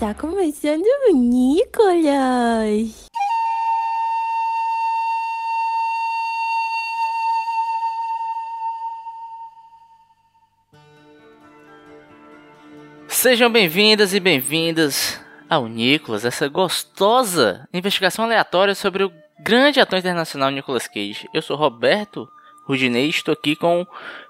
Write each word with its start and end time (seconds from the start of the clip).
Está 0.00 0.14
começando 0.14 0.82
o 0.82 1.14
Nicolas. 1.14 3.04
Sejam 13.08 13.52
bem-vindas 13.52 14.14
e 14.14 14.20
bem-vindas 14.20 15.20
ao 15.50 15.68
Nicolas, 15.68 16.24
essa 16.24 16.48
gostosa 16.48 17.68
investigação 17.70 18.24
aleatória 18.24 18.74
sobre 18.74 19.04
o 19.04 19.12
grande 19.38 19.80
ator 19.80 19.98
internacional 19.98 20.50
Nicolas 20.50 20.88
Cage. 20.88 21.28
Eu 21.34 21.42
sou 21.42 21.58
Roberto 21.58 22.26
Rudinei 22.70 23.08
estou 23.08 23.32
aqui 23.32 23.56
com 23.56 23.84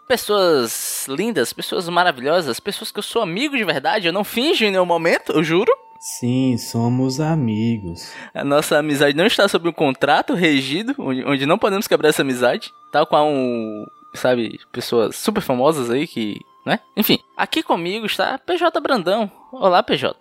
pessoas 0.08 1.06
lindas, 1.08 1.52
pessoas 1.52 1.88
maravilhosas, 1.88 2.58
pessoas 2.58 2.90
que 2.90 2.98
eu 2.98 3.02
sou 3.02 3.22
amigo 3.22 3.56
de 3.56 3.64
verdade, 3.64 4.06
eu 4.06 4.12
não 4.12 4.24
finjo 4.24 4.64
em 4.64 4.70
nenhum 4.70 4.86
momento, 4.86 5.32
eu 5.32 5.44
juro. 5.44 5.70
Sim, 6.00 6.56
somos 6.56 7.20
amigos. 7.20 8.12
A 8.34 8.42
nossa 8.42 8.78
amizade 8.78 9.14
não 9.14 9.26
está 9.26 9.46
sob 9.46 9.68
um 9.68 9.72
contrato 9.72 10.32
regido, 10.32 10.94
onde, 10.98 11.22
onde 11.24 11.46
não 11.46 11.58
podemos 11.58 11.86
quebrar 11.86 12.08
essa 12.08 12.22
amizade, 12.22 12.72
tal 12.90 13.06
qual 13.06 13.28
um, 13.28 13.86
sabe, 14.14 14.58
pessoas 14.72 15.16
super 15.16 15.42
famosas 15.42 15.90
aí 15.90 16.06
que, 16.06 16.40
né? 16.64 16.80
Enfim, 16.96 17.18
aqui 17.36 17.62
comigo 17.62 18.06
está 18.06 18.38
PJ 18.38 18.80
Brandão. 18.80 19.30
Olá, 19.52 19.82
PJ. 19.82 20.16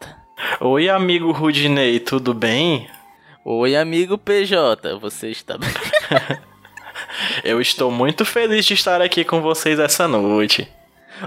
Oi, 0.59 0.89
amigo 0.89 1.31
Rudinei, 1.31 2.01
tudo 2.01 2.33
bem? 2.33 2.89
Oi, 3.45 3.77
amigo 3.77 4.17
PJ, 4.17 4.99
você 4.99 5.29
está 5.29 5.57
bem? 5.57 5.69
Eu 7.43 7.61
estou 7.61 7.91
muito 7.91 8.25
feliz 8.25 8.65
de 8.65 8.73
estar 8.73 9.01
aqui 9.01 9.23
com 9.23 9.41
vocês 9.41 9.79
essa 9.79 10.07
noite. 10.07 10.67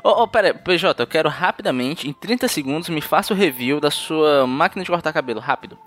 Ô, 0.02 0.22
oh, 0.22 0.28
pera 0.28 0.48
aí, 0.48 0.54
PJ, 0.54 1.02
eu 1.02 1.06
quero 1.06 1.28
rapidamente, 1.28 2.08
em 2.08 2.12
30 2.12 2.48
segundos, 2.48 2.88
me 2.88 3.00
faça 3.00 3.34
o 3.34 3.36
review 3.36 3.80
da 3.80 3.90
sua 3.90 4.46
máquina 4.46 4.82
de 4.82 4.90
cortar 4.90 5.12
cabelo, 5.12 5.40
rápido. 5.40 5.78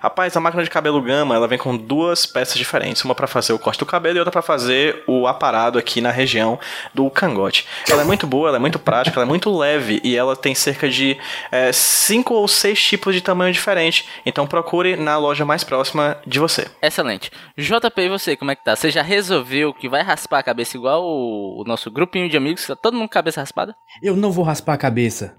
Rapaz, 0.00 0.36
a 0.36 0.40
máquina 0.40 0.62
de 0.62 0.70
cabelo 0.70 1.00
Gama, 1.02 1.34
ela 1.34 1.46
vem 1.46 1.58
com 1.58 1.76
duas 1.76 2.24
peças 2.26 2.56
diferentes, 2.56 3.04
uma 3.04 3.14
para 3.14 3.26
fazer 3.26 3.52
o 3.52 3.58
corte 3.58 3.78
do 3.78 3.86
cabelo 3.86 4.16
e 4.16 4.18
outra 4.18 4.32
para 4.32 4.42
fazer 4.42 5.02
o 5.06 5.26
aparado 5.26 5.78
aqui 5.78 6.00
na 6.00 6.10
região 6.10 6.58
do 6.94 7.10
cangote. 7.10 7.66
Ela 7.88 8.02
é 8.02 8.04
muito 8.04 8.26
boa, 8.26 8.48
ela 8.48 8.56
é 8.56 8.60
muito 8.60 8.78
prática, 8.78 9.18
ela 9.18 9.26
é 9.26 9.28
muito 9.28 9.50
leve 9.56 10.00
e 10.02 10.16
ela 10.16 10.36
tem 10.36 10.54
cerca 10.54 10.88
de 10.88 11.18
é, 11.50 11.72
cinco 11.72 12.34
ou 12.34 12.48
seis 12.48 12.82
tipos 12.82 13.14
de 13.14 13.20
tamanho 13.20 13.52
diferente. 13.52 14.08
Então 14.24 14.46
procure 14.46 14.96
na 14.96 15.16
loja 15.16 15.44
mais 15.44 15.64
próxima 15.64 16.16
de 16.26 16.38
você. 16.38 16.66
Excelente. 16.82 17.30
JP, 17.56 18.00
e 18.00 18.08
você, 18.08 18.36
como 18.36 18.50
é 18.50 18.56
que 18.56 18.64
tá? 18.64 18.74
Você 18.74 18.90
já 18.90 19.02
resolveu 19.02 19.74
que 19.74 19.88
vai 19.88 20.02
raspar 20.02 20.38
a 20.38 20.42
cabeça 20.42 20.76
igual 20.76 21.02
o, 21.02 21.60
o 21.60 21.64
nosso 21.64 21.90
grupinho 21.90 22.28
de 22.28 22.36
amigos, 22.36 22.66
tá 22.66 22.76
todo 22.76 22.94
mundo 22.94 23.08
com 23.08 23.12
a 23.12 23.20
cabeça 23.20 23.40
raspada? 23.40 23.74
Eu 24.02 24.16
não 24.16 24.32
vou 24.32 24.44
raspar 24.44 24.74
a 24.74 24.78
cabeça. 24.78 25.36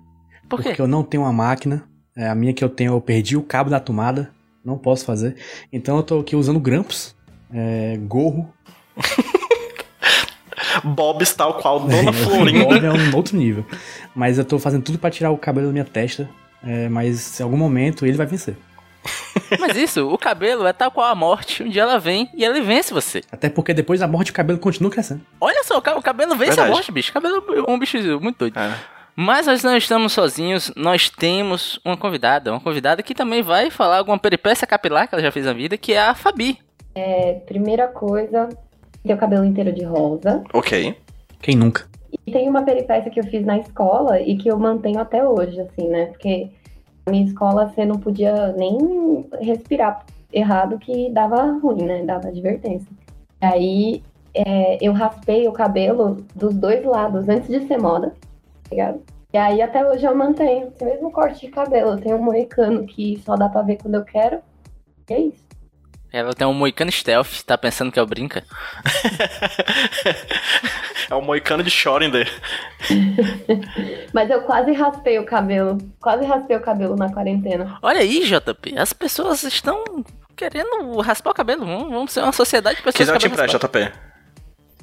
Por 0.50 0.62
quê? 0.62 0.70
Porque 0.70 0.82
eu 0.82 0.88
não 0.88 1.04
tenho 1.04 1.24
uma 1.24 1.34
máquina. 1.34 1.91
É, 2.16 2.28
a 2.28 2.36
minha 2.36 2.54
que 2.54 2.64
eu 2.64 2.70
tenho, 2.70 2.94
eu 2.94 3.02
perdi 3.02 3.38
o 3.38 3.44
cabo 3.44 3.70
da 3.70 3.80
tomada. 3.80 4.32
Não 4.64 4.78
posso 4.78 5.06
fazer. 5.06 5.36
Então 5.72 5.98
eu 5.98 6.04
tô 6.04 6.20
aqui 6.20 6.36
usando 6.36 6.60
grampos, 6.60 7.16
é, 7.54 7.98
gorro. 8.02 8.54
Bobs 10.84 11.34
tal 11.34 11.56
qual 11.56 11.80
Dona 11.88 12.12
Bob 12.12 12.16
Florinda. 12.16 12.88
é 12.88 12.92
um 12.92 13.16
outro 13.16 13.36
nível. 13.36 13.66
Mas 14.16 14.38
eu 14.38 14.46
tô 14.46 14.60
fazendo 14.60 14.84
tudo 14.84 14.98
pra 15.00 15.10
tirar 15.10 15.32
o 15.32 15.38
cabelo 15.38 15.68
da 15.68 15.74
minha 15.74 15.86
testa. 15.86 16.30
é, 16.64 16.88
mas 16.90 17.40
em 17.40 17.44
algum 17.44 17.58
momento 17.58 18.06
ele 18.06 18.18
vai 18.18 18.26
vencer. 18.26 18.56
Mas 19.60 19.76
isso, 19.76 20.08
o 20.08 20.18
cabelo 20.18 20.68
é 20.68 20.72
tal 20.72 20.92
qual 20.92 21.08
a 21.08 21.16
morte. 21.16 21.64
Um 21.64 21.70
dia 21.70 21.82
ela 21.82 21.98
vem 21.98 22.30
e 22.36 22.44
ele 22.46 22.62
vence 22.62 22.94
você. 22.94 23.22
Até 23.32 23.50
porque 23.50 23.74
depois 23.74 24.00
da 24.00 24.08
morte 24.08 24.30
o 24.30 24.34
cabelo 24.34 24.60
continua 24.60 24.92
crescendo. 24.92 25.22
Olha 25.42 25.64
só, 25.64 25.78
o 25.78 25.98
o 25.98 26.02
cabelo 26.04 26.36
vence 26.36 26.52
Verdade. 26.52 26.70
a 26.70 26.72
morte, 26.72 26.92
bicho. 26.92 27.10
O 27.10 27.14
cabelo 27.14 27.44
é 27.68 27.72
um 27.72 27.80
bicho 27.80 27.98
muito 28.22 28.38
doido. 28.38 28.60
É. 28.60 28.76
Mas 29.16 29.48
nós 29.48 29.64
não 29.64 29.76
estamos 29.76 30.14
sozinhos, 30.14 30.72
nós 30.76 31.10
temos 31.10 31.80
uma 31.86 31.98
convidada. 31.98 32.52
Uma 32.52 32.60
convidada 32.60 33.04
que 33.04 33.14
também 33.14 33.42
vai 33.42 33.70
falar 33.70 33.98
alguma 33.98 34.18
peripécia 34.18 34.66
capilar 34.66 35.08
que 35.08 35.16
ela 35.16 35.22
já 35.22 35.32
fez 35.32 35.46
na 35.46 35.54
vida, 35.54 35.78
que 35.78 35.94
é 35.94 36.02
a 36.02 36.16
Fabi. 36.16 36.58
Primeira 37.46 37.88
coisa, 37.88 38.50
ter 39.06 39.14
o 39.14 39.18
cabelo 39.18 39.46
inteiro 39.46 39.72
de 39.72 39.84
rosa. 39.84 40.44
Ok. 40.54 40.96
Quem 41.42 41.56
nunca? 41.56 41.88
E 42.26 42.32
tem 42.32 42.50
uma 42.50 42.64
peripécia 42.64 43.10
que 43.10 43.20
eu 43.20 43.24
fiz 43.24 43.46
na 43.46 43.58
escola 43.58 44.20
e 44.20 44.38
que 44.38 44.50
eu 44.50 44.58
mantenho 44.60 45.00
até 45.00 45.28
hoje, 45.28 45.60
assim, 45.62 45.88
né? 45.88 46.08
Porque 46.08 46.50
na 47.06 47.12
minha 47.12 47.26
escola 47.26 47.68
você 47.70 47.86
não 47.86 47.98
podia 47.98 48.54
nem 48.54 49.26
respirar 49.40 50.06
errado 50.32 50.78
que 50.78 51.10
dava 51.12 51.58
ruim, 51.62 51.84
né? 51.84 52.04
Dava 52.04 52.28
advertência. 52.28 52.88
E 53.42 53.46
aí 53.46 54.04
é, 54.34 54.78
eu 54.82 54.94
raspei 54.94 55.48
o 55.48 55.52
cabelo 55.52 56.18
dos 56.36 56.54
dois 56.54 56.84
lados 56.86 57.28
antes 57.28 57.50
de 57.50 57.66
ser 57.68 57.78
moda, 57.78 58.14
ligado? 58.72 59.02
E 59.34 59.38
aí 59.38 59.62
até 59.62 59.86
hoje 59.86 60.06
eu 60.06 60.16
mantenho 60.16 60.68
esse 60.68 60.84
mesmo 60.84 61.12
corte 61.12 61.46
de 61.46 61.52
cabelo. 61.52 61.92
Eu 61.92 62.02
tenho 62.02 62.18
um 62.18 62.24
moicano 62.24 62.86
que 62.86 63.22
só 63.26 63.36
dá 63.36 63.48
pra 63.48 63.62
ver 63.62 63.78
quando 63.78 63.96
eu 63.96 64.04
quero. 64.04 64.42
E 65.10 65.14
é 65.14 65.20
isso. 65.20 65.52
Ela 66.14 66.34
tem 66.34 66.46
um 66.46 66.54
moicano 66.54 66.92
stealth, 66.92 67.42
tá 67.46 67.58
pensando 67.58 67.90
que 67.90 67.98
é 68.00 68.04
o 68.04 68.06
brinca? 68.06 68.44
é 71.10 71.16
o 71.16 71.22
moicano 71.22 71.64
de 71.64 71.70
Schrödinger. 71.72 72.30
Mas 74.14 74.30
eu 74.30 74.42
quase 74.42 74.74
raspei 74.74 75.18
o 75.20 75.26
cabelo. 75.26 75.78
Quase 76.02 76.26
raspei 76.26 76.58
o 76.58 76.62
cabelo 76.62 76.98
na 76.98 77.12
quarentena. 77.14 77.78
Olha 77.82 78.02
aí, 78.02 78.26
JP, 78.26 78.78
as 78.78 78.92
pessoas 78.92 79.44
estão 79.44 80.04
querendo 80.36 81.00
raspar 81.00 81.32
o 81.32 81.34
cabelo. 81.34 81.66
Vamos, 81.66 81.90
vamos 81.90 82.12
ser 82.12 82.22
uma 82.22 82.34
sociedade 82.34 82.78
de 82.78 82.84
pessoas 82.84 83.10
Quiser 83.10 83.16
eu 83.16 83.20
te 83.20 83.28
raspado. 83.30 83.68
JP. 83.68 84.11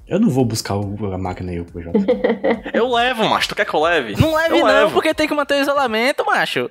Eu 0.09 0.19
não 0.19 0.29
vou 0.31 0.45
buscar 0.45 0.75
o- 0.77 1.13
a 1.13 1.19
máquina 1.19 1.53
aí, 1.53 1.61
o 1.61 1.65
PJ. 1.67 1.93
Eu 2.73 2.89
levo, 2.91 3.29
mas 3.29 3.47
tu 3.47 3.55
quer 3.55 3.65
que 3.67 3.75
eu 3.75 3.81
leve? 3.81 4.15
Não 4.21 4.35
leve 4.35 4.55
eu 4.55 4.61
não, 4.61 4.67
levo. 4.67 4.93
porque 4.93 5.13
tem 5.15 5.29
que 5.29 5.35
manter 5.35 5.55
o 5.55 5.63
isolamento, 5.63 6.25
macho. 6.25 6.71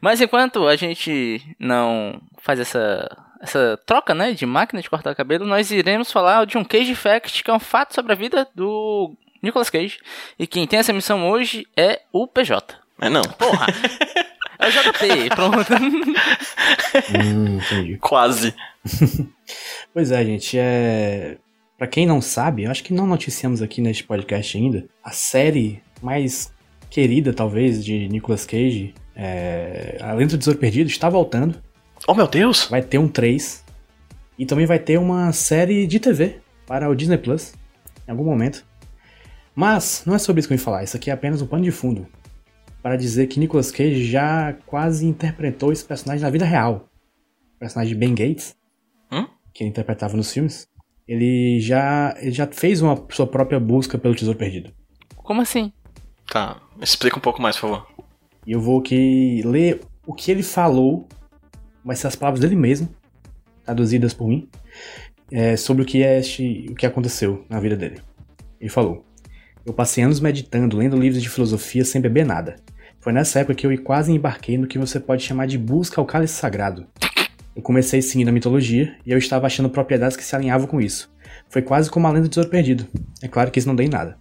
Mas 0.00 0.20
enquanto 0.20 0.66
a 0.66 0.76
gente 0.76 1.40
não 1.58 2.20
faz 2.40 2.58
essa, 2.60 3.08
essa 3.40 3.78
troca, 3.86 4.14
né, 4.14 4.32
de 4.32 4.44
máquina 4.46 4.80
de 4.82 4.88
cortar 4.90 5.14
cabelo, 5.14 5.44
nós 5.46 5.70
iremos 5.70 6.10
falar 6.12 6.44
de 6.46 6.56
um 6.58 6.64
Cage 6.64 6.94
Fact, 6.94 7.42
que 7.42 7.50
é 7.50 7.54
um 7.54 7.60
fato 7.60 7.94
sobre 7.94 8.12
a 8.12 8.16
vida 8.16 8.46
do 8.54 9.14
Nicolas 9.42 9.70
Cage. 9.70 9.98
E 10.38 10.46
quem 10.46 10.66
tem 10.66 10.78
essa 10.78 10.92
missão 10.92 11.28
hoje 11.28 11.66
é 11.76 12.00
o 12.12 12.26
PJ. 12.26 12.74
É 13.00 13.08
não. 13.08 13.22
Porra! 13.22 13.66
É 14.58 14.68
o 14.68 14.70
JP, 14.70 15.28
pronto. 15.34 15.72
hum, 17.14 17.56
entendi. 17.58 17.96
Quase. 17.98 18.54
Pois 19.92 20.10
é, 20.10 20.24
gente, 20.24 20.56
é. 20.58 21.36
Pra 21.82 21.88
quem 21.88 22.06
não 22.06 22.20
sabe, 22.20 22.62
eu 22.62 22.70
acho 22.70 22.84
que 22.84 22.94
não 22.94 23.08
noticiamos 23.08 23.60
aqui 23.60 23.80
neste 23.82 24.04
podcast 24.04 24.56
ainda, 24.56 24.86
a 25.02 25.10
série 25.10 25.82
mais 26.00 26.52
querida, 26.88 27.32
talvez, 27.32 27.84
de 27.84 28.08
Nicolas 28.08 28.46
Cage, 28.46 28.94
é... 29.16 29.98
A 30.00 30.12
Lenda 30.12 30.36
do 30.36 30.38
Tesouro 30.38 30.60
Perdido, 30.60 30.88
está 30.88 31.10
voltando. 31.10 31.60
Oh, 32.06 32.14
meu 32.14 32.28
Deus. 32.28 32.68
Vai 32.70 32.82
ter 32.82 32.98
um 32.98 33.08
3. 33.08 33.64
E 34.38 34.46
também 34.46 34.64
vai 34.64 34.78
ter 34.78 34.96
uma 34.96 35.32
série 35.32 35.84
de 35.88 35.98
TV 35.98 36.36
para 36.68 36.88
o 36.88 36.94
Disney 36.94 37.18
Plus, 37.18 37.52
em 38.06 38.12
algum 38.12 38.22
momento. 38.22 38.64
Mas 39.52 40.04
não 40.06 40.14
é 40.14 40.20
sobre 40.20 40.38
isso 40.38 40.46
que 40.46 40.54
eu 40.54 40.58
vim 40.58 40.62
falar, 40.62 40.84
isso 40.84 40.96
aqui 40.96 41.10
é 41.10 41.12
apenas 41.12 41.42
um 41.42 41.48
pano 41.48 41.64
de 41.64 41.72
fundo. 41.72 42.06
Para 42.80 42.94
dizer 42.94 43.26
que 43.26 43.40
Nicolas 43.40 43.72
Cage 43.72 44.04
já 44.04 44.52
quase 44.66 45.04
interpretou 45.04 45.72
esse 45.72 45.84
personagem 45.84 46.22
na 46.22 46.30
vida 46.30 46.44
real. 46.44 46.88
O 47.56 47.58
personagem 47.58 47.92
de 47.92 47.98
Ben 47.98 48.14
Gates, 48.14 48.54
Hum? 49.10 49.26
que 49.52 49.64
ele 49.64 49.70
interpretava 49.70 50.16
nos 50.16 50.32
filmes, 50.32 50.70
ele 51.06 51.60
já, 51.60 52.14
ele 52.18 52.32
já 52.32 52.46
fez 52.46 52.80
uma 52.80 53.02
sua 53.10 53.26
própria 53.26 53.58
busca 53.58 53.98
pelo 53.98 54.14
Tesouro 54.14 54.38
Perdido. 54.38 54.72
Como 55.16 55.40
assim? 55.40 55.72
Tá, 56.26 56.60
explica 56.80 57.18
um 57.18 57.20
pouco 57.20 57.40
mais, 57.40 57.56
por 57.56 57.68
favor. 57.68 57.86
E 58.46 58.52
eu 58.52 58.60
vou 58.60 58.80
aqui 58.80 59.42
ler 59.44 59.80
o 60.06 60.12
que 60.12 60.30
ele 60.30 60.42
falou, 60.42 61.06
vai 61.84 61.96
ser 61.96 62.06
as 62.06 62.16
palavras 62.16 62.40
dele 62.40 62.56
mesmo, 62.56 62.88
traduzidas 63.64 64.14
por 64.14 64.28
mim, 64.28 64.48
é, 65.30 65.56
sobre 65.56 65.82
o 65.82 65.86
que, 65.86 66.02
é 66.02 66.18
este, 66.18 66.66
o 66.70 66.74
que 66.74 66.86
aconteceu 66.86 67.44
na 67.48 67.60
vida 67.60 67.76
dele. 67.76 68.00
Ele 68.60 68.70
falou: 68.70 69.04
Eu 69.64 69.72
passei 69.72 70.04
anos 70.04 70.20
meditando, 70.20 70.76
lendo 70.76 70.96
livros 70.96 71.22
de 71.22 71.28
filosofia 71.28 71.84
sem 71.84 72.00
beber 72.00 72.24
nada. 72.24 72.56
Foi 73.00 73.12
nessa 73.12 73.40
época 73.40 73.54
que 73.54 73.66
eu 73.66 73.82
quase 73.82 74.12
embarquei 74.12 74.56
no 74.56 74.66
que 74.66 74.78
você 74.78 75.00
pode 75.00 75.24
chamar 75.24 75.46
de 75.46 75.58
busca 75.58 76.00
ao 76.00 76.06
cálice 76.06 76.34
sagrado. 76.34 76.86
Eu 77.54 77.62
comecei 77.62 78.00
seguindo 78.00 78.28
a 78.28 78.32
mitologia 78.32 78.96
e 79.04 79.12
eu 79.12 79.18
estava 79.18 79.46
achando 79.46 79.68
propriedades 79.68 80.16
que 80.16 80.24
se 80.24 80.34
alinhavam 80.34 80.66
com 80.66 80.80
isso. 80.80 81.10
Foi 81.48 81.60
quase 81.62 81.90
como 81.90 82.06
a 82.06 82.10
lenda 82.10 82.22
do 82.22 82.28
tesouro 82.28 82.48
perdido. 82.48 82.86
É 83.22 83.28
claro 83.28 83.50
que 83.50 83.58
isso 83.58 83.68
não 83.68 83.76
deu 83.76 83.84
em 83.86 83.90
nada. 83.90 84.16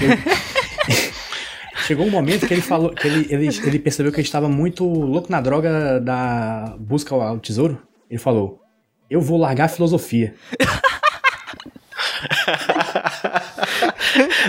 Eu- 0.00 1.02
chegou 1.86 2.06
um 2.06 2.10
momento 2.10 2.46
que 2.46 2.54
ele 2.54 2.60
falou 2.62 2.90
que 2.90 3.06
ele, 3.06 3.26
ele, 3.28 3.48
ele 3.64 3.78
percebeu 3.78 4.12
que 4.12 4.18
ele 4.20 4.26
estava 4.26 4.48
muito 4.48 4.84
louco 4.84 5.30
na 5.30 5.40
droga 5.40 6.00
da 6.00 6.76
busca 6.78 7.14
ao 7.14 7.38
tesouro. 7.38 7.80
Ele 8.08 8.18
falou: 8.20 8.60
Eu 9.10 9.20
vou 9.20 9.38
largar 9.38 9.64
a 9.64 9.68
filosofia. 9.68 10.34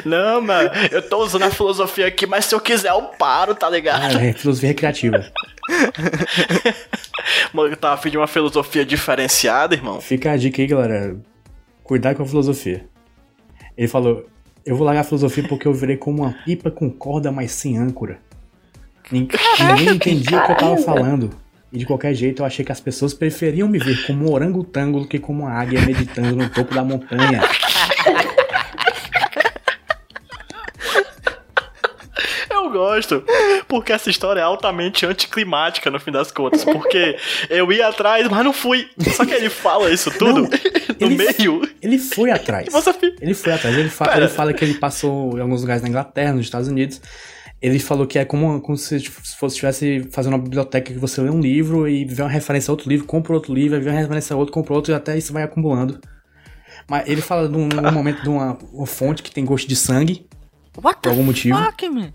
Não, 0.06 0.42
mano, 0.42 0.70
eu 0.92 1.02
tô 1.02 1.24
usando 1.24 1.44
a 1.44 1.52
filosofia 1.52 2.08
aqui, 2.08 2.26
mas 2.26 2.46
se 2.46 2.54
eu 2.56 2.60
quiser 2.60 2.90
eu 2.92 3.02
paro, 3.04 3.56
tá 3.56 3.70
ligado? 3.70 4.18
Ah, 4.18 4.24
é 4.26 4.34
filosofia 4.34 4.70
recreativa. 4.70 5.26
Mano, 7.54 7.70
eu 7.72 7.78
tava 7.78 7.94
afim 7.96 8.10
de 8.10 8.18
uma 8.18 8.28
filosofia 8.28 8.86
diferenciada, 8.86 9.74
irmão. 9.76 10.02
Fica 10.02 10.32
a 10.32 10.38
dica 10.38 10.62
aí, 10.62 10.68
galera. 10.68 11.16
Cuidado 11.84 12.18
com 12.18 12.24
a 12.24 12.26
filosofia. 12.26 12.86
Ele 13.78 13.88
falou: 13.88 14.26
Eu 14.66 14.76
vou 14.76 14.86
largar 14.86 15.02
a 15.02 15.04
filosofia 15.06 15.44
porque 15.48 15.68
eu 15.68 15.74
virei 15.74 15.98
como 15.98 16.24
uma 16.24 16.34
pipa 16.46 16.70
com 16.72 16.90
corda, 16.90 17.32
mas 17.32 17.52
sem 17.52 17.78
âncora. 17.78 18.20
Nin- 19.12 19.28
Ninguém 19.60 19.96
entendia 19.96 20.40
o 20.40 20.46
que 20.46 20.52
eu 20.52 20.58
tava 20.58 20.78
falando. 20.78 21.30
E 21.72 21.78
de 21.80 21.86
qualquer 21.88 22.14
jeito 22.14 22.42
eu 22.42 22.46
achei 22.46 22.64
que 22.64 22.72
as 22.72 22.80
pessoas 22.80 23.14
preferiam 23.16 23.68
me 23.68 23.80
ver 23.80 24.06
como 24.06 24.30
um 24.30 24.34
orangotango 24.34 25.00
do 25.00 25.08
que 25.08 25.18
como 25.18 25.44
uma 25.44 25.52
águia 25.54 25.82
meditando 25.82 26.36
no 26.36 26.48
topo 26.50 26.74
da 26.76 26.84
montanha. 26.84 27.42
Gosto, 32.74 33.24
porque 33.70 33.94
essa 33.94 34.10
história 34.10 34.42
é 34.42 34.44
altamente 34.44 35.06
anticlimática 35.06 35.90
no 35.90 36.00
fim 36.00 36.12
das 36.12 36.32
contas. 36.32 36.66
Porque 36.66 37.16
eu 37.50 37.72
ia 37.72 37.88
atrás, 37.88 38.28
mas 38.28 38.44
não 38.44 38.52
fui. 38.52 38.90
Só 39.16 39.26
que 39.26 39.34
ele 39.34 39.50
fala 39.50 39.90
isso 39.92 40.12
tudo 40.12 40.42
Não, 40.42 40.50
no 40.50 41.08
ele- 41.08 41.16
meio. 41.16 41.62
Ele 41.82 41.98
foi 41.98 42.32
atrás. 42.32 42.68
E 42.68 42.70
você. 42.72 42.92
Ele 43.22 43.34
foi 43.34 43.54
atrás. 43.54 43.78
Ele, 43.78 43.90
fa- 43.90 44.06
Pera. 44.06 44.18
ele 44.18 44.28
fala 44.28 44.52
que 44.54 44.66
ele 44.66 44.74
passou 44.74 45.38
em 45.38 45.42
alguns 45.42 45.62
lugares 45.62 45.82
na 45.82 45.88
Inglaterra, 45.90 46.34
nos 46.34 46.46
Estados 46.46 46.68
Unidos. 46.68 47.00
Ele 47.62 47.80
falou 47.80 48.06
que 48.06 48.20
é 48.20 48.26
como, 48.26 48.60
como 48.60 48.78
se 48.78 49.00
fosse 49.40 49.54
estivesse 49.56 50.10
fazendo 50.12 50.34
uma 50.34 50.40
biblioteca 50.44 50.92
que 50.92 51.00
você 51.00 51.22
lê 51.22 51.30
um 51.30 51.40
livro 51.40 51.88
e 51.88 52.04
vê 52.04 52.22
uma 52.22 52.30
referência 52.30 52.70
a 52.70 52.74
outro 52.74 52.90
livro, 52.90 53.06
compra 53.08 53.32
outro 53.34 53.54
livro, 53.54 53.78
aí 53.78 53.82
vê 53.82 53.90
uma 53.90 54.00
referência 54.02 54.34
a 54.34 54.38
outro, 54.38 54.54
compra 54.54 54.74
outro 54.74 54.92
e 54.92 54.96
até 54.96 55.18
isso 55.18 55.32
vai 55.32 55.44
acumulando. 55.44 55.98
Mas 56.90 57.08
ele 57.08 57.22
fala 57.22 57.48
de 57.48 57.56
um, 57.56 57.70
num 57.70 57.92
momento 57.94 58.22
de 58.22 58.28
uma, 58.28 58.58
uma 58.74 58.86
fonte 58.86 59.24
que 59.24 59.32
tem 59.32 59.46
gosto 59.46 59.66
de 59.66 59.78
sangue, 59.78 60.28
What 60.76 61.00
por 61.02 61.10
algum 61.10 61.24
motivo. 61.24 61.58
fuck, 61.58 61.88
man? 61.90 62.12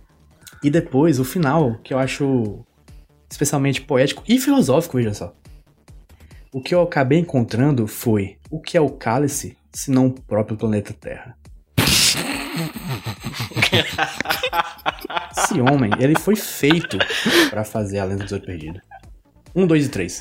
E 0.63 0.71
depois, 0.71 1.21
o 1.21 1.25
final, 1.25 1.79
que 1.85 1.95
eu 1.95 1.99
acho 1.99 2.65
especialmente 3.31 3.81
poético 3.81 4.23
e 4.27 4.39
filosófico, 4.39 4.97
veja 4.97 5.15
só. 5.15 5.35
O 6.53 6.63
que 6.63 6.75
eu 6.75 6.81
acabei 6.83 7.19
encontrando 7.19 7.87
foi 7.87 8.39
o 8.51 8.61
que 8.61 8.77
é 8.77 8.81
o 8.81 8.91
cálice, 8.91 9.57
se 9.73 9.91
não 9.91 10.07
o 10.07 10.13
próprio 10.13 10.57
planeta 10.57 10.93
Terra. 10.93 11.37
Esse 15.37 15.61
homem, 15.61 15.91
ele 15.99 16.19
foi 16.19 16.35
feito 16.35 16.99
pra 17.51 17.65
fazer 17.65 17.99
a 17.99 18.05
lenda 18.05 18.21
do 18.21 18.25
Tesouro 18.25 18.45
Perdido. 18.45 18.81
Um, 19.55 19.67
dois 19.67 19.87
e 19.87 19.89
três. 19.89 20.21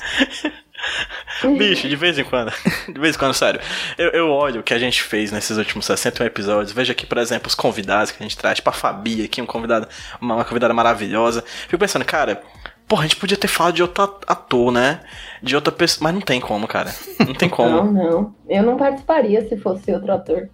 Bicho, 1.56 1.88
de 1.88 1.96
vez 1.96 2.18
em 2.18 2.24
quando. 2.24 2.52
De 2.88 2.98
vez 2.98 3.14
em 3.14 3.18
quando, 3.18 3.34
sério. 3.34 3.60
Eu, 3.96 4.10
eu 4.10 4.30
olho 4.30 4.60
o 4.60 4.62
que 4.62 4.74
a 4.74 4.78
gente 4.78 5.02
fez 5.02 5.30
nesses 5.30 5.56
últimos 5.56 5.86
61 5.86 6.26
episódios. 6.26 6.72
Vejo 6.72 6.92
aqui, 6.92 7.06
por 7.06 7.18
exemplo, 7.18 7.48
os 7.48 7.54
convidados 7.54 8.10
que 8.10 8.22
a 8.22 8.26
gente 8.26 8.36
traz. 8.36 8.56
Tipo 8.56 8.70
a 8.70 8.72
Fabi 8.72 9.24
aqui, 9.24 9.40
um 9.40 9.46
convidado, 9.46 9.88
uma, 10.20 10.36
uma 10.36 10.44
convidada 10.44 10.74
maravilhosa. 10.74 11.44
Fico 11.46 11.78
pensando, 11.78 12.04
cara. 12.04 12.42
Porra, 12.86 13.04
a 13.04 13.06
gente 13.06 13.16
podia 13.16 13.36
ter 13.36 13.48
falado 13.48 13.74
de 13.74 13.82
outro 13.82 14.18
ator, 14.26 14.72
né? 14.72 15.00
De 15.42 15.54
outra 15.54 15.70
pessoa. 15.72 16.04
Mas 16.04 16.14
não 16.14 16.22
tem 16.22 16.40
como, 16.40 16.66
cara. 16.66 16.94
Não 17.20 17.34
tem 17.34 17.48
como. 17.50 17.84
Não, 17.84 17.92
não. 17.92 18.34
Eu 18.48 18.62
não 18.62 18.76
participaria 18.76 19.46
se 19.46 19.56
fosse 19.58 19.92
outro 19.92 20.12
ator. 20.12 20.48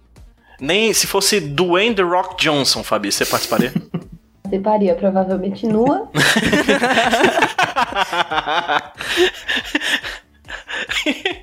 Nem 0.59 0.93
se 0.93 1.07
fosse 1.07 1.39
Dwayne 1.39 1.95
The 1.95 2.01
Rock 2.01 2.41
Johnson, 2.41 2.83
Fabi, 2.83 3.11
você 3.11 3.25
participaria? 3.25 3.73
Participaria 4.45 4.93
provavelmente 4.95 5.65
nua. 5.65 6.07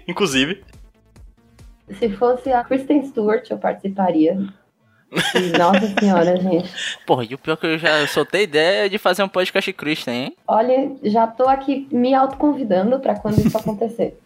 Inclusive. 0.06 0.62
Se 1.98 2.08
fosse 2.10 2.52
a 2.52 2.62
Kristen 2.62 3.04
Stewart, 3.06 3.50
eu 3.50 3.58
participaria. 3.58 4.38
E, 5.34 5.58
nossa 5.58 5.88
senhora, 5.98 6.36
gente. 6.40 6.72
Porra, 7.04 7.24
e 7.28 7.34
o 7.34 7.38
pior 7.38 7.54
é 7.54 7.56
que 7.56 7.66
eu 7.66 7.76
já 7.78 8.06
soltei 8.06 8.44
ideia 8.44 8.88
de 8.88 8.98
fazer 8.98 9.24
um 9.24 9.28
podcast 9.28 9.72
Christian, 9.72 10.12
hein? 10.14 10.36
Olha, 10.46 10.92
já 11.02 11.26
tô 11.26 11.48
aqui 11.48 11.88
me 11.90 12.14
autoconvidando 12.14 13.00
pra 13.00 13.16
quando 13.16 13.40
isso 13.40 13.58
acontecer. 13.58 14.21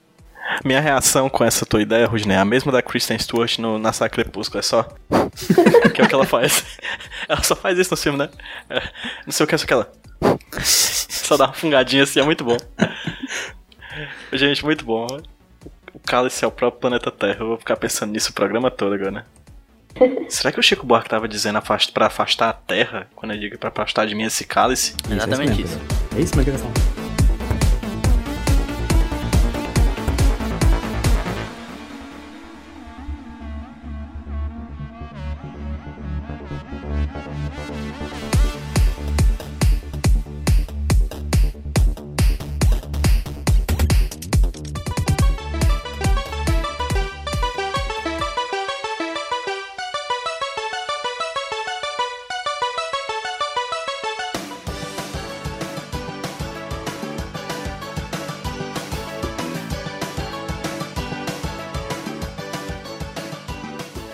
Minha 0.64 0.80
reação 0.80 1.28
com 1.28 1.44
essa 1.44 1.66
tua 1.66 1.82
ideia, 1.82 2.06
Rudney, 2.06 2.34
é 2.36 2.38
a 2.38 2.44
mesma 2.44 2.72
da 2.72 2.82
Kristen 2.82 3.18
Stewart 3.18 3.58
no, 3.58 3.78
na 3.78 3.92
Saga 3.92 4.10
Crepúsculo, 4.10 4.60
é 4.60 4.62
só. 4.62 4.82
que 5.94 6.00
é 6.00 6.04
o 6.04 6.08
que 6.08 6.14
ela 6.14 6.26
faz. 6.26 6.64
Ela 7.28 7.42
só 7.42 7.56
faz 7.56 7.78
isso 7.78 7.90
no 7.90 7.96
filme, 7.96 8.18
né? 8.18 8.28
É, 8.70 8.80
não 9.24 9.32
sei 9.32 9.44
o 9.44 9.46
que 9.48 9.54
é 9.54 9.58
só 9.58 9.66
que 9.66 9.72
ela. 9.72 9.90
Só 10.62 11.36
dá 11.36 11.46
uma 11.46 11.52
fungadinha 11.52 12.04
assim, 12.04 12.20
é 12.20 12.22
muito 12.22 12.44
bom. 12.44 12.56
Gente, 14.32 14.64
muito 14.64 14.84
bom. 14.84 15.06
O 15.92 15.98
cálice 15.98 16.44
é 16.44 16.48
o 16.48 16.52
próprio 16.52 16.80
planeta 16.80 17.10
Terra. 17.10 17.38
Eu 17.40 17.48
vou 17.48 17.58
ficar 17.58 17.76
pensando 17.76 18.12
nisso 18.12 18.30
o 18.30 18.34
programa 18.34 18.70
todo 18.70 18.94
agora. 18.94 19.26
Será 20.28 20.52
que 20.52 20.60
o 20.60 20.62
Chico 20.62 20.86
Buarque 20.86 21.08
tava 21.08 21.26
dizendo 21.26 21.56
afast 21.56 21.90
pra 21.90 22.06
afastar 22.06 22.50
a 22.50 22.52
Terra? 22.52 23.08
Quando 23.16 23.32
eu 23.32 23.40
digo 23.40 23.58
pra 23.58 23.70
afastar 23.70 24.06
de 24.06 24.14
mim 24.14 24.24
esse 24.24 24.44
cálice? 24.44 24.94
Exatamente 25.10 25.62
isso. 25.62 25.78
isso. 25.78 26.16
É 26.16 26.20
isso 26.20 26.36
mesmo 26.36 26.95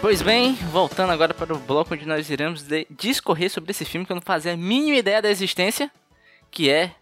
Pois 0.03 0.21
bem, 0.21 0.55
voltando 0.73 1.13
agora 1.13 1.33
para 1.33 1.55
o 1.55 1.59
bloco 1.59 1.95
onde 1.95 2.05
nós 2.05 2.29
iremos 2.29 2.65
de- 2.65 2.89
discorrer 2.91 3.49
sobre 3.49 3.71
esse 3.71 3.85
filme 3.85 4.05
que 4.05 4.11
eu 4.11 4.17
não 4.17 4.21
fazia 4.21 4.53
a 4.53 4.57
mínima 4.57 4.97
ideia 4.97 5.23
da 5.23 5.31
existência, 5.31 5.89
que 6.51 6.69
é 6.69 6.93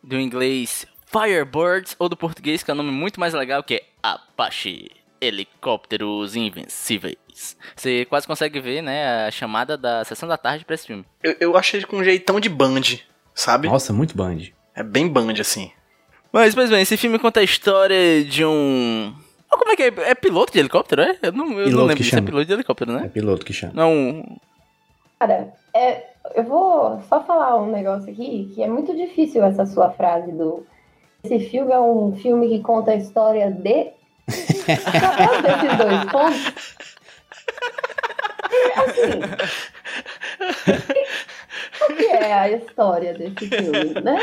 do 0.00 0.16
inglês 0.16 0.86
Firebirds, 1.06 1.96
ou 1.98 2.08
do 2.08 2.16
português, 2.16 2.62
que 2.62 2.70
é 2.70 2.74
um 2.74 2.76
nome 2.76 2.92
muito 2.92 3.18
mais 3.18 3.34
legal, 3.34 3.60
que 3.64 3.74
é 3.74 3.82
Apache 4.00 4.88
Helicópteros 5.20 6.36
Invencíveis. 6.36 7.56
Você 7.74 8.04
quase 8.04 8.24
consegue 8.24 8.60
ver, 8.60 8.82
né, 8.82 9.26
a 9.26 9.30
chamada 9.32 9.76
da 9.76 10.04
sessão 10.04 10.28
da 10.28 10.38
tarde 10.38 10.64
para 10.64 10.76
esse 10.76 10.86
filme. 10.86 11.04
Eu, 11.24 11.36
eu 11.40 11.56
achei 11.56 11.82
com 11.82 11.96
um 11.96 12.04
jeitão 12.04 12.38
de 12.38 12.48
Band, 12.48 12.82
sabe? 13.34 13.68
Nossa, 13.68 13.92
muito 13.92 14.16
band. 14.16 14.38
É 14.76 14.82
bem 14.84 15.08
Band, 15.08 15.34
assim. 15.40 15.72
Mas, 16.32 16.54
pois 16.54 16.70
bem, 16.70 16.82
esse 16.82 16.96
filme 16.96 17.18
conta 17.18 17.40
a 17.40 17.44
história 17.44 18.24
de 18.24 18.44
um... 18.44 19.12
Como 19.58 19.72
é 19.72 19.76
que 19.76 19.82
é? 19.84 19.92
É 20.10 20.14
piloto 20.14 20.52
de 20.52 20.58
helicóptero, 20.58 21.02
é? 21.02 21.16
Eu 21.22 21.32
não, 21.32 21.46
eu 21.50 21.54
Piloto 21.64 21.76
não 21.76 21.84
lembro 21.86 22.04
se 22.04 22.16
é 22.16 22.20
piloto 22.20 22.44
de 22.46 22.52
helicóptero, 22.52 22.92
É 22.92 23.00
né? 23.02 23.08
piloto 23.08 23.44
que 23.44 23.52
chama. 23.52 23.72
Não, 23.74 24.38
Cara, 25.18 25.52
é, 25.74 26.04
eu 26.34 26.44
vou 26.44 27.00
só 27.08 27.22
falar 27.24 27.56
um 27.56 27.70
negócio 27.70 28.10
aqui, 28.12 28.52
que 28.54 28.62
é 28.62 28.68
muito 28.68 28.94
difícil 28.94 29.42
essa 29.44 29.64
sua 29.66 29.90
frase 29.90 30.30
do. 30.32 30.64
Esse 31.24 31.40
filme 31.48 31.72
é 31.72 31.80
um 31.80 32.14
filme 32.16 32.48
que 32.48 32.60
conta 32.62 32.90
a 32.92 32.96
história 32.96 33.50
de. 33.50 33.92
Qual 35.16 35.42
desses 35.42 35.76
dois 35.78 36.04
pontos? 36.12 36.76
Assim. 38.76 39.20
Qual 41.86 41.96
que 41.96 42.04
é 42.04 42.32
a 42.32 42.50
história 42.50 43.14
desse 43.14 43.48
filme, 43.48 44.00
né? 44.02 44.18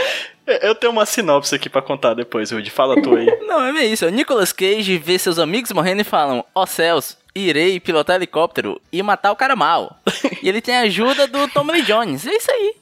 Eu 0.61 0.75
tenho 0.75 0.91
uma 0.91 1.05
sinopse 1.05 1.55
aqui 1.55 1.69
pra 1.69 1.81
contar 1.81 2.13
depois, 2.13 2.51
Rudy. 2.51 2.69
Fala 2.69 3.01
tu 3.01 3.15
aí. 3.15 3.25
Não, 3.47 3.63
é 3.65 3.85
isso. 3.85 4.05
O 4.05 4.09
Nicolas 4.09 4.51
Cage 4.51 4.97
vê 4.97 5.17
seus 5.17 5.39
amigos 5.39 5.71
morrendo 5.71 6.01
e 6.01 6.05
falam: 6.05 6.43
Ó 6.53 6.65
céus, 6.65 7.17
irei 7.33 7.79
pilotar 7.79 8.17
helicóptero 8.17 8.81
e 8.91 9.01
matar 9.01 9.31
o 9.31 9.35
cara 9.35 9.55
mal. 9.55 9.97
e 10.41 10.49
ele 10.49 10.61
tem 10.61 10.75
a 10.75 10.81
ajuda 10.81 11.27
do 11.27 11.47
Tommy 11.47 11.71
Lee 11.73 11.81
Jones. 11.83 12.27
É 12.27 12.35
isso 12.35 12.51
aí. 12.51 12.75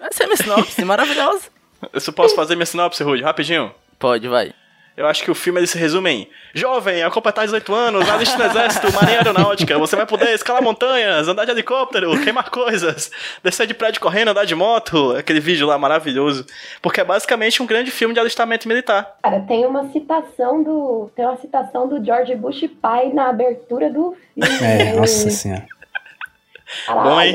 Essa 0.00 0.22
é 0.22 0.24
a 0.24 0.26
minha 0.28 0.36
sinopse, 0.36 0.84
maravilhosa. 0.84 1.46
Eu 1.92 2.00
só 2.00 2.12
posso 2.12 2.34
fazer 2.34 2.54
minha 2.54 2.66
sinopse, 2.66 3.02
Rudy, 3.02 3.22
rapidinho? 3.22 3.72
Pode, 3.98 4.28
vai. 4.28 4.52
Eu 4.98 5.06
acho 5.06 5.22
que 5.22 5.30
o 5.30 5.34
filme 5.34 5.60
ele 5.60 5.66
se 5.68 5.78
resume 5.78 6.10
em 6.10 6.28
Jovem, 6.52 7.02
ao 7.04 7.10
completar 7.12 7.44
18 7.44 7.72
anos, 7.72 8.08
aliste 8.10 8.36
no 8.36 8.44
exército, 8.44 8.92
marinha 8.92 9.18
aeronáutica, 9.18 9.78
você 9.78 9.94
vai 9.94 10.04
poder 10.04 10.30
escalar 10.34 10.60
montanhas, 10.60 11.28
andar 11.28 11.44
de 11.44 11.52
helicóptero, 11.52 12.20
queimar 12.24 12.50
coisas, 12.50 13.08
descer 13.44 13.68
de 13.68 13.74
prédio 13.74 14.00
correndo, 14.00 14.28
andar 14.32 14.44
de 14.44 14.56
moto, 14.56 15.12
aquele 15.16 15.38
vídeo 15.38 15.68
lá 15.68 15.78
maravilhoso. 15.78 16.44
Porque 16.82 17.00
é 17.00 17.04
basicamente 17.04 17.62
um 17.62 17.66
grande 17.66 17.92
filme 17.92 18.12
de 18.12 18.18
alistamento 18.18 18.66
militar. 18.66 19.16
Cara, 19.22 19.38
tem 19.42 19.64
uma 19.64 19.88
citação 19.92 20.64
do. 20.64 21.10
Tem 21.14 21.24
uma 21.24 21.36
citação 21.36 21.86
do 21.88 22.04
George 22.04 22.34
Bush 22.34 22.68
pai 22.82 23.10
na 23.12 23.28
abertura 23.28 23.88
do 23.90 24.16
filme. 24.34 24.58
É, 24.64 24.94
nossa 24.94 25.30
senhora. 25.30 25.64
Caralho. 26.86 27.06
Bom, 27.06 27.20
hein? 27.20 27.34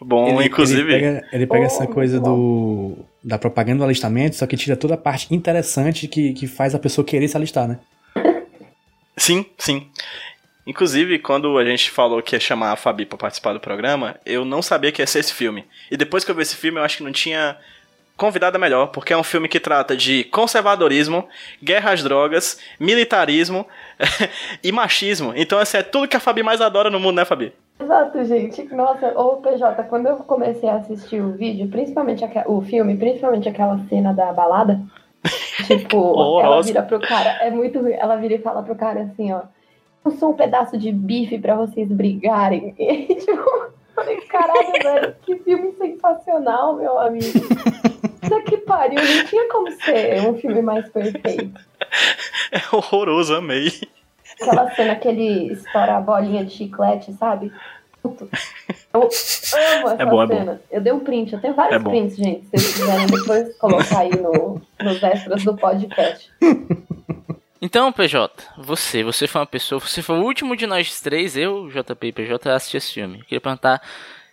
Bom, 0.00 0.26
Ele- 0.38 0.46
inclusive. 0.46 0.92
Ele 0.92 1.00
pega, 1.12 1.28
ele 1.32 1.46
pega 1.46 1.62
Oh, 1.62 1.66
essa 1.66 1.86
coisa 1.86 2.18
bom. 2.18 2.24
do 2.34 2.96
da 3.22 3.38
propaganda 3.38 3.78
do 3.78 3.84
alistamento, 3.84 4.36
só 4.36 4.46
que 4.46 4.56
tira 4.56 4.76
toda 4.76 4.94
a 4.94 4.98
parte 4.98 5.32
interessante 5.34 6.08
que, 6.08 6.32
que 6.32 6.46
faz 6.46 6.74
a 6.74 6.78
pessoa 6.78 7.04
querer 7.04 7.28
se 7.28 7.36
alistar, 7.36 7.68
né? 7.68 7.78
Sim, 9.16 9.44
sim. 9.58 9.88
Inclusive, 10.66 11.18
quando 11.18 11.58
a 11.58 11.64
gente 11.64 11.90
falou 11.90 12.22
que 12.22 12.34
ia 12.34 12.40
chamar 12.40 12.72
a 12.72 12.76
Fabi 12.76 13.04
pra 13.04 13.18
participar 13.18 13.52
do 13.52 13.60
programa, 13.60 14.16
eu 14.24 14.44
não 14.44 14.62
sabia 14.62 14.90
que 14.90 15.02
ia 15.02 15.06
ser 15.06 15.18
esse 15.18 15.34
filme. 15.34 15.64
E 15.90 15.96
depois 15.96 16.24
que 16.24 16.30
eu 16.30 16.34
vi 16.34 16.42
esse 16.42 16.56
filme, 16.56 16.78
eu 16.78 16.84
acho 16.84 16.98
que 16.98 17.02
não 17.02 17.12
tinha 17.12 17.58
convidada 18.16 18.58
melhor, 18.58 18.86
porque 18.86 19.12
é 19.12 19.16
um 19.16 19.22
filme 19.24 19.48
que 19.48 19.58
trata 19.58 19.96
de 19.96 20.24
conservadorismo, 20.24 21.28
guerra 21.62 21.92
às 21.92 22.02
drogas, 22.02 22.58
militarismo 22.78 23.66
e 24.62 24.70
machismo. 24.70 25.32
Então, 25.34 25.58
assim, 25.58 25.78
é 25.78 25.82
tudo 25.82 26.06
que 26.06 26.16
a 26.16 26.20
Fabi 26.20 26.42
mais 26.42 26.60
adora 26.60 26.88
no 26.88 27.00
mundo, 27.00 27.16
né, 27.16 27.24
Fabi? 27.24 27.52
Exato, 27.80 28.24
gente. 28.24 28.62
Nossa, 28.74 29.08
ô 29.18 29.36
PJ, 29.38 29.82
quando 29.84 30.06
eu 30.06 30.16
comecei 30.18 30.68
a 30.68 30.76
assistir 30.76 31.20
o 31.20 31.32
vídeo, 31.32 31.68
principalmente 31.68 32.24
aque- 32.24 32.44
o 32.46 32.60
filme, 32.62 32.96
principalmente 32.96 33.48
aquela 33.48 33.78
cena 33.88 34.12
da 34.14 34.32
balada, 34.32 34.80
tipo, 35.66 35.96
ela 36.40 36.56
vira 36.62 36.82
pro 36.82 37.00
cara, 37.00 37.30
é 37.42 37.50
muito 37.50 37.80
ruim, 37.80 37.92
ela 37.92 38.16
vira 38.16 38.34
e 38.34 38.38
fala 38.38 38.62
pro 38.62 38.74
cara 38.76 39.02
assim, 39.02 39.32
ó, 39.32 39.42
eu 40.04 40.10
sou 40.12 40.30
um 40.30 40.34
pedaço 40.34 40.76
de 40.78 40.92
bife 40.92 41.38
pra 41.38 41.54
vocês 41.56 41.88
brigarem. 41.88 42.74
E, 42.78 43.14
tipo, 43.16 43.72
falei, 43.94 44.20
caralho, 44.22 44.72
velho, 44.82 45.16
que 45.22 45.36
filme 45.38 45.72
sensacional, 45.72 46.76
meu 46.76 46.98
amigo. 46.98 47.26
Puta 48.20 48.40
que 48.42 48.56
pariu, 48.58 49.00
não 49.02 49.24
tinha 49.26 49.48
como 49.48 49.70
ser 49.72 50.20
um 50.28 50.34
filme 50.38 50.62
mais 50.62 50.88
perfeito. 50.88 51.60
É 52.52 52.74
horroroso, 52.76 53.34
amei. 53.34 53.68
Aquela 54.42 54.70
cena 54.74 54.94
que 54.96 55.08
ele 55.08 55.52
estoura 55.52 55.96
a 55.96 56.00
bolinha 56.00 56.44
de 56.44 56.52
chiclete, 56.52 57.12
sabe? 57.14 57.52
Puto. 58.02 58.28
Eu 58.92 59.00
amo 59.02 59.08
essa 59.08 60.02
É 60.02 60.04
bom, 60.06 60.22
é 60.22 60.26
bom. 60.26 60.36
cena. 60.36 60.60
Eu 60.70 60.80
dei 60.80 60.92
um 60.92 61.00
print, 61.00 61.32
eu 61.32 61.40
tenho 61.40 61.54
vários 61.54 61.76
É 61.76 61.78
bom. 61.78 61.90
prints, 61.90 62.16
gente. 62.16 62.44
Se 62.46 62.50
vocês 62.50 62.74
quiserem 62.74 63.06
depois 63.06 63.56
colocar 63.58 64.00
aí 64.00 64.10
no, 64.10 64.60
nos 64.82 65.02
extras 65.02 65.44
do 65.44 65.56
podcast. 65.56 66.30
Então, 67.60 67.92
PJ, 67.92 68.42
você, 68.58 69.04
você 69.04 69.28
foi 69.28 69.40
uma 69.40 69.46
pessoa, 69.46 69.78
você 69.80 70.02
foi 70.02 70.18
o 70.18 70.24
último 70.24 70.56
de 70.56 70.66
nós 70.66 71.00
três, 71.00 71.36
eu, 71.36 71.68
JP 71.70 72.08
e 72.08 72.12
PJ, 72.12 72.50
a 72.50 72.56
assistir 72.56 72.78
esse 72.78 72.92
filme. 72.92 73.22
Queria 73.22 73.40
perguntar, 73.40 73.80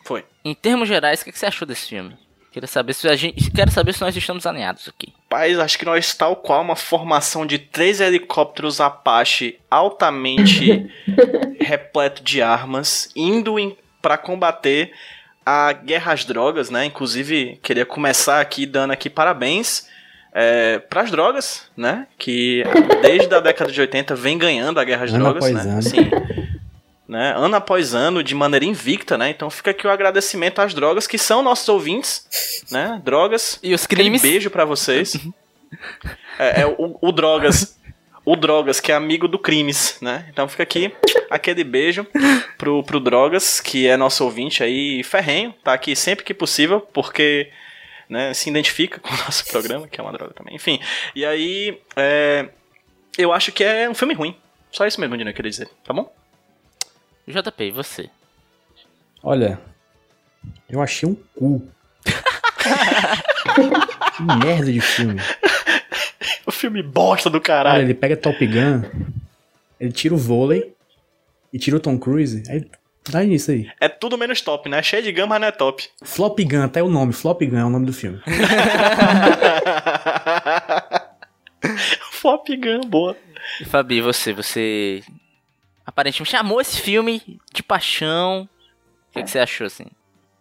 Foi. 0.03 0.25
em 0.43 0.55
termos 0.55 0.87
gerais, 0.87 1.21
o 1.21 1.25
que 1.25 1.31
que 1.31 1.37
você 1.37 1.45
achou 1.45 1.67
desse 1.67 1.89
filme? 1.89 2.17
Queria 2.51 2.67
saber 2.67 2.93
se 2.93 3.07
a 3.07 3.15
gente, 3.15 3.51
quero 3.51 3.69
saber 3.69 3.93
se 3.93 4.01
nós 4.01 4.15
estamos 4.17 4.47
alinhados 4.47 4.89
aqui. 4.89 5.13
Paz, 5.29 5.59
acho 5.59 5.77
que 5.77 5.85
nós, 5.85 6.13
tal 6.15 6.35
qual 6.35 6.61
uma 6.61 6.75
formação 6.75 7.45
de 7.45 7.59
três 7.59 8.01
helicópteros 8.01 8.81
Apache 8.81 9.59
altamente 9.69 10.91
repleto 11.61 12.23
de 12.23 12.41
armas, 12.41 13.11
indo 13.15 13.59
em, 13.59 13.77
para 14.01 14.17
combater 14.17 14.91
a 15.45 15.71
guerra 15.71 16.13
às 16.13 16.25
drogas, 16.25 16.71
né? 16.71 16.85
Inclusive, 16.85 17.59
queria 17.61 17.85
começar 17.85 18.41
aqui 18.41 18.65
dando 18.65 18.91
aqui 18.91 19.09
parabéns 19.09 19.87
é, 20.33 20.79
para 20.79 21.01
as 21.01 21.11
drogas, 21.11 21.69
né? 21.77 22.07
Que 22.17 22.63
desde 23.01 23.33
a 23.33 23.39
década 23.39 23.71
de 23.71 23.79
80 23.79 24.15
vem 24.15 24.37
ganhando 24.37 24.79
a 24.79 24.83
guerra 24.83 25.05
às 25.05 25.13
Ano 25.13 25.23
drogas, 25.23 25.45
após 25.45 25.65
né? 25.65 25.71
ano. 25.71 25.79
Assim, 25.79 26.09
né? 27.09 27.33
Ano 27.35 27.55
após 27.55 27.95
ano, 27.95 28.23
de 28.23 28.35
maneira 28.35 28.63
invicta, 28.63 29.17
né? 29.17 29.31
Então 29.31 29.49
fica 29.49 29.71
aqui 29.71 29.87
o 29.87 29.89
agradecimento 29.89 30.59
às 30.59 30.75
drogas, 30.75 31.07
que 31.07 31.17
são 31.17 31.41
nossos 31.41 31.67
ouvintes, 31.67 32.63
né? 32.69 33.01
Drogas, 33.03 33.59
E 33.63 33.73
os 33.73 33.87
crimes? 33.87 34.21
beijo 34.21 34.51
pra 34.51 34.63
vocês. 34.63 35.17
é, 36.37 36.61
é 36.61 36.67
o, 36.67 36.97
o 37.01 37.11
Drogas. 37.11 37.77
O 38.23 38.35
Drogas, 38.35 38.79
que 38.79 38.91
é 38.91 38.95
amigo 38.95 39.27
do 39.27 39.39
Crimes, 39.39 39.97
né? 40.01 40.27
Então 40.29 40.47
fica 40.47 40.61
aqui 40.61 40.93
aquele 41.31 41.63
beijo 41.63 42.05
pro, 42.59 42.83
pro 42.83 42.99
Drogas, 42.99 43.59
que 43.59 43.87
é 43.87 43.97
nosso 43.97 44.23
ouvinte 44.23 44.61
aí 44.61 45.01
ferrenho, 45.03 45.51
tá 45.63 45.73
aqui 45.73 45.95
sempre 45.95 46.23
que 46.23 46.33
possível, 46.33 46.79
porque 46.79 47.49
né, 48.07 48.31
se 48.35 48.47
identifica 48.47 48.99
com 48.99 49.11
o 49.11 49.17
nosso 49.17 49.47
programa, 49.47 49.87
que 49.87 49.99
é 49.99 50.03
uma 50.03 50.11
droga 50.13 50.33
também. 50.35 50.53
Enfim, 50.53 50.79
e 51.15 51.25
aí 51.25 51.81
é, 51.95 52.49
eu 53.17 53.33
acho 53.33 53.51
que 53.51 53.63
é 53.63 53.89
um 53.89 53.95
filme 53.95 54.13
ruim. 54.13 54.35
Só 54.71 54.85
isso 54.85 55.01
mesmo, 55.01 55.17
Dino, 55.17 55.31
eu 55.31 55.33
queria 55.33 55.49
dizer, 55.49 55.67
tá 55.83 55.91
bom? 55.91 56.13
JP, 57.29 57.63
e 57.63 57.71
você? 57.71 58.09
Olha, 59.23 59.59
eu 60.69 60.81
achei 60.81 61.07
um 61.07 61.15
cu. 61.35 61.65
que 64.15 64.23
merda 64.45 64.71
de 64.71 64.81
filme. 64.81 65.19
O 66.45 66.51
filme 66.51 66.81
bosta 66.81 67.29
do 67.29 67.35
Olha, 67.35 67.43
caralho. 67.43 67.83
ele 67.83 67.93
pega 67.93 68.17
Top 68.17 68.45
Gun, 68.45 68.81
ele 69.79 69.91
tira 69.91 70.15
o 70.15 70.17
vôlei 70.17 70.73
e 71.53 71.59
tira 71.59 71.77
o 71.77 71.79
Tom 71.79 71.97
Cruise. 71.99 72.43
Aí 72.49 72.65
dá 73.09 73.21
nisso 73.23 73.51
aí. 73.51 73.69
É 73.79 73.87
tudo 73.87 74.17
menos 74.17 74.41
top, 74.41 74.67
né? 74.69 74.81
Cheio 74.81 75.03
de 75.03 75.11
gama, 75.11 75.27
mas 75.29 75.41
não 75.41 75.47
é 75.47 75.51
top. 75.51 75.87
Flop 76.03 76.39
Gun, 76.39 76.63
até 76.63 76.81
o 76.81 76.89
nome, 76.89 77.13
Flop 77.13 77.41
Gun 77.41 77.57
é 77.57 77.65
o 77.65 77.69
nome 77.69 77.85
do 77.85 77.93
filme. 77.93 78.19
Flop 82.11 82.47
Gun, 82.49 82.81
boa. 82.87 83.15
E 83.61 83.65
Fabi, 83.65 84.01
você, 84.01 84.33
você 84.33 85.03
aparentemente 85.89 86.35
amou 86.35 86.61
esse 86.61 86.79
filme 86.79 87.21
de 87.53 87.63
paixão. 87.63 88.43
O 89.09 89.13
que, 89.13 89.23
que 89.23 89.29
você 89.31 89.39
achou, 89.39 89.65
assim? 89.67 89.85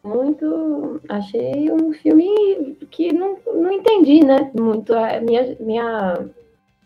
Muito. 0.05 1.01
Achei 1.09 1.71
um 1.73 1.93
filme 1.93 2.77
que 2.91 3.13
não, 3.13 3.39
não 3.47 3.73
entendi, 3.73 4.25
né? 4.25 4.51
Muito. 4.59 4.95
A 4.95 5.21
minha, 5.21 5.57
minha 5.59 6.27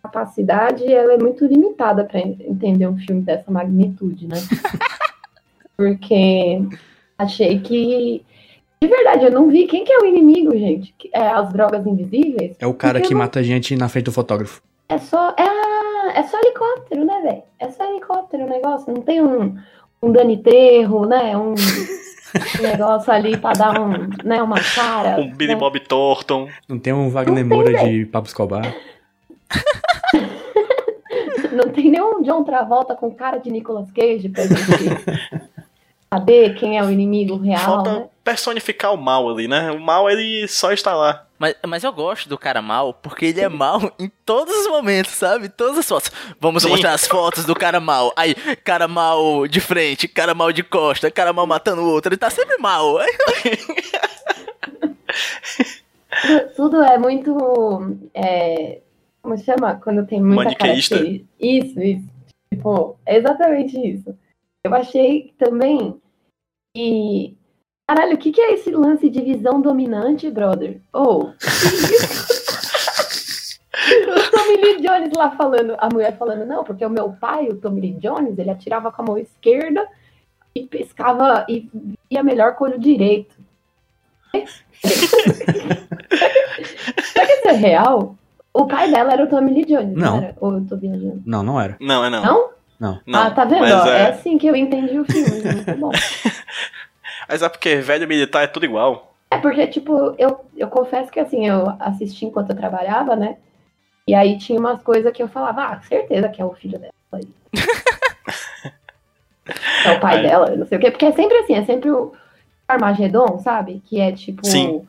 capacidade 0.03 0.87
ela 0.93 1.15
é 1.15 1.19
muito 1.19 1.45
limitada 1.45 2.05
para 2.05 2.21
entender 2.21 2.87
um 2.87 2.97
filme 2.97 3.23
dessa 3.23 3.51
magnitude, 3.51 4.27
né? 4.29 4.37
Porque 5.77 6.63
achei 7.19 7.59
que. 7.61 8.25
De 8.81 8.89
verdade, 8.89 9.25
eu 9.27 9.31
não 9.31 9.49
vi 9.49 9.67
quem 9.67 9.85
que 9.85 9.93
é 9.93 9.99
o 9.99 10.07
inimigo, 10.07 10.51
gente. 10.57 10.93
Que- 10.99 11.11
É 11.13 11.29
as 11.29 11.53
drogas 11.53 11.87
invisíveis? 11.87 12.57
É 12.59 12.67
o 12.67 12.75
cara 12.75 12.95
Porque 12.95 13.09
que 13.09 13.15
não- 13.15 13.21
mata 13.21 13.43
gente 13.43 13.77
na 13.77 13.89
frente 13.89 14.07
do 14.07 14.13
fotógrafo. 14.13 14.61
É 14.89 14.99
só. 14.99 15.31
É, 15.39 15.43
ah, 15.43 15.82
é 16.15 16.23
só 16.25 16.39
helicóptero, 16.39 17.05
né, 17.05 17.21
velho? 17.21 17.43
É 17.59 17.71
só 17.71 17.85
helicóptero 17.85 18.45
o 18.45 18.49
negócio. 18.49 18.93
Não 18.93 19.03
tem 19.03 19.23
um, 19.23 19.57
um 20.03 20.13
Dani 20.13 20.43
Trejo, 20.43 21.07
né? 21.07 21.37
Um, 21.37 21.53
um 21.53 21.55
negócio 22.63 23.13
ali 23.13 23.37
pra 23.37 23.53
dar 23.53 23.81
um, 23.81 24.09
né, 24.25 24.43
uma 24.43 24.61
cara. 24.61 25.21
Um 25.21 25.31
Billy 25.35 25.55
né? 25.55 25.59
Bob 25.59 25.79
Thornton. 25.81 26.49
Não 26.69 26.79
tem 26.79 26.93
um 26.93 27.09
Wagner 27.11 27.45
Moura 27.45 27.73
de 27.85 28.07
Pablo 28.07 28.29
Escobar. 28.29 28.75
Não 31.53 31.69
tem 31.71 31.91
nenhum 31.91 32.23
John 32.23 32.43
Travolta 32.45 32.95
com 32.95 33.15
cara 33.15 33.37
de 33.37 33.51
Nicolas 33.51 33.91
Cage 33.93 34.31
pra 34.31 34.47
gente 34.47 34.63
saber 36.13 36.55
quem 36.57 36.77
é 36.77 36.85
o 36.85 36.91
inimigo 36.91 37.37
real, 37.37 37.65
Falta 37.65 38.01
né? 38.01 38.09
personificar 38.23 38.93
o 38.93 38.99
mal 38.99 39.31
ali, 39.31 39.49
né? 39.49 39.71
O 39.71 39.81
mal, 39.81 40.11
ele 40.11 40.47
só 40.47 40.71
está 40.71 40.95
lá. 40.95 41.27
Mas, 41.39 41.57
mas 41.67 41.83
eu 41.83 41.93
gosto 41.93 42.29
do 42.29 42.37
cara 42.37 42.61
mal, 42.61 42.93
porque 42.93 43.25
ele 43.27 43.41
é 43.41 43.49
mal 43.49 43.81
em 43.99 44.13
todos 44.25 44.55
os 44.55 44.69
momentos, 44.69 45.13
sabe? 45.13 45.49
Todas 45.49 45.79
as 45.79 45.89
fotos. 45.89 46.13
Vamos 46.39 46.63
Sim. 46.63 46.69
mostrar 46.69 46.93
as 46.93 47.07
fotos 47.07 47.47
do 47.47 47.55
cara 47.55 47.81
mal. 47.81 48.13
Aí, 48.15 48.35
cara 48.63 48.87
mal 48.87 49.49
de 49.49 49.59
frente, 49.59 50.07
cara 50.07 50.35
mal 50.35 50.53
de 50.53 50.63
costa, 50.63 51.11
cara 51.11 51.33
mal 51.33 51.47
matando 51.47 51.81
o 51.83 51.91
outro. 51.91 52.11
Ele 52.11 52.19
tá 52.19 52.29
sempre 52.29 52.59
mal. 52.59 52.99
Tudo 56.55 56.83
é 56.83 56.99
muito. 56.99 57.97
é, 58.15 58.81
como 59.23 59.37
se 59.39 59.45
chama? 59.45 59.77
Quando 59.83 60.07
tem 60.07 60.21
muita 60.21 60.45
Maniqueísta. 60.45 60.97
Isso, 61.41 61.81
isso. 61.81 62.09
Tipo, 62.53 62.97
é 63.07 63.17
exatamente 63.17 63.77
isso. 63.79 64.15
Eu 64.63 64.73
achei 64.75 65.35
também 65.39 66.01
que. 66.75 67.37
Caralho, 67.87 68.15
o 68.15 68.19
que, 68.19 68.33
que 68.33 68.41
é 68.41 68.55
esse 68.55 68.71
lance 68.71 69.11
de 69.11 69.21
visão 69.21 69.61
dominante, 69.61 70.31
brother? 70.31 70.81
Ou. 70.93 71.35
o 74.09 74.31
Tommy 74.31 74.57
Lee 74.57 74.81
Jones 74.81 75.13
lá 75.17 75.33
falando, 75.33 75.75
a 75.79 75.89
mulher 75.93 76.17
falando, 76.17 76.47
não, 76.47 76.65
porque 76.65 76.87
o 76.87 76.91
meu 76.91 77.13
pai, 77.13 77.49
o 77.49 77.57
Tommy 77.57 77.81
Lee 77.81 77.95
Jones, 77.95 78.39
ele 78.39 78.51
atirava 78.51 78.91
com 78.91 79.03
a 79.03 79.05
mão 79.05 79.19
esquerda 79.19 79.87
e 80.55 80.67
pescava 80.67 81.45
e 81.49 81.69
via 82.11 82.23
melhor 82.23 82.55
com 82.55 82.65
o 82.65 82.69
olho 82.69 82.79
direito. 82.79 83.35
Será 87.03 87.27
que 87.27 87.33
isso 87.33 87.49
é 87.49 87.53
real? 87.53 88.17
O 88.55 88.67
pai 88.67 88.91
dela 88.91 89.13
era 89.13 89.25
o 89.25 89.29
Tommy 89.29 89.53
Lee 89.53 89.65
Jones, 89.65 89.97
Não. 89.97 90.19
era? 90.19 90.37
Ou 90.41 90.55
eu 90.55 90.67
tô 90.67 90.77
viajando? 90.77 91.23
Não, 91.27 91.43
não 91.43 91.61
era. 91.61 91.77
Não, 91.81 92.05
é 92.05 92.11
não. 92.11 92.23
Não? 92.23 92.51
Não. 92.83 93.01
Não, 93.07 93.23
ah, 93.23 93.31
tá 93.31 93.45
vendo? 93.45 93.63
Ó? 93.63 93.87
é... 93.87 94.03
é, 94.03 94.09
assim 94.09 94.37
que 94.37 94.49
eu 94.49 94.57
entendi 94.57 94.99
o 94.99 95.05
filme. 95.05 95.55
Muito 95.55 95.79
bom. 95.79 95.93
mas 97.29 97.41
é 97.41 97.49
porque 97.49 97.77
velho 97.77 98.09
militar 98.09 98.43
é 98.43 98.49
tudo 98.49 98.67
igual. 98.67 99.15
É 99.31 99.39
porque, 99.39 99.69
tipo, 99.69 100.17
eu, 100.19 100.45
eu 100.57 100.67
confesso 100.67 101.13
que 101.13 101.21
assim, 101.21 101.47
eu 101.47 101.77
assisti 101.79 102.27
enquanto 102.27 102.51
eu 102.51 102.57
trabalhava, 102.57 103.15
né? 103.15 103.37
E 104.05 104.17
aí 104.17 104.37
tinha 104.37 104.59
umas 104.59 104.83
coisas 104.83 105.13
que 105.13 105.23
eu 105.23 105.29
falava, 105.29 105.63
ah, 105.63 105.81
certeza 105.83 106.29
que 106.29 106.43
é 106.43 106.45
o 106.45 106.55
filho 106.55 106.77
dela 106.77 106.93
aí. 107.13 107.29
é 109.87 109.93
o 109.93 110.01
pai 110.01 110.17
Aí. 110.17 110.23
dela, 110.23 110.57
não 110.57 110.67
sei 110.67 110.77
o 110.77 110.81
quê. 110.81 110.91
Porque 110.91 111.07
é 111.07 111.13
sempre 111.13 111.39
assim, 111.39 111.55
é 111.55 111.65
sempre 111.65 111.89
o 111.89 112.13
Armagedon, 112.67 113.39
sabe? 113.39 113.81
Que 113.87 114.01
é 114.01 114.11
tipo 114.11 114.45
Sim. 114.45 114.85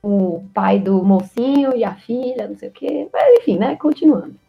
o 0.00 0.44
pai 0.54 0.78
do 0.78 1.02
mocinho 1.02 1.74
e 1.74 1.82
a 1.82 1.96
filha, 1.96 2.46
não 2.46 2.56
sei 2.56 2.68
o 2.68 2.72
quê. 2.72 3.08
Mas 3.12 3.40
enfim, 3.40 3.58
né? 3.58 3.74
Continuando. 3.74 4.43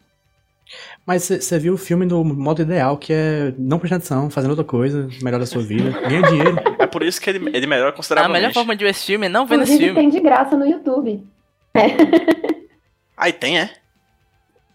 Mas 1.06 1.22
você 1.24 1.58
viu 1.58 1.74
o 1.74 1.78
filme 1.78 2.04
do 2.06 2.24
modo 2.24 2.62
ideal, 2.62 2.96
que 2.98 3.12
é 3.12 3.54
não 3.56 3.78
prestar 3.78 3.96
atenção, 3.96 4.28
fazendo 4.30 4.50
outra 4.50 4.64
coisa, 4.64 5.08
melhor 5.22 5.38
da 5.38 5.46
sua 5.46 5.62
vida, 5.62 5.90
ganha 6.00 6.22
dinheiro. 6.22 6.58
É 6.58 6.76
É 6.86 6.86
por 6.88 7.02
isso 7.02 7.20
que 7.20 7.28
ele, 7.30 7.50
ele 7.56 7.66
melhora 7.66 7.90
A 7.90 7.92
consideravelmente. 7.92 8.40
melhor 8.42 8.54
forma 8.54 8.74
de 8.76 8.84
ver 8.84 8.90
esse 8.90 9.04
filme 9.06 9.26
é 9.26 9.28
não 9.28 9.46
ver 9.46 9.56
nesse 9.58 9.72
Inclusive 9.74 9.94
filme. 9.94 10.10
tem 10.12 10.20
de 10.20 10.24
graça 10.24 10.56
no 10.56 10.66
YouTube. 10.66 11.26
Aí 13.16 13.32
tem, 13.32 13.58
é? 13.60 13.70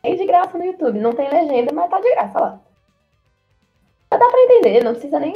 Tem 0.01 0.15
de 0.15 0.25
graça 0.25 0.57
no 0.57 0.65
YouTube. 0.65 0.99
Não 0.99 1.13
tem 1.13 1.29
legenda, 1.29 1.71
mas 1.73 1.89
tá 1.89 1.99
de 1.99 2.09
graça 2.11 2.39
lá. 2.39 2.59
Mas 4.09 4.19
dá 4.19 4.27
pra 4.27 4.39
entender, 4.41 4.83
não 4.83 4.93
precisa 4.93 5.19
nem. 5.19 5.33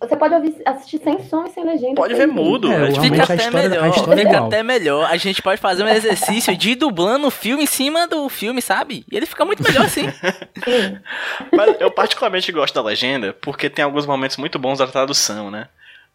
Você 0.00 0.16
pode 0.16 0.34
ouvir, 0.34 0.54
assistir 0.66 0.98
sem 0.98 1.22
som 1.24 1.44
e 1.46 1.50
sem 1.50 1.64
legenda. 1.64 1.94
Pode 1.94 2.12
ver 2.14 2.26
mudo. 2.26 2.70
É, 2.70 2.90
Fica 2.90 3.20
a 3.22 3.24
até 3.24 3.34
história- 3.36 3.66
a 3.66 3.68
melhor, 3.70 3.88
história 3.88 4.22
é 4.22 4.24
fica 4.26 4.38
até 4.44 4.62
melhor. 4.62 5.10
A 5.10 5.16
gente 5.16 5.40
pode 5.40 5.60
fazer 5.60 5.82
um 5.82 5.88
exercício 5.88 6.54
de 6.56 6.70
ir 6.72 6.74
dublando 6.74 7.26
o 7.26 7.30
filme 7.30 7.62
em 7.62 7.66
cima 7.66 8.06
do 8.06 8.28
filme, 8.28 8.60
sabe? 8.60 9.04
E 9.10 9.16
ele 9.16 9.24
fica 9.24 9.44
muito 9.44 9.62
melhor 9.62 9.84
assim. 9.86 10.10
Sim. 10.10 10.98
Mas 11.56 11.80
eu 11.80 11.90
particularmente 11.90 12.50
gosto 12.52 12.74
da 12.74 12.82
legenda 12.82 13.32
porque 13.40 13.70
tem 13.70 13.84
alguns 13.84 14.04
momentos 14.04 14.36
muito 14.36 14.58
bons 14.58 14.78
da 14.78 14.86
tradução, 14.86 15.50
né? 15.50 15.68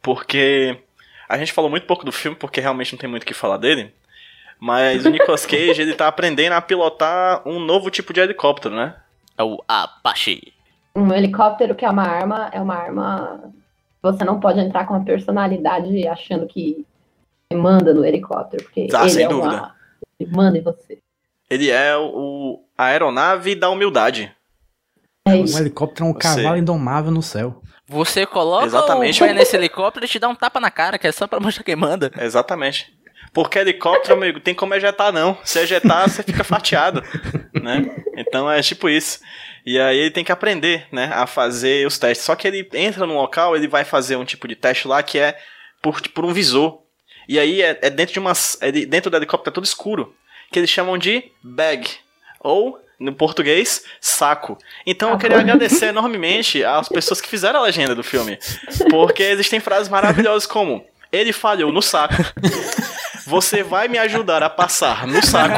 Porque 0.03 0.77
a 1.27 1.37
gente 1.37 1.51
falou 1.53 1.69
muito 1.69 1.87
pouco 1.87 2.05
do 2.05 2.11
filme 2.11 2.37
porque 2.37 2.61
realmente 2.61 2.93
não 2.93 2.99
tem 2.99 3.09
muito 3.09 3.23
o 3.23 3.25
que 3.25 3.33
falar 3.33 3.57
dele. 3.57 3.91
Mas 4.59 5.05
o 5.05 5.09
Nicolas 5.09 5.45
Cage, 5.45 5.81
ele 5.81 5.93
tá 5.95 6.07
aprendendo 6.07 6.51
a 6.53 6.61
pilotar 6.61 7.41
um 7.47 7.59
novo 7.59 7.89
tipo 7.89 8.11
de 8.13 8.19
helicóptero, 8.19 8.75
né? 8.75 8.93
É 9.37 9.43
o 9.43 9.63
Apache. 9.67 10.53
Um 10.93 11.13
helicóptero 11.13 11.73
que 11.75 11.85
é 11.85 11.89
uma 11.89 12.03
arma, 12.03 12.49
é 12.51 12.59
uma 12.59 12.75
arma. 12.75 13.53
Você 14.01 14.23
não 14.23 14.39
pode 14.39 14.59
entrar 14.59 14.85
com 14.85 14.93
uma 14.93 15.03
personalidade 15.03 16.07
achando 16.07 16.47
que 16.47 16.85
manda 17.53 17.93
no 17.93 18.05
helicóptero, 18.05 18.63
porque 18.63 18.87
Ah, 18.93 19.01
ele 19.01 19.09
sem 19.09 19.25
é 19.25 19.27
dúvida. 19.27 19.55
uma. 19.55 19.75
Ele 20.19 20.31
manda 20.31 20.57
em 20.57 20.61
você. 20.61 20.99
Ele 21.49 21.69
é 21.69 21.97
o 21.97 22.63
a 22.77 22.85
aeronave 22.85 23.55
da 23.55 23.69
humildade. 23.69 24.31
É 25.27 25.31
Um 25.31 25.43
isso. 25.43 25.57
helicóptero 25.59 26.05
é 26.05 26.09
um 26.09 26.13
Você- 26.13 26.19
cavalo 26.19 26.57
indomável 26.57 27.11
no 27.11 27.21
céu. 27.21 27.61
Você 27.87 28.25
coloca 28.25 28.65
Exatamente. 28.65 29.21
o 29.21 29.25
pé 29.25 29.33
nesse 29.33 29.55
helicóptero 29.55 30.05
e 30.05 30.09
te 30.09 30.19
dá 30.19 30.29
um 30.29 30.35
tapa 30.35 30.59
na 30.59 30.69
cara, 30.69 30.97
que 30.99 31.07
é 31.07 31.11
só 31.11 31.27
pra 31.27 31.39
mostrar 31.39 31.63
quem 31.63 31.75
manda. 31.75 32.11
Exatamente. 32.19 32.93
Porque 33.33 33.59
helicóptero, 33.59 34.13
amigo, 34.13 34.39
tem 34.39 34.53
como 34.55 34.73
ejetar, 34.75 35.11
não. 35.11 35.37
Se 35.43 35.59
ejetar, 35.59 36.07
você 36.09 36.23
fica 36.23 36.43
fatiado, 36.43 37.01
né? 37.53 37.95
Então 38.15 38.49
é 38.49 38.61
tipo 38.61 38.87
isso. 38.87 39.19
E 39.69 39.79
aí 39.79 39.99
ele 39.99 40.09
tem 40.09 40.23
que 40.23 40.31
aprender, 40.31 40.87
né, 40.91 41.11
a 41.13 41.27
fazer 41.27 41.85
os 41.85 41.99
testes. 41.99 42.25
Só 42.25 42.35
que 42.35 42.47
ele 42.47 42.67
entra 42.73 43.05
num 43.05 43.17
local, 43.17 43.55
ele 43.55 43.67
vai 43.67 43.85
fazer 43.85 44.15
um 44.15 44.25
tipo 44.25 44.47
de 44.47 44.55
teste 44.55 44.87
lá 44.87 45.03
que 45.03 45.19
é 45.19 45.37
por, 45.79 46.01
por 46.09 46.25
um 46.25 46.33
visor. 46.33 46.79
E 47.27 47.37
aí 47.37 47.61
é, 47.61 47.77
é 47.83 47.89
dentro 47.91 48.13
de 48.13 48.17
uma... 48.17 48.33
É 48.61 48.71
de- 48.71 48.87
dentro 48.87 49.11
do 49.11 49.17
helicóptero 49.17 49.53
tudo 49.53 49.65
escuro. 49.65 50.15
Que 50.51 50.57
eles 50.57 50.71
chamam 50.71 50.97
de 50.97 51.23
bag. 51.43 51.87
Ou, 52.39 52.79
no 52.99 53.13
português, 53.13 53.83
saco. 54.01 54.57
Então 54.87 55.11
eu 55.11 55.19
queria 55.19 55.37
agradecer 55.37 55.89
enormemente 55.93 56.63
às 56.63 56.89
pessoas 56.89 57.21
que 57.21 57.29
fizeram 57.29 57.59
a 57.59 57.63
legenda 57.63 57.93
do 57.93 58.03
filme. 58.03 58.39
Porque 58.89 59.21
existem 59.21 59.59
frases 59.59 59.87
maravilhosas 59.87 60.47
como... 60.47 60.83
Ele 61.11 61.31
falhou 61.31 61.71
no 61.71 61.81
saco. 61.83 62.15
Você 63.27 63.61
vai 63.61 63.87
me 63.87 63.99
ajudar 63.99 64.41
a 64.41 64.49
passar 64.49 65.05
no 65.05 65.23
saco. 65.23 65.53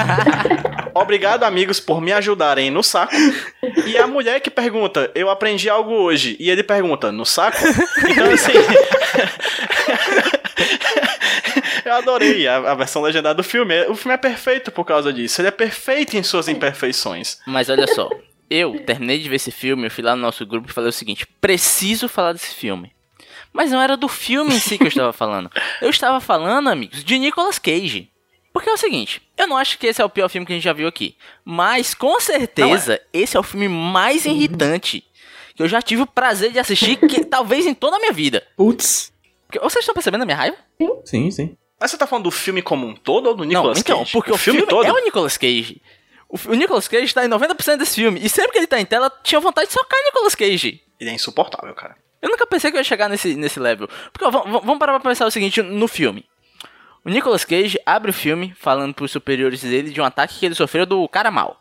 Obrigado, 0.94 1.44
amigos, 1.44 1.80
por 1.80 2.02
me 2.02 2.12
ajudarem 2.12 2.70
no 2.70 2.84
saco. 2.84 3.16
E 3.86 3.98
a 3.98 4.06
mulher 4.08 4.42
que 4.42 4.50
pergunta, 4.50 5.10
eu 5.16 5.30
aprendi 5.30 5.70
algo 5.70 5.94
hoje. 5.94 6.36
E 6.40 6.50
ele 6.50 6.64
pergunta, 6.64 7.12
no 7.12 7.26
saco? 7.26 7.58
Então, 8.10 8.32
assim. 8.32 8.54
eu 11.86 11.94
adorei 11.94 12.48
a, 12.48 12.58
a 12.58 12.76
versão 12.76 13.02
legendada 13.02 13.36
do 13.36 13.44
filme. 13.44 13.86
O 13.88 13.96
filme 13.96 14.14
é 14.14 14.18
perfeito 14.18 14.72
por 14.72 14.86
causa 14.86 15.12
disso. 15.14 15.42
Ele 15.42 15.48
é 15.48 15.52
perfeito 15.52 16.18
em 16.18 16.24
suas 16.24 16.48
imperfeições. 16.48 17.40
Mas 17.46 17.70
olha 17.70 17.88
só, 17.88 18.10
eu 18.50 18.80
terminei 18.86 19.20
de 19.20 19.30
ver 19.30 19.38
esse 19.38 19.52
filme, 19.52 19.88
eu 19.88 19.92
fui 19.92 20.04
lá 20.04 20.16
no 20.16 20.22
nosso 20.22 20.46
grupo 20.46 20.70
e 20.70 20.74
falei 20.74 20.90
o 20.90 20.94
seguinte: 20.94 21.26
preciso 21.40 22.10
falar 22.10 22.34
desse 22.34 22.54
filme. 22.54 22.92
Mas 23.54 23.72
não 23.72 23.82
era 23.82 23.98
do 23.98 24.08
filme 24.08 24.56
em 24.56 24.60
si 24.60 24.78
que 24.78 24.86
eu 24.86 24.90
estava 24.90 25.14
falando. 25.14 25.50
Eu 25.82 25.90
estava 25.90 26.20
falando, 26.20 26.70
amigos, 26.70 27.04
de 27.04 27.18
Nicolas 27.18 27.60
Cage. 27.60 28.11
Porque 28.54 28.70
é 28.70 28.74
o 28.74 28.78
seguinte, 28.78 29.22
eu 29.38 29.48
não 29.48 29.56
acho 29.58 29.78
que 29.80 29.88
esse 29.88 30.02
é 30.02 30.06
o 30.06 30.10
pior 30.10 30.28
filme 30.30 30.46
que 30.46 30.52
a 30.52 30.56
gente 30.56 30.64
já 30.64 30.74
viu 30.74 30.88
aqui. 30.88 31.16
Mas, 31.46 31.94
com 31.94 32.20
certeza, 32.20 33.00
esse 33.14 33.38
é 33.38 33.40
o 33.40 33.44
filme 33.44 33.68
mais 33.70 34.26
irritante 34.26 35.04
que 35.56 35.64
eu 35.64 35.68
já 35.68 35.82
tive 35.82 36.02
o 36.02 36.08
prazer 36.08 36.52
de 36.52 36.60
assistir, 36.60 36.96
que 36.98 37.24
talvez 37.26 37.66
em 37.66 37.74
toda 37.74 37.96
a 37.98 38.00
minha 38.00 38.12
vida. 38.14 38.46
Putz. 38.58 39.12
Vocês 39.62 39.82
estão 39.82 39.94
percebendo 39.94 40.22
a 40.22 40.26
minha 40.26 40.38
raiva? 40.38 40.58
Sim, 41.06 41.30
sim. 41.30 41.58
Mas 41.80 41.92
você 41.92 41.98
tá 41.98 42.08
falando 42.08 42.26
do 42.26 42.32
filme 42.32 42.62
como 42.62 42.86
um 42.88 42.96
todo 42.96 43.28
ou 43.28 43.36
do 43.36 43.44
Nicolas 43.44 43.78
não, 43.78 43.82
então, 43.82 43.98
Cage? 44.00 44.12
porque 44.14 44.32
o, 44.32 44.38
filme, 44.38 44.62
é 44.62 44.92
o 44.94 45.04
Nicolas 45.04 45.36
Cage. 45.36 45.82
O, 46.30 46.38
o 46.52 46.54
Nicolas 46.54 46.88
Cage 46.88 47.06
está 47.06 47.26
em 47.26 47.30
90% 47.30 47.78
desse 47.78 47.96
filme. 47.96 48.20
E 48.24 48.30
sempre 48.30 48.52
que 48.52 48.60
ele 48.60 48.68
tá 48.68 48.80
em 48.80 48.86
tela, 48.86 49.12
tinha 49.24 49.42
vontade 49.42 49.68
de 49.68 49.74
socar 49.74 50.00
Nicolas 50.06 50.36
Cage. 50.36 50.82
Ele 51.00 51.10
é 51.10 51.14
insuportável, 51.14 51.74
cara. 51.74 51.98
Eu 52.22 52.30
nunca 52.30 52.46
pensei 52.46 52.70
que 52.72 52.78
eu 52.78 52.80
ia 52.80 52.84
chegar 52.84 53.10
nesse, 53.10 53.36
nesse 53.36 53.60
level. 53.60 53.90
Porque, 54.14 54.24
ó, 54.24 54.30
vamos- 54.30 54.46
vamos 54.48 54.66
vamos 54.66 54.80
parar 54.80 55.00
pra 55.00 55.10
pensar 55.10 55.26
o 55.26 55.32
seguinte 55.32 55.62
no 55.62 55.88
filme. 55.88 56.24
O 57.04 57.10
Nicolas 57.10 57.44
Cage 57.44 57.80
abre 57.86 58.12
o 58.12 58.14
filme 58.14 58.54
falando 58.60 58.94
pros 58.94 59.12
superiores 59.12 59.62
dele 59.62 59.90
de 59.90 60.00
um 60.00 60.06
ataque 60.06 60.38
que 60.38 60.46
ele 60.46 60.56
sofreu 60.56 60.86
do 60.86 61.08
cara 61.08 61.32
mal. 61.32 61.60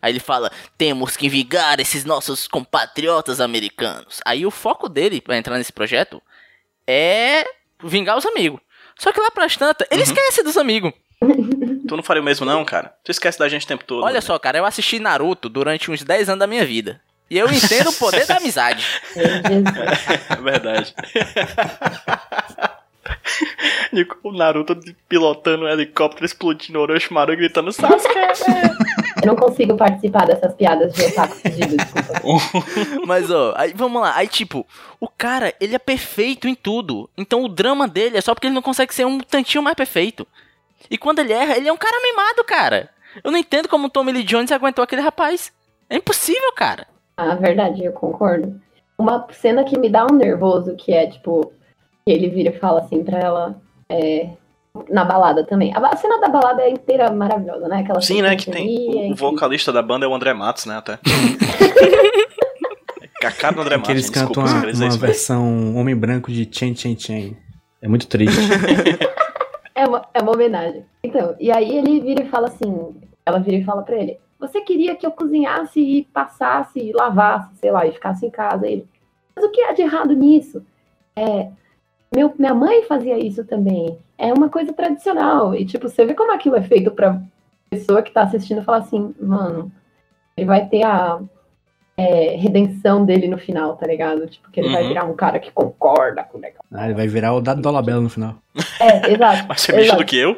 Aí 0.00 0.12
ele 0.12 0.20
fala, 0.20 0.50
temos 0.78 1.16
que 1.16 1.28
vingar 1.28 1.78
esses 1.78 2.04
nossos 2.04 2.48
compatriotas 2.48 3.40
americanos. 3.40 4.20
Aí 4.24 4.46
o 4.46 4.50
foco 4.50 4.88
dele 4.88 5.20
pra 5.20 5.36
entrar 5.36 5.58
nesse 5.58 5.72
projeto 5.72 6.22
é 6.86 7.44
vingar 7.84 8.16
os 8.16 8.24
amigos. 8.24 8.60
Só 8.98 9.12
que 9.12 9.20
lá 9.20 9.30
pras 9.30 9.56
tantas, 9.56 9.86
ele 9.90 10.02
esquece 10.02 10.42
dos 10.42 10.56
amigos. 10.56 10.92
Tu 11.90 11.96
não 11.96 12.04
faria 12.04 12.22
o 12.22 12.24
mesmo, 12.24 12.46
não, 12.46 12.64
cara? 12.64 12.94
Tu 13.02 13.10
esquece 13.10 13.36
da 13.36 13.48
gente 13.48 13.64
o 13.64 13.66
tempo 13.68 13.82
todo. 13.82 14.04
Olha 14.04 14.20
só, 14.20 14.38
cara, 14.38 14.58
eu 14.58 14.64
assisti 14.64 15.00
Naruto 15.00 15.48
durante 15.48 15.90
uns 15.90 16.04
10 16.04 16.28
anos 16.28 16.38
da 16.38 16.46
minha 16.46 16.64
vida. 16.64 17.00
E 17.28 17.36
eu 17.36 17.50
entendo 17.50 17.90
o 17.90 17.92
poder 17.92 18.26
da 18.26 18.36
amizade. 18.38 18.86
É 19.16 20.36
verdade. 20.36 20.94
O 24.22 24.32
Naruto 24.32 24.78
pilotando 25.08 25.64
um 25.64 25.68
helicóptero 25.68 26.24
explodindo 26.24 26.78
Orochimaru 26.78 27.36
gritando 27.36 27.72
Sasuke! 27.72 28.14
Eu 29.22 29.26
não 29.26 29.36
consigo 29.36 29.76
participar 29.76 30.26
dessas 30.26 30.54
piadas 30.54 30.92
de 30.94 31.04
otaku 31.04 31.34
fudido, 31.34 31.76
desculpa. 31.76 32.20
Mas, 33.06 33.30
ó, 33.30 33.52
aí 33.56 33.72
vamos 33.74 34.00
lá. 34.00 34.16
Aí, 34.16 34.28
tipo, 34.28 34.66
o 34.98 35.08
cara, 35.08 35.52
ele 35.60 35.74
é 35.74 35.78
perfeito 35.78 36.48
em 36.48 36.54
tudo. 36.54 37.10
Então 37.18 37.42
o 37.42 37.48
drama 37.48 37.86
dele 37.86 38.16
é 38.16 38.20
só 38.20 38.34
porque 38.34 38.46
ele 38.46 38.54
não 38.54 38.62
consegue 38.62 38.94
ser 38.94 39.04
um 39.04 39.18
tantinho 39.18 39.62
mais 39.62 39.74
perfeito. 39.76 40.26
E 40.90 40.96
quando 40.96 41.18
ele 41.18 41.32
erra, 41.32 41.56
ele 41.56 41.68
é 41.68 41.72
um 41.72 41.76
cara 41.76 42.00
mimado, 42.02 42.44
cara. 42.44 42.90
Eu 43.22 43.30
não 43.30 43.38
entendo 43.38 43.68
como 43.68 43.88
o 43.88 43.90
Tommy 43.90 44.12
Lee 44.12 44.22
Jones 44.22 44.52
aguentou 44.52 44.82
aquele 44.82 45.02
rapaz. 45.02 45.52
É 45.88 45.96
impossível, 45.96 46.52
cara. 46.54 46.86
Ah, 47.16 47.34
verdade, 47.34 47.84
eu 47.84 47.92
concordo. 47.92 48.60
Uma 48.96 49.26
cena 49.32 49.64
que 49.64 49.78
me 49.78 49.88
dá 49.90 50.06
um 50.06 50.14
nervoso, 50.14 50.76
que 50.76 50.92
é 50.92 51.06
tipo, 51.06 51.52
ele 52.06 52.28
vira 52.28 52.50
e 52.50 52.58
fala 52.58 52.80
assim 52.80 53.02
pra 53.02 53.18
ela, 53.18 53.60
é, 53.88 54.30
na 54.88 55.04
balada 55.04 55.44
também. 55.44 55.72
A 55.74 55.96
cena 55.96 56.20
da 56.20 56.28
balada 56.28 56.62
é 56.62 56.70
inteira 56.70 57.10
maravilhosa, 57.12 57.68
né? 57.68 57.80
Aquela 57.80 58.00
Sim, 58.00 58.22
né? 58.22 58.36
Que 58.36 58.50
tem. 58.50 59.10
O, 59.10 59.12
o 59.12 59.14
vocalista 59.14 59.72
da 59.72 59.82
banda 59.82 60.06
é 60.06 60.08
o 60.08 60.14
André 60.14 60.32
Matos, 60.32 60.66
né? 60.66 60.76
Até. 60.76 60.98
É 63.22 63.26
a 63.26 63.32
cara 63.32 63.54
do 63.54 63.60
André 63.60 63.76
Matos. 63.76 63.86
que 63.86 63.92
eles 63.92 64.10
cantam 64.10 64.44
uma, 64.44 64.62
uma 64.64 64.96
versão 64.96 65.76
homem 65.76 65.94
branco 65.94 66.32
de 66.32 66.48
Chen 66.50 66.74
Chen 66.74 66.98
Chen. 66.98 67.36
É 67.82 67.88
muito 67.88 68.06
triste. 68.06 68.38
É 69.72 69.86
uma, 69.86 70.06
é 70.12 70.20
uma 70.20 70.32
homenagem. 70.32 70.84
Então, 71.02 71.34
e 71.40 71.50
aí 71.50 71.78
ele 71.78 72.00
vira 72.00 72.22
e 72.22 72.28
fala 72.28 72.48
assim, 72.48 72.94
ela 73.24 73.38
vira 73.38 73.56
e 73.56 73.64
fala 73.64 73.82
pra 73.82 73.96
ele, 73.96 74.18
você 74.38 74.60
queria 74.60 74.94
que 74.94 75.06
eu 75.06 75.10
cozinhasse 75.10 75.80
e 75.80 76.04
passasse 76.04 76.78
e 76.78 76.92
lavasse, 76.92 77.56
sei 77.56 77.70
lá, 77.70 77.86
e 77.86 77.92
ficasse 77.92 78.26
em 78.26 78.30
casa. 78.30 78.66
Ele, 78.66 78.86
mas 79.34 79.42
o 79.42 79.50
que 79.50 79.62
há 79.62 79.72
de 79.72 79.80
errado 79.80 80.14
nisso? 80.14 80.62
É, 81.16 81.48
meu, 82.14 82.34
minha 82.38 82.54
mãe 82.54 82.82
fazia 82.84 83.18
isso 83.18 83.44
também. 83.44 83.98
É 84.18 84.32
uma 84.32 84.48
coisa 84.48 84.72
tradicional. 84.72 85.54
E 85.54 85.64
tipo, 85.64 85.88
você 85.88 86.04
vê 86.04 86.14
como 86.14 86.32
aquilo 86.32 86.56
é 86.56 86.62
feito 86.62 86.90
pra 86.90 87.20
pessoa 87.70 88.02
que 88.02 88.10
tá 88.10 88.22
assistindo 88.22 88.62
falar 88.64 88.78
assim, 88.78 89.14
mano, 89.20 89.70
ele 90.36 90.46
vai 90.46 90.66
ter 90.66 90.82
a 90.82 91.20
é, 91.96 92.36
redenção 92.36 93.04
dele 93.04 93.28
no 93.28 93.38
final, 93.38 93.76
tá 93.76 93.86
ligado? 93.86 94.26
Tipo, 94.26 94.50
que 94.50 94.58
ele 94.60 94.70
vai 94.72 94.82
Uhum. 94.82 94.88
virar 94.88 95.04
um 95.04 95.14
cara 95.14 95.38
que 95.38 95.50
concorda 95.52 96.24
com 96.24 96.38
o 96.38 96.40
negócio. 96.40 96.64
ah, 96.72 96.84
ele 96.86 96.94
vai 96.94 97.06
virar 97.06 97.32
o 97.34 97.40
Dado 97.40 97.60
Dolabella 97.62 98.00
no 98.00 98.10
final. 98.10 98.34
É, 98.80 99.12
exato. 99.12 99.46
Vai 99.48 99.58
ser 99.58 99.76
bicho 99.76 99.96
do 99.96 100.04
que 100.04 100.16
eu. 100.18 100.36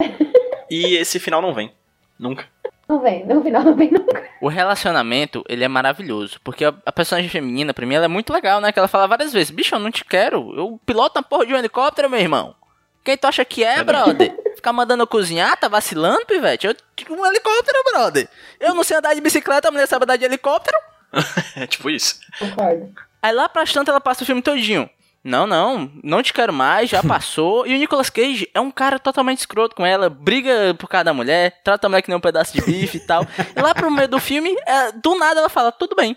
E 0.70 0.96
esse 0.96 1.18
final 1.20 1.42
não 1.42 1.52
vem. 1.52 1.70
Nunca. 2.18 2.46
Não 2.92 3.00
vem, 3.00 3.24
no 3.24 3.42
final 3.42 3.64
não 3.64 3.74
vem 3.74 3.90
nunca. 3.90 4.22
O 4.38 4.48
relacionamento, 4.48 5.42
ele 5.48 5.64
é 5.64 5.68
maravilhoso. 5.68 6.38
Porque 6.44 6.62
a, 6.62 6.74
a 6.84 6.92
personagem 6.92 7.30
feminina, 7.30 7.72
pra 7.72 7.86
mim, 7.86 7.94
ela 7.94 8.04
é 8.04 8.08
muito 8.08 8.30
legal, 8.30 8.60
né? 8.60 8.70
Que 8.70 8.78
ela 8.78 8.86
fala 8.86 9.06
várias 9.06 9.32
vezes: 9.32 9.50
Bicho, 9.50 9.74
eu 9.74 9.78
não 9.78 9.90
te 9.90 10.04
quero. 10.04 10.54
Eu 10.54 10.78
piloto 10.84 11.18
a 11.18 11.22
porra 11.22 11.46
de 11.46 11.54
um 11.54 11.56
helicóptero, 11.56 12.10
meu 12.10 12.20
irmão. 12.20 12.54
Quem 13.02 13.16
tu 13.16 13.26
acha 13.26 13.46
que 13.46 13.64
é, 13.64 13.82
brother? 13.82 14.36
Ficar 14.54 14.74
mandando 14.74 15.04
eu 15.04 15.06
cozinhar, 15.06 15.56
tá 15.56 15.68
vacilando, 15.68 16.26
pivete? 16.26 16.66
Eu 16.66 16.76
tive 16.94 17.12
um 17.12 17.24
helicóptero, 17.24 17.78
brother. 17.92 18.28
Eu 18.60 18.74
não 18.74 18.84
sei 18.84 18.98
andar 18.98 19.14
de 19.14 19.22
bicicleta, 19.22 19.68
a 19.68 19.70
mulher 19.70 19.86
sabe 19.88 20.04
andar 20.04 20.16
de 20.16 20.26
helicóptero. 20.26 20.76
É 21.56 21.66
tipo 21.66 21.88
isso. 21.88 22.20
Concordo. 22.38 22.92
Aí 23.22 23.32
lá 23.32 23.48
pras 23.48 23.72
tantas 23.72 23.92
ela 23.92 24.00
passa 24.00 24.22
o 24.22 24.26
filme 24.26 24.42
todinho. 24.42 24.88
Não, 25.24 25.46
não, 25.46 25.90
não 26.02 26.22
te 26.22 26.32
quero 26.32 26.52
mais, 26.52 26.90
já 26.90 27.02
passou. 27.06 27.66
E 27.66 27.74
o 27.74 27.78
Nicolas 27.78 28.10
Cage 28.10 28.50
é 28.52 28.60
um 28.60 28.70
cara 28.70 28.98
totalmente 28.98 29.38
escroto 29.38 29.76
com 29.76 29.86
ela, 29.86 30.10
briga 30.10 30.74
por 30.78 30.88
causa 30.88 31.04
da 31.04 31.14
mulher, 31.14 31.60
trata 31.62 31.86
a 31.86 31.90
mulher 31.90 32.02
que 32.02 32.08
nem 32.08 32.16
um 32.16 32.20
pedaço 32.20 32.52
de 32.52 32.60
bife 32.60 32.96
e 32.96 33.00
tal. 33.00 33.24
E 33.56 33.60
lá 33.60 33.74
pro 33.74 33.90
meio 33.90 34.08
do 34.08 34.18
filme, 34.18 34.54
é, 34.66 34.92
do 34.92 35.14
nada 35.16 35.38
ela 35.40 35.48
fala, 35.48 35.70
tudo 35.70 35.94
bem, 35.94 36.16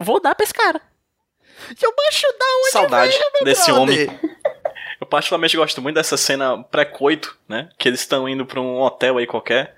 vou 0.00 0.20
dar 0.20 0.34
pra 0.34 0.44
esse 0.44 0.54
cara. 0.54 0.80
E 1.70 1.84
eu 1.84 1.92
baixo 1.94 2.26
da 2.38 2.46
onde 2.60 2.70
Saudade 2.70 3.18
veio, 3.34 3.44
desse 3.44 3.70
brother? 3.72 4.08
homem. 4.10 4.20
Eu 5.00 5.06
particularmente 5.06 5.56
gosto 5.56 5.82
muito 5.82 5.96
dessa 5.96 6.16
cena 6.16 6.62
pré-coito, 6.64 7.36
né? 7.46 7.68
Que 7.78 7.88
eles 7.88 8.00
estão 8.00 8.26
indo 8.26 8.46
pra 8.46 8.60
um 8.60 8.80
hotel 8.80 9.18
aí 9.18 9.26
qualquer. 9.26 9.75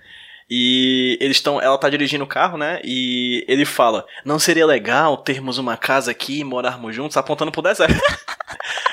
E 0.50 1.18
eles 1.20 1.36
estão. 1.36 1.60
Ela 1.60 1.76
tá 1.76 1.90
dirigindo 1.90 2.24
o 2.24 2.28
carro, 2.28 2.56
né? 2.56 2.80
E 2.82 3.44
ele 3.46 3.64
fala: 3.64 4.06
Não 4.24 4.38
seria 4.38 4.64
legal 4.64 5.16
termos 5.18 5.58
uma 5.58 5.76
casa 5.76 6.10
aqui 6.10 6.40
e 6.40 6.44
morarmos 6.44 6.94
juntos, 6.94 7.16
apontando 7.16 7.52
pro 7.52 7.60
deserto. 7.62 8.00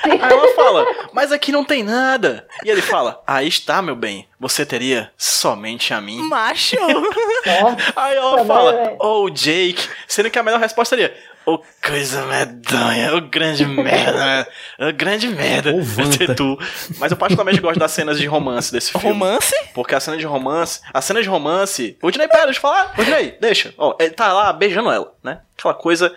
Aí 0.02 0.18
ela 0.20 0.54
fala: 0.54 0.86
Mas 1.12 1.32
aqui 1.32 1.50
não 1.50 1.64
tem 1.64 1.82
nada. 1.82 2.46
E 2.64 2.70
ele 2.70 2.82
fala: 2.82 3.22
Aí 3.26 3.48
está, 3.48 3.80
meu 3.80 3.96
bem. 3.96 4.28
Você 4.38 4.66
teria 4.66 5.10
somente 5.16 5.94
a 5.94 6.00
mim. 6.00 6.18
Macho! 6.28 6.76
Aí 7.96 8.16
ela 8.16 8.44
fala, 8.44 8.72
velho. 8.72 8.96
oh 9.00 9.30
Jake, 9.30 9.88
sendo 10.06 10.30
que 10.30 10.38
a 10.38 10.42
melhor 10.42 10.60
resposta 10.60 10.94
seria, 10.94 11.16
ô 11.46 11.58
coisa 11.84 12.26
medonha, 12.26 13.14
ô 13.14 13.20
grande 13.20 13.64
merda, 13.66 14.48
ô 14.78 14.92
grande 14.92 15.28
merda, 15.28 15.72
Ô, 15.72 15.82
Vanta. 15.82 16.12
ser 16.16 16.34
tu. 16.34 16.58
Mas 16.98 17.12
eu 17.12 17.16
particularmente 17.16 17.60
gosto 17.60 17.78
das 17.78 17.92
cenas 17.92 18.18
de 18.18 18.26
romance 18.26 18.72
desse 18.72 18.90
filme. 18.90 19.06
Romance? 19.06 19.54
Porque 19.72 19.94
a 19.94 20.00
cena 20.00 20.16
de 20.16 20.26
romance, 20.26 20.80
a 20.92 21.00
cena 21.00 21.22
de 21.22 21.28
romance, 21.28 21.96
o 22.02 22.10
Dinei, 22.10 22.28
pera, 22.28 22.44
deixa 22.44 22.58
eu 22.58 22.62
falar, 22.62 22.92
o 22.98 23.04
Dinei, 23.04 23.36
deixa, 23.40 23.72
ó, 23.78 23.96
ele 24.00 24.10
tá 24.10 24.32
lá 24.32 24.52
beijando 24.52 24.90
ela, 24.90 25.14
né, 25.22 25.40
aquela 25.56 25.74
coisa, 25.74 26.14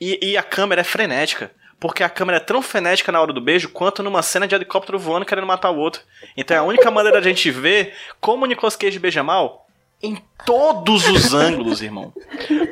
e, 0.00 0.18
e 0.30 0.36
a 0.36 0.42
câmera 0.42 0.82
é 0.82 0.84
frenética. 0.84 1.50
Porque 1.78 2.02
a 2.02 2.08
câmera 2.08 2.38
é 2.38 2.40
tão 2.40 2.62
frenética 2.62 3.12
na 3.12 3.20
hora 3.20 3.34
do 3.34 3.40
beijo 3.40 3.68
quanto 3.68 4.02
numa 4.02 4.22
cena 4.22 4.48
de 4.48 4.54
helicóptero 4.54 4.98
voando 4.98 5.26
querendo 5.26 5.46
matar 5.46 5.70
o 5.70 5.76
outro. 5.76 6.00
Então 6.34 6.56
é 6.56 6.60
a 6.60 6.62
única 6.62 6.90
maneira 6.90 7.20
de 7.20 7.28
a 7.28 7.30
gente 7.30 7.50
ver 7.50 7.92
como 8.18 8.44
o 8.44 8.48
Nicolas 8.48 8.74
Cage 8.74 8.98
beija 8.98 9.22
mal 9.22 9.65
em 10.02 10.16
todos 10.44 11.08
os 11.08 11.32
ângulos, 11.34 11.80
irmão. 11.82 12.12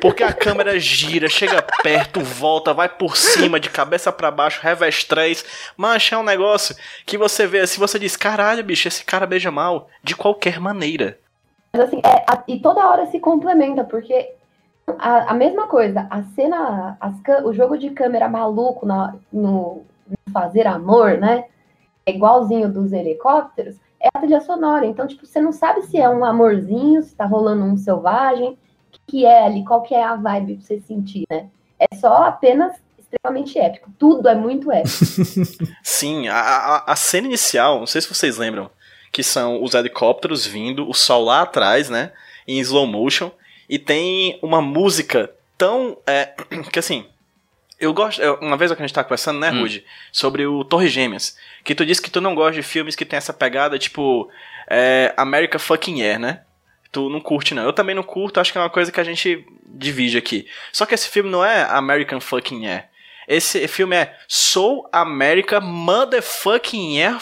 Porque 0.01 0.23
a 0.23 0.31
câmera 0.31 0.79
gira, 0.79 1.27
chega 1.27 1.61
perto, 1.83 2.19
volta, 2.21 2.73
vai 2.73 2.87
por 2.87 3.17
cima, 3.17 3.59
de 3.59 3.69
cabeça 3.69 4.11
pra 4.11 4.29
baixo, 4.31 4.61
revés 4.61 5.03
três. 5.03 5.43
Mancha 5.75 6.15
é 6.15 6.17
um 6.17 6.23
negócio 6.23 6.75
que 7.05 7.17
você 7.17 7.47
vê 7.47 7.59
assim, 7.61 7.79
você 7.79 7.97
diz, 7.99 8.15
caralho, 8.15 8.63
bicho, 8.63 8.87
esse 8.87 9.03
cara 9.03 9.25
beija 9.25 9.51
mal 9.51 9.87
de 10.03 10.15
qualquer 10.15 10.59
maneira. 10.59 11.17
Mas 11.73 11.83
assim, 11.87 11.99
é, 12.05 12.23
a- 12.31 12.43
e 12.47 12.59
toda 12.59 12.87
hora 12.87 13.05
se 13.07 13.19
complementa, 13.19 13.83
porque 13.83 14.31
a, 14.99 15.31
a 15.31 15.33
mesma 15.33 15.67
coisa, 15.67 16.07
a 16.09 16.23
cena, 16.35 16.95
as 17.01 17.15
o 17.43 17.51
jogo 17.53 17.77
de 17.77 17.89
câmera 17.89 18.29
maluco 18.29 18.85
na- 18.85 19.15
no, 19.33 19.83
no 20.07 20.33
fazer 20.33 20.67
amor, 20.67 21.17
né? 21.17 21.45
É 22.05 22.11
igualzinho 22.11 22.71
dos 22.71 22.93
helicópteros, 22.93 23.75
é 24.05 24.09
a 24.13 24.19
trilha 24.19 24.41
sonora. 24.41 24.85
Então, 24.85 25.07
tipo, 25.07 25.25
você 25.25 25.41
não 25.41 25.51
sabe 25.51 25.81
se 25.83 25.97
é 25.97 26.07
um 26.07 26.23
amorzinho, 26.23 27.01
se 27.01 27.15
tá 27.15 27.25
rolando 27.25 27.63
um 27.63 27.75
selvagem, 27.75 28.49
o 28.49 28.57
que, 29.07 29.25
é 29.25 29.45
ali, 29.45 29.65
qual 29.65 29.81
que 29.81 29.95
é 29.95 30.03
a 30.03 30.15
vibe 30.15 30.55
pra 30.55 30.65
você 30.65 30.79
sentir, 30.79 31.23
né? 31.29 31.47
É 31.79 31.95
só 31.95 32.23
apenas 32.23 32.73
extremamente 32.97 33.57
épico. 33.57 33.89
Tudo 33.97 34.29
é 34.29 34.35
muito 34.35 34.71
épico. 34.71 34.95
Sim, 35.83 36.27
a, 36.27 36.39
a, 36.39 36.91
a 36.91 36.95
cena 36.95 37.27
inicial, 37.27 37.79
não 37.79 37.87
sei 37.87 38.01
se 38.01 38.13
vocês 38.13 38.37
lembram, 38.37 38.69
que 39.11 39.23
são 39.23 39.63
os 39.63 39.73
helicópteros 39.73 40.45
vindo, 40.45 40.87
o 40.87 40.93
sol 40.93 41.23
lá 41.23 41.41
atrás, 41.41 41.89
né? 41.89 42.11
Em 42.47 42.59
slow 42.59 42.85
motion. 42.85 43.31
E 43.67 43.79
tem 43.79 44.39
uma 44.41 44.61
música 44.61 45.31
tão. 45.57 45.97
É, 46.05 46.33
que 46.71 46.79
assim. 46.79 47.05
Eu 47.79 47.93
gosto. 47.93 48.21
eu- 48.21 48.35
Uma 48.41 48.55
vez 48.57 48.71
que 48.71 48.77
a 48.81 48.85
gente 48.85 48.93
tá 48.93 49.03
conversando, 49.03 49.39
né, 49.39 49.51
Hum. 49.51 49.61
Rude? 49.61 49.83
Sobre 50.11 50.45
o 50.45 50.63
Torre 50.63 50.87
Gêmeas. 50.87 51.37
Que 51.63 51.75
tu 51.75 51.85
disse 51.85 52.01
que 52.01 52.09
tu 52.09 52.21
não 52.21 52.33
gosta 52.35 52.53
de 52.53 52.63
filmes 52.63 52.95
que 52.95 53.05
tem 53.05 53.17
essa 53.17 53.33
pegada, 53.33 53.77
tipo. 53.77 54.29
É, 54.69 55.13
America 55.17 55.59
fucking 55.59 56.01
Air, 56.01 56.19
né? 56.19 56.41
Tu 56.91 57.09
não 57.09 57.19
curte, 57.19 57.53
não. 57.53 57.63
Eu 57.63 57.73
também 57.73 57.93
não 57.93 58.01
curto, 58.03 58.39
acho 58.39 58.51
que 58.51 58.57
é 58.57 58.61
uma 58.61 58.69
coisa 58.69 58.91
que 58.91 58.99
a 59.01 59.03
gente 59.03 59.45
divide 59.67 60.17
aqui. 60.17 60.47
Só 60.71 60.85
que 60.85 60.95
esse 60.95 61.09
filme 61.09 61.29
não 61.29 61.43
é 61.43 61.63
American 61.63 62.19
fucking 62.21 62.65
Air. 62.65 62.85
Esse 63.27 63.67
filme 63.67 63.95
é 63.95 64.15
Soul 64.27 64.87
America 64.93 65.59
Motherfucking 65.59 67.01
Air 67.01 67.17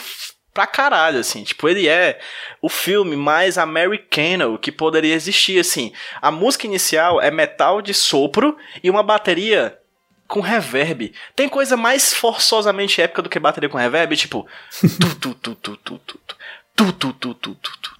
pra 0.52 0.66
caralho, 0.66 1.18
assim. 1.18 1.42
Tipo, 1.42 1.68
ele 1.68 1.88
é 1.88 2.20
o 2.62 2.68
filme 2.68 3.16
mais 3.16 3.58
americano 3.58 4.58
que 4.58 4.70
poderia 4.70 5.14
existir, 5.14 5.58
assim. 5.58 5.92
A 6.22 6.30
música 6.30 6.66
inicial 6.66 7.20
é 7.20 7.30
metal 7.30 7.82
de 7.82 7.92
sopro 7.92 8.56
e 8.82 8.88
uma 8.88 9.02
bateria 9.02 9.76
com 10.26 10.40
reverb. 10.40 11.12
Tem 11.36 11.48
coisa 11.48 11.76
mais 11.76 12.12
forçosamente 12.12 13.00
épica 13.00 13.22
do 13.22 13.28
que 13.28 13.38
bateria 13.38 13.68
com 13.68 13.78
reverb, 13.78 14.16
tipo... 14.16 14.46
Tu, 14.80 15.14
tu, 15.16 15.34
tu, 15.34 15.54
tu, 15.54 15.76
tu, 15.76 15.98
tu, 15.98 16.20
tu. 16.26 16.36
Tu, 16.76 16.92
tu, 16.92 17.12
tu, 17.12 17.34
tu, 17.34 17.54
tu, 17.54 17.70
tu, 17.80 17.90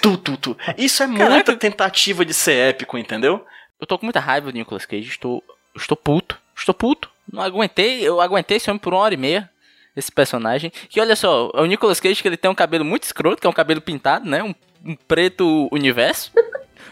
tu. 0.00 0.16
Tu, 0.18 0.36
tu. 0.36 0.56
Isso 0.76 1.02
é 1.02 1.06
Caraca. 1.06 1.30
muita 1.30 1.56
tentativa 1.56 2.24
de 2.24 2.34
ser 2.34 2.70
épico, 2.70 2.98
entendeu? 2.98 3.44
Eu 3.80 3.86
tô 3.86 3.98
com 3.98 4.06
muita 4.06 4.20
raiva 4.20 4.50
do 4.50 4.56
Nicolas 4.56 4.86
Cage, 4.86 5.08
estou, 5.08 5.44
estou 5.76 5.96
puto, 5.96 6.36
estou 6.56 6.74
puto. 6.74 7.08
Não 7.30 7.42
aguentei, 7.42 8.00
eu 8.02 8.20
aguentei 8.20 8.56
esse 8.56 8.70
homem 8.70 8.80
por 8.80 8.92
uma 8.94 9.02
hora 9.02 9.14
e 9.14 9.16
meia, 9.16 9.48
esse 9.96 10.10
personagem. 10.10 10.72
Que 10.88 11.00
olha 11.00 11.14
só, 11.14 11.50
é 11.54 11.60
o 11.60 11.66
Nicolas 11.66 12.00
Cage 12.00 12.20
que 12.20 12.28
ele 12.28 12.36
tem 12.36 12.50
um 12.50 12.54
cabelo 12.54 12.84
muito 12.84 13.04
escroto, 13.04 13.40
que 13.40 13.46
é 13.46 13.50
um 13.50 13.52
cabelo 13.52 13.80
pintado, 13.80 14.28
né? 14.28 14.42
Um, 14.42 14.54
um 14.84 14.96
preto 14.96 15.68
universo. 15.70 16.32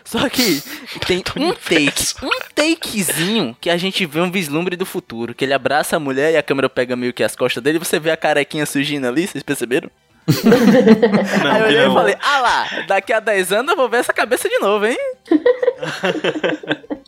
Só 0.04 0.28
que 0.28 0.62
tem 1.06 1.22
um 1.36 1.52
take, 1.54 1.93
um 2.22 2.30
takezinho 2.54 3.56
que 3.60 3.70
a 3.70 3.76
gente 3.76 4.04
vê 4.06 4.20
um 4.20 4.30
vislumbre 4.30 4.76
do 4.76 4.84
futuro. 4.86 5.34
Que 5.34 5.44
ele 5.44 5.52
abraça 5.54 5.96
a 5.96 6.00
mulher 6.00 6.32
e 6.32 6.36
a 6.36 6.42
câmera 6.42 6.68
pega 6.68 6.94
meio 6.96 7.12
que 7.12 7.22
as 7.22 7.34
costas 7.36 7.62
dele 7.62 7.76
e 7.78 7.84
você 7.84 7.98
vê 8.00 8.10
a 8.10 8.16
carequinha 8.16 8.66
surgindo 8.66 9.06
ali, 9.06 9.26
vocês 9.26 9.42
perceberam? 9.42 9.90
Não, 10.26 11.52
Aí 11.52 11.60
eu 11.60 11.66
olhei 11.66 11.84
não. 11.84 11.90
e 11.90 11.94
falei, 11.94 12.16
ah 12.20 12.40
lá, 12.40 12.84
daqui 12.86 13.12
a 13.12 13.20
10 13.20 13.52
anos 13.52 13.70
eu 13.72 13.76
vou 13.76 13.88
ver 13.90 13.98
essa 13.98 14.12
cabeça 14.12 14.48
de 14.48 14.58
novo, 14.58 14.86
hein? 14.86 14.96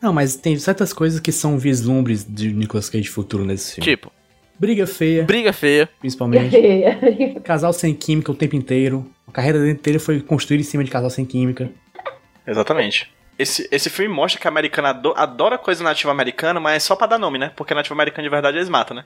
Não, 0.00 0.12
mas 0.12 0.36
tem 0.36 0.58
certas 0.58 0.92
coisas 0.92 1.18
que 1.18 1.32
são 1.32 1.58
vislumbres 1.58 2.24
de 2.28 2.52
Nicolas 2.52 2.90
Cage 2.90 3.08
futuro 3.08 3.44
nesse 3.44 3.76
filme. 3.76 3.84
Tipo, 3.90 4.12
Briga 4.58 4.86
feia, 4.86 5.24
briga 5.24 5.52
feia. 5.52 5.88
principalmente. 5.98 6.56
casal 7.42 7.72
sem 7.72 7.92
química 7.92 8.30
o 8.30 8.34
tempo 8.34 8.54
inteiro. 8.54 9.10
A 9.26 9.32
carreira 9.32 9.58
dele 9.58 9.72
inteira 9.72 9.98
foi 9.98 10.20
construída 10.20 10.62
em 10.62 10.66
cima 10.66 10.84
de 10.84 10.90
casal 10.90 11.10
sem 11.10 11.24
química. 11.24 11.70
Exatamente. 12.46 13.10
Esse, 13.38 13.68
esse 13.70 13.90
filme 13.90 14.14
mostra 14.14 14.40
que 14.40 14.46
a 14.46 14.50
americana 14.50 14.90
ado- 14.90 15.14
adora 15.16 15.58
coisa 15.58 15.82
nativa 15.82 16.10
americana, 16.12 16.60
mas 16.60 16.76
é 16.76 16.78
só 16.80 16.94
pra 16.94 17.06
dar 17.06 17.18
nome, 17.18 17.38
né? 17.38 17.50
Porque 17.56 17.74
nativa 17.74 17.94
americana 17.94 18.22
de 18.22 18.30
verdade 18.30 18.56
eles 18.58 18.68
matam, 18.68 18.96
né? 18.96 19.04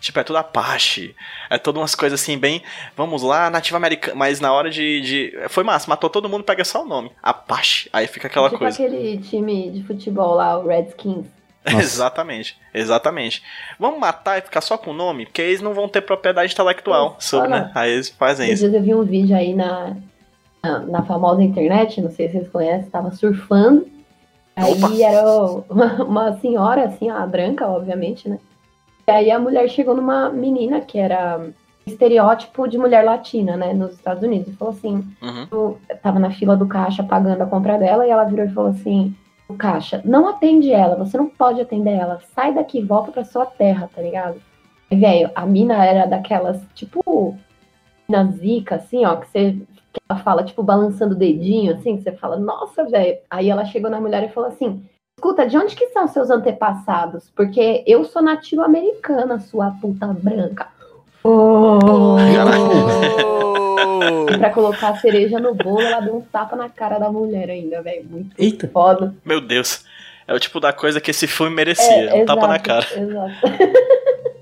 Tipo, 0.00 0.20
é 0.20 0.22
tudo 0.24 0.36
Apache, 0.36 1.14
é 1.48 1.56
todas 1.56 1.80
umas 1.80 1.94
coisas 1.94 2.20
assim, 2.20 2.36
bem. 2.36 2.62
Vamos 2.96 3.22
lá, 3.22 3.48
nativa 3.48 3.78
americana. 3.78 4.14
Mas 4.14 4.38
na 4.38 4.52
hora 4.52 4.68
de, 4.70 5.00
de. 5.00 5.48
Foi 5.48 5.64
massa, 5.64 5.88
matou 5.88 6.10
todo 6.10 6.28
mundo, 6.28 6.44
pega 6.44 6.62
só 6.64 6.82
o 6.82 6.86
nome. 6.86 7.10
Apache. 7.22 7.88
Aí 7.92 8.06
fica 8.06 8.26
aquela 8.28 8.48
tipo 8.48 8.58
coisa. 8.58 8.76
aquele 8.84 9.18
time 9.18 9.70
de 9.70 9.82
futebol 9.84 10.34
lá, 10.34 10.58
o 10.58 10.66
Redskins. 10.68 11.26
Exatamente, 11.66 12.58
exatamente. 12.74 13.42
Vamos 13.78 13.98
matar 13.98 14.36
e 14.36 14.42
ficar 14.42 14.60
só 14.60 14.76
com 14.76 14.90
o 14.90 14.94
nome? 14.94 15.24
Porque 15.24 15.40
eles 15.40 15.62
não 15.62 15.72
vão 15.72 15.88
ter 15.88 16.02
propriedade 16.02 16.52
intelectual 16.52 17.16
sobre, 17.18 17.48
né? 17.48 17.72
Aí 17.74 17.90
eles 17.92 18.10
fazem 18.10 18.52
isso. 18.52 18.66
eu 18.66 18.82
vi 18.82 18.94
um 18.94 19.02
vídeo 19.02 19.34
aí 19.34 19.54
na, 19.54 19.96
na, 20.88 21.02
famosa 21.02 21.42
internet, 21.42 22.00
não 22.00 22.10
sei 22.10 22.28
se 22.28 22.34
vocês 22.34 22.48
conhecem, 22.48 22.90
tava 22.90 23.10
surfando. 23.12 23.86
Aí 24.56 24.72
Opa. 24.72 24.94
era 25.02 25.24
uma, 25.68 25.94
uma 26.04 26.36
senhora, 26.38 26.84
assim, 26.84 27.10
a 27.10 27.26
branca, 27.26 27.66
obviamente, 27.68 28.28
né? 28.28 28.38
E 29.06 29.10
aí 29.10 29.30
a 29.30 29.38
mulher 29.38 29.68
chegou 29.68 29.94
numa 29.94 30.30
menina 30.30 30.80
que 30.80 30.98
era 30.98 31.46
estereótipo 31.86 32.66
de 32.66 32.78
mulher 32.78 33.04
latina, 33.04 33.56
né, 33.56 33.74
nos 33.74 33.92
Estados 33.92 34.22
Unidos. 34.22 34.48
E 34.48 34.56
falou 34.56 34.72
assim, 34.72 35.04
Uhum. 35.20 35.46
eu 35.50 35.78
tava 36.02 36.18
na 36.18 36.30
fila 36.30 36.56
do 36.56 36.66
caixa 36.66 37.02
pagando 37.02 37.42
a 37.42 37.46
compra 37.46 37.76
dela 37.78 38.06
e 38.06 38.10
ela 38.10 38.24
virou 38.24 38.46
e 38.46 38.52
falou 38.54 38.70
assim: 38.70 39.14
o 39.48 39.54
caixa, 39.54 40.00
não 40.04 40.26
atende 40.28 40.72
ela, 40.72 40.96
você 40.96 41.18
não 41.18 41.28
pode 41.28 41.60
atender 41.60 41.92
ela, 41.92 42.20
sai 42.34 42.54
daqui, 42.54 42.80
volta 42.80 43.12
pra 43.12 43.24
sua 43.24 43.44
terra, 43.44 43.90
tá 43.94 44.00
ligado? 44.00 44.40
E, 44.90 44.96
velho, 44.96 45.30
a 45.34 45.44
mina 45.44 45.84
era 45.84 46.06
daquelas, 46.06 46.58
tipo, 46.74 47.36
na 48.08 48.24
zica, 48.24 48.76
assim, 48.76 49.04
ó, 49.04 49.16
que 49.16 49.28
você 49.28 49.56
que 49.94 50.00
ela 50.08 50.18
fala, 50.20 50.44
tipo, 50.44 50.62
balançando 50.62 51.14
o 51.14 51.18
dedinho, 51.18 51.74
assim, 51.74 51.96
que 51.96 52.02
você 52.02 52.12
fala, 52.12 52.36
nossa, 52.36 52.84
velho. 52.84 53.18
Aí 53.30 53.48
ela 53.48 53.64
chegou 53.64 53.90
na 53.90 54.00
mulher 54.00 54.24
e 54.24 54.32
falou 54.32 54.48
assim: 54.48 54.82
escuta, 55.16 55.46
de 55.46 55.56
onde 55.56 55.74
que 55.76 55.88
são 55.88 56.06
seus 56.08 56.30
antepassados? 56.30 57.30
Porque 57.34 57.82
eu 57.86 58.04
sou 58.04 58.20
nativa 58.20 58.64
americana, 58.64 59.40
sua 59.40 59.70
puta 59.80 60.06
branca. 60.08 60.68
Oh. 61.22 62.18
E 64.30 64.38
pra 64.38 64.50
colocar 64.50 64.90
a 64.90 64.96
cereja 64.96 65.38
no 65.38 65.54
bolo, 65.54 65.80
ela 65.80 66.00
deu 66.00 66.16
um 66.16 66.20
tapa 66.20 66.54
na 66.56 66.68
cara 66.68 66.98
da 66.98 67.10
mulher 67.10 67.48
ainda, 67.48 67.80
velho. 67.80 68.04
Muito 68.04 68.34
Eita. 68.38 68.68
foda. 68.68 69.14
Meu 69.24 69.40
Deus. 69.40 69.84
É 70.26 70.34
o 70.34 70.40
tipo 70.40 70.58
da 70.60 70.72
coisa 70.72 71.00
que 71.00 71.10
esse 71.10 71.26
filme 71.26 71.54
merecia. 71.54 72.14
um 72.14 72.24
tapa 72.26 72.46
na 72.46 72.58
cara. 72.58 72.86
Exato. 72.94 73.34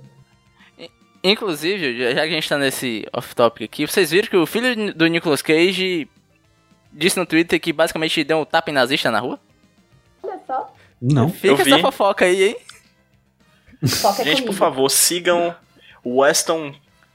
Inclusive, 1.25 1.97
já 1.99 2.11
já 2.15 2.23
que 2.23 2.33
a 2.33 2.35
gente 2.35 2.49
tá 2.49 2.59
nesse 2.59 3.07
off-topic 3.13 3.63
aqui, 3.65 3.87
vocês 3.87 4.11
viram 4.11 4.29
que 4.29 4.37
o 4.37 4.47
filho 4.47 4.93
do 4.93 5.07
Nicolas 5.07 5.41
Cage 5.43 6.09
disse 6.93 7.17
no 7.19 7.25
Twitter 7.27 7.61
que 7.61 7.73
basicamente 7.73 8.25
deu 8.25 8.39
um 8.39 8.45
tapa 8.45 8.71
em 8.71 8.75
nazista 8.75 9.11
na 9.11 9.21
rua? 9.21 9.39
Olha 10.23 10.41
só. 10.47 10.75
Não. 11.01 11.29
Fica 11.31 11.49
Eu 11.49 11.57
vi. 11.57 11.73
essa 11.73 11.81
fofoca 11.83 12.25
aí, 12.25 12.43
hein? 12.45 12.57
Foca 13.89 14.25
Gente, 14.25 14.43
por 14.43 14.55
favor, 14.55 14.89
sigam 14.89 15.55
o 16.05 16.21
Weston. 16.23 16.75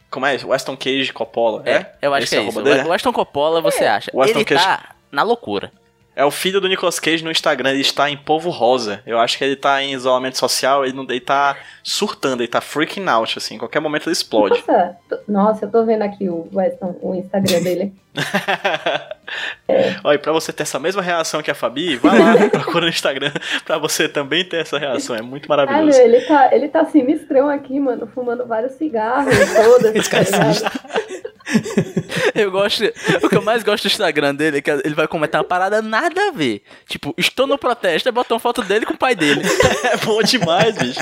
Como 0.09 0.25
é? 0.25 0.37
Weston 0.43 0.77
Cage 0.77 1.11
Coppola, 1.11 1.63
é? 1.65 1.93
eu 2.01 2.13
acho 2.13 2.23
Esse 2.23 2.35
que 2.35 2.41
é 2.41 2.45
o 2.45 2.49
isso. 2.49 2.61
dele, 2.61 2.87
O 2.87 2.93
Aston 2.93 3.11
Coppola, 3.11 3.59
você 3.61 3.83
acha? 3.85 4.09
O 4.13 4.21
Aston 4.21 4.37
Ele 4.39 4.45
Cage- 4.45 4.63
tá 4.63 4.95
na 5.11 5.21
loucura. 5.21 5.69
É 6.17 6.25
o 6.25 6.31
filho 6.31 6.59
do 6.59 6.67
Nicolas 6.67 6.99
Cage 6.99 7.23
no 7.23 7.29
Instagram, 7.29 7.69
ele 7.69 7.81
está 7.81 8.09
em 8.09 8.17
polvo 8.17 8.49
rosa. 8.49 9.03
Eu 9.05 9.19
acho 9.19 9.37
que 9.37 9.43
ele 9.43 9.55
tá 9.55 9.83
em 9.83 9.93
isolamento 9.93 10.35
social, 10.35 10.83
ele, 10.83 10.93
não, 10.93 11.03
ele 11.03 11.19
tá 11.19 11.55
surtando, 11.83 12.41
ele 12.41 12.47
tá 12.47 12.59
freaking 12.59 13.07
out, 13.07 13.37
assim. 13.37 13.53
Em 13.53 13.57
qualquer 13.59 13.79
momento 13.79 14.07
ele 14.07 14.13
explode. 14.13 14.63
Nossa, 14.67 14.97
nossa, 15.27 15.65
eu 15.65 15.71
tô 15.71 15.85
vendo 15.85 16.01
aqui 16.01 16.27
o 16.27 16.49
Weston, 16.51 16.97
o 17.03 17.13
Instagram 17.13 17.61
dele. 17.61 17.93
Olha, 20.03 20.15
e 20.15 20.17
pra 20.17 20.31
você 20.31 20.51
ter 20.51 20.63
essa 20.63 20.79
mesma 20.79 21.03
reação 21.03 21.43
que 21.43 21.51
a 21.51 21.55
Fabi, 21.55 21.97
vai 21.97 22.17
lá, 22.17 22.33
procura 22.49 22.85
no 22.85 22.89
Instagram 22.89 23.31
pra 23.63 23.77
você 23.77 24.09
também 24.09 24.43
ter 24.43 24.61
essa 24.61 24.79
reação. 24.79 25.15
É 25.15 25.21
muito 25.21 25.47
maravilhoso. 25.47 25.99
ele 25.99 26.21
tá, 26.21 26.49
ele 26.51 26.67
tá 26.67 26.83
sinistrão 26.85 27.47
aqui, 27.47 27.79
mano, 27.79 28.07
fumando 28.07 28.43
vários 28.43 28.71
cigarros, 28.71 29.35
todas, 29.53 30.09
tá 30.09 30.21
ligado? 30.21 31.36
Eu 32.35 32.51
gosto. 32.51 32.83
O 33.23 33.29
que 33.29 33.35
eu 33.35 33.41
mais 33.41 33.63
gosto 33.63 33.83
do 33.83 33.87
Instagram 33.87 34.35
dele 34.35 34.57
é 34.57 34.61
que 34.61 34.69
ele 34.69 34.93
vai 34.93 35.07
comentar 35.07 35.41
uma 35.41 35.47
parada 35.47 35.81
nada 35.81 36.27
a 36.27 36.31
ver. 36.31 36.61
Tipo, 36.87 37.13
estou 37.17 37.47
no 37.47 37.57
protesto, 37.57 38.09
aí 38.09 38.13
botou 38.13 38.35
uma 38.35 38.39
foto 38.39 38.61
dele 38.61 38.85
com 38.85 38.93
o 38.93 38.97
pai 38.97 39.15
dele. 39.15 39.41
É 39.87 39.97
bom 39.97 40.21
demais, 40.21 40.75
bicho. 40.77 40.99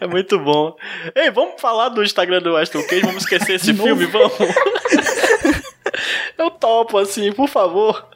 É 0.00 0.06
muito 0.06 0.38
bom. 0.38 0.76
Ei, 1.14 1.30
vamos 1.30 1.60
falar 1.60 1.88
do 1.88 2.02
Instagram 2.02 2.40
do 2.40 2.54
Weston 2.54 2.82
Cage, 2.84 3.02
vamos 3.02 3.22
esquecer 3.24 3.56
esse 3.56 3.74
filme, 3.74 4.06
vamos. 4.06 4.32
Eu 6.38 6.50
topo, 6.50 6.98
assim, 6.98 7.32
por 7.32 7.48
favor. 7.48 8.06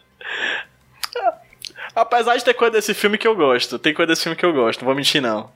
Apesar 1.95 2.37
de 2.37 2.45
ter 2.45 2.55
coisa 2.55 2.73
desse 2.73 2.95
filme 2.95 3.19
que 3.19 3.27
eu 3.27 3.35
gosto, 3.35 3.79
tem 3.79 3.93
coisa 3.95 4.13
desse 4.13 4.23
filme 4.23 4.37
que 4.37 4.45
eu 4.45 4.53
gosto, 4.53 4.81
não 4.81 4.87
vou 4.87 4.95
mentir 4.95 5.21
não. 5.21 5.51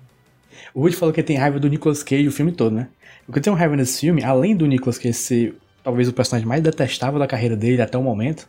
O 0.74 0.80
Woody 0.80 0.96
falou 0.96 1.12
que 1.12 1.22
tem 1.22 1.36
raiva 1.36 1.58
do 1.58 1.68
Nicolas 1.68 2.02
Cage 2.02 2.26
o 2.28 2.32
filme 2.32 2.52
todo, 2.52 2.74
né? 2.74 2.88
O 3.28 3.32
que 3.32 3.38
eu 3.38 3.42
tenho 3.42 3.56
raiva 3.56 3.76
nesse 3.76 4.00
filme, 4.00 4.24
além 4.24 4.56
do 4.56 4.66
Nicolas 4.66 4.98
Cage 4.98 5.14
ser 5.14 5.54
talvez 5.82 6.08
o 6.08 6.12
personagem 6.12 6.46
mais 6.46 6.62
detestável 6.62 7.18
da 7.18 7.26
carreira 7.26 7.56
dele 7.56 7.80
até 7.82 7.96
o 7.98 8.02
momento, 8.02 8.48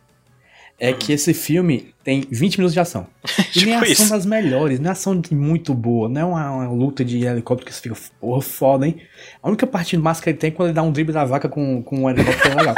é 0.80 0.92
que 0.92 1.12
esse 1.12 1.32
filme 1.32 1.94
tem 2.02 2.26
20 2.30 2.56
minutos 2.56 2.72
de 2.72 2.80
ação. 2.80 3.06
E 3.54 3.64
nem 3.66 3.74
Tipo 3.74 3.92
ação 3.92 4.04
isso. 4.04 4.10
das 4.10 4.26
melhores, 4.26 4.80
é 4.80 4.88
ação 4.88 5.20
de 5.20 5.34
muito 5.34 5.74
boa, 5.74 6.08
não 6.08 6.20
é 6.20 6.24
uma, 6.24 6.50
uma 6.50 6.68
luta 6.72 7.04
de 7.04 7.24
helicóptero 7.24 7.66
que 7.66 7.74
você 7.74 7.82
fica, 7.82 7.94
porra, 8.18 8.40
foda, 8.40 8.86
hein? 8.86 8.96
A 9.42 9.48
única 9.48 9.66
parte 9.66 9.96
massa 9.96 10.22
que 10.22 10.30
ele 10.30 10.38
tem 10.38 10.48
é 10.48 10.50
quando 10.50 10.68
ele 10.68 10.74
dá 10.74 10.82
um 10.82 10.90
drible 10.90 11.12
da 11.12 11.24
vaca 11.24 11.48
com, 11.48 11.82
com 11.82 12.04
um 12.04 12.10
helicóptero 12.10 12.56
legal. 12.56 12.74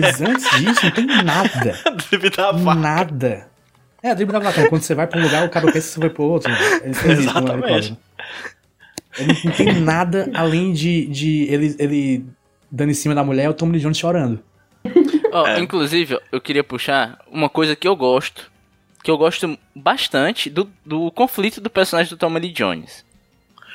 Mas 0.00 0.20
antes 0.22 0.50
disso, 0.58 0.84
não 0.84 0.90
tem 0.92 1.06
nada. 1.06 1.78
Deve 2.10 2.30
dar 2.30 2.52
vaca. 2.52 2.80
Nada. 2.80 3.46
É, 4.02 4.14
drible 4.14 4.32
da 4.32 4.38
vaca. 4.40 4.68
Quando 4.68 4.82
você 4.82 4.94
vai 4.94 5.06
pra 5.06 5.20
um 5.20 5.22
lugar, 5.22 5.46
o 5.46 5.50
cara 5.50 5.66
pensa 5.66 5.86
que 5.88 5.94
você 5.94 6.00
vai 6.00 6.10
pro 6.10 6.24
outro. 6.24 6.50
Ele 6.82 6.94
fez 6.94 7.20
isso 7.20 7.32
no 7.34 7.38
Exatamente. 7.46 7.62
helicóptero. 7.72 7.96
Ele 9.18 9.38
não 9.44 9.52
tem 9.52 9.80
nada 9.80 10.30
além 10.34 10.72
de, 10.72 11.06
de 11.06 11.42
ele, 11.50 11.76
ele 11.78 12.24
dando 12.74 12.90
em 12.90 12.94
cima 12.94 13.14
da 13.14 13.22
mulher 13.24 13.44
e 13.44 13.48
o 13.48 13.54
Tom 13.54 13.70
Lee 13.70 13.80
Jones 13.80 13.98
chorando. 13.98 14.42
Ó, 15.32 15.46
É. 15.46 15.60
Inclusive, 15.60 16.18
eu 16.32 16.40
queria 16.40 16.64
puxar 16.64 17.18
uma 17.30 17.48
coisa 17.48 17.74
que 17.76 17.86
eu 17.86 17.94
gosto. 17.96 18.50
Que 19.02 19.10
eu 19.10 19.18
gosto 19.18 19.58
bastante 19.74 20.48
do, 20.50 20.68
do 20.84 21.10
conflito 21.10 21.60
do 21.60 21.68
personagem 21.70 22.10
do 22.10 22.16
Tommy 22.16 22.40
Lee 22.40 22.52
Jones. 22.52 23.04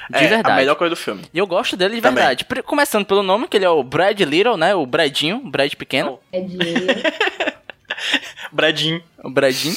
De 0.09 0.17
É, 0.17 0.27
verdade. 0.27 0.51
a 0.51 0.55
melhor 0.55 0.75
coisa 0.75 0.95
do 0.95 0.97
filme. 0.97 1.21
E 1.33 1.37
eu 1.37 1.45
gosto 1.45 1.77
dele 1.77 1.95
de 1.95 2.01
Também. 2.01 2.23
verdade. 2.25 2.45
Começando 2.63 3.05
pelo 3.05 3.21
nome, 3.21 3.47
que 3.47 3.57
ele 3.57 3.65
é 3.65 3.69
o 3.69 3.83
Brad 3.83 4.19
Little, 4.21 4.57
né? 4.57 4.73
O 4.73 4.85
Bradinho, 4.85 5.37
o 5.37 5.49
Brad 5.49 5.71
pequeno. 5.75 6.19
É 6.31 6.41
de... 6.41 6.57
Bradinho. 8.51 9.03
O 9.23 9.29
Bradinho. 9.29 9.75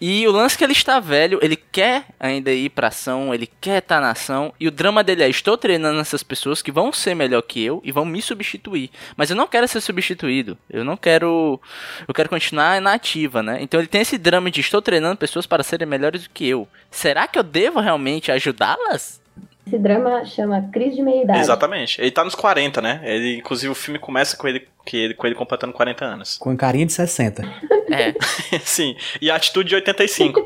E 0.00 0.26
o 0.26 0.32
lance 0.32 0.54
é 0.54 0.58
que 0.58 0.64
ele 0.64 0.72
está 0.72 1.00
velho, 1.00 1.38
ele 1.42 1.56
quer 1.56 2.04
ainda 2.18 2.52
ir 2.52 2.70
pra 2.70 2.88
ação, 2.88 3.34
ele 3.34 3.48
quer 3.60 3.78
estar 3.78 4.00
na 4.00 4.10
ação. 4.10 4.52
E 4.58 4.68
o 4.68 4.70
drama 4.70 5.02
dele 5.02 5.22
é: 5.22 5.28
estou 5.28 5.56
treinando 5.56 6.00
essas 6.00 6.22
pessoas 6.22 6.62
que 6.62 6.70
vão 6.70 6.92
ser 6.92 7.14
melhor 7.14 7.42
que 7.42 7.64
eu 7.64 7.80
e 7.84 7.90
vão 7.90 8.04
me 8.04 8.22
substituir. 8.22 8.90
Mas 9.16 9.30
eu 9.30 9.36
não 9.36 9.46
quero 9.46 9.66
ser 9.66 9.80
substituído. 9.80 10.56
Eu 10.70 10.84
não 10.84 10.96
quero. 10.96 11.60
Eu 12.06 12.14
quero 12.14 12.28
continuar 12.28 12.80
na 12.80 12.94
ativa, 12.94 13.42
né? 13.42 13.58
Então 13.60 13.80
ele 13.80 13.88
tem 13.88 14.00
esse 14.00 14.18
drama 14.18 14.50
de: 14.50 14.60
estou 14.60 14.80
treinando 14.80 15.16
pessoas 15.16 15.46
para 15.46 15.62
serem 15.62 15.86
melhores 15.86 16.24
do 16.24 16.30
que 16.30 16.46
eu. 16.46 16.68
Será 16.90 17.26
que 17.26 17.38
eu 17.38 17.42
devo 17.42 17.80
realmente 17.80 18.30
ajudá-las? 18.30 19.20
Esse 19.68 19.78
drama 19.78 20.24
chama 20.24 20.62
Crise 20.72 20.96
de 20.96 21.02
Meia-Idade. 21.02 21.40
Exatamente. 21.40 22.00
Ele 22.00 22.10
tá 22.10 22.24
nos 22.24 22.34
40, 22.34 22.80
né? 22.80 23.02
Ele, 23.04 23.36
inclusive 23.36 23.70
o 23.70 23.74
filme 23.74 23.98
começa 23.98 24.34
com 24.34 24.48
ele, 24.48 24.66
que 24.88 24.96
ele, 24.96 25.12
com 25.12 25.26
ele 25.26 25.36
completando 25.36 25.74
40 25.74 26.02
anos. 26.02 26.38
Com 26.38 26.56
carinha 26.56 26.86
de 26.86 26.94
60. 26.94 27.42
É. 27.90 28.14
Sim. 28.64 28.96
E 29.20 29.30
a 29.30 29.36
atitude 29.36 29.68
de 29.68 29.74
85. 29.74 30.40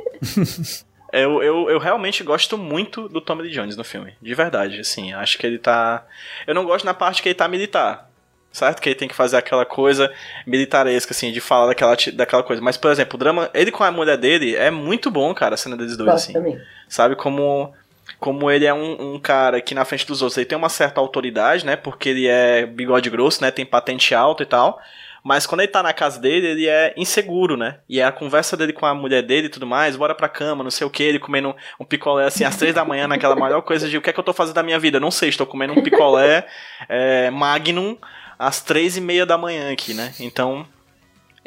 eu, 1.15 1.41
eu, 1.41 1.71
eu 1.71 1.79
realmente 1.79 2.25
gosto 2.25 2.59
muito 2.59 3.09
do 3.09 3.21
Tommy 3.21 3.43
Lee 3.43 3.53
Jones 3.53 3.77
no 3.77 3.85
filme. 3.85 4.15
De 4.21 4.35
verdade, 4.35 4.81
assim. 4.81 5.13
Acho 5.13 5.39
que 5.39 5.47
ele 5.47 5.59
tá. 5.59 6.05
Eu 6.45 6.57
não 6.57 6.65
gosto 6.65 6.85
na 6.85 6.93
parte 6.93 7.23
que 7.23 7.29
ele 7.29 7.37
tá 7.37 7.47
militar. 7.47 8.11
Certo? 8.51 8.83
Que 8.83 8.89
ele 8.89 8.97
tem 8.97 9.09
que 9.09 9.15
fazer 9.15 9.37
aquela 9.37 9.65
coisa 9.65 10.13
militaresca, 10.45 11.13
assim, 11.13 11.31
de 11.33 11.41
falar 11.41 11.69
daquela, 11.69 11.97
daquela 12.13 12.43
coisa. 12.43 12.61
Mas, 12.61 12.77
por 12.77 12.91
exemplo, 12.91 13.15
o 13.15 13.19
drama. 13.19 13.49
Ele 13.55 13.71
com 13.71 13.85
a 13.85 13.93
mulher 13.93 14.19
dele 14.19 14.57
é 14.57 14.73
muito 14.73 15.09
bom, 15.09 15.33
cara, 15.33 15.55
a 15.55 15.57
cena 15.57 15.77
deles 15.77 15.97
dois, 15.97 16.11
Gosto 16.11 16.25
assim. 16.25 16.33
também. 16.33 16.61
Sabe? 16.89 17.15
Como, 17.15 17.73
como 18.19 18.51
ele 18.51 18.65
é 18.67 18.75
um, 18.75 19.15
um 19.15 19.19
cara 19.19 19.61
que 19.61 19.75
na 19.75 19.85
frente 19.85 20.07
dos 20.07 20.23
outros 20.23 20.37
ele 20.37 20.47
tem 20.47 20.59
uma 20.59 20.69
certa 20.69 21.01
autoridade, 21.01 21.67
né? 21.67 21.77
Porque 21.77 22.09
ele 22.09 22.27
é 22.27 22.67
bigode 22.67 23.11
grosso, 23.11 23.43
né? 23.43 23.51
Tem 23.51 23.67
patente 23.67 24.15
alta 24.15 24.43
e 24.43 24.47
tal. 24.47 24.81
Mas 25.25 25.47
quando 25.47 25.61
ele 25.61 25.71
tá 25.71 25.83
na 25.83 25.93
casa 25.93 26.21
dele, 26.21 26.49
ele 26.49 26.69
é 26.69 26.93
inseguro, 26.97 27.57
né? 27.57 27.79
E 27.89 28.03
a 28.03 28.11
conversa 28.11 28.57
dele 28.57 28.73
com 28.73 28.85
a 28.85 28.95
mulher 28.95 29.23
dele 29.23 29.47
e 29.47 29.51
tudo 29.51 29.67
mais, 29.67 29.95
bora 29.95 30.15
pra 30.15 30.29
cama, 30.29 30.65
não 30.65 30.71
sei 30.71 30.85
o 30.85 30.91
que, 30.91 31.03
ele 31.03 31.21
comendo 31.21 31.55
um 31.79 31.85
picolé 31.85 32.27
assim 32.27 32.45
às 32.45 32.57
três 32.57 32.75
da 32.75 32.85
manhã, 32.85 33.07
naquela 33.07 33.37
maior 33.37 33.63
coisa 33.63 33.89
de 33.89 33.97
o 33.97 34.03
que 34.03 34.11
é 34.11 34.13
que 34.13 34.19
eu 34.19 34.25
tô 34.25 34.33
fazendo 34.33 34.57
da 34.57 34.65
minha 34.65 34.81
vida? 34.81 34.99
Não 34.99 35.13
sei, 35.13 35.29
estou 35.29 35.47
comendo 35.47 35.75
um 35.75 35.83
picolé 35.83 36.47
é, 36.89 37.31
Magnum 37.31 37.97
às 38.37 38.61
três 38.61 38.97
e 38.97 39.01
meia 39.01 39.25
da 39.25 39.39
manhã 39.39 39.73
aqui, 39.73 39.95
né? 39.95 40.13
Então, 40.19 40.67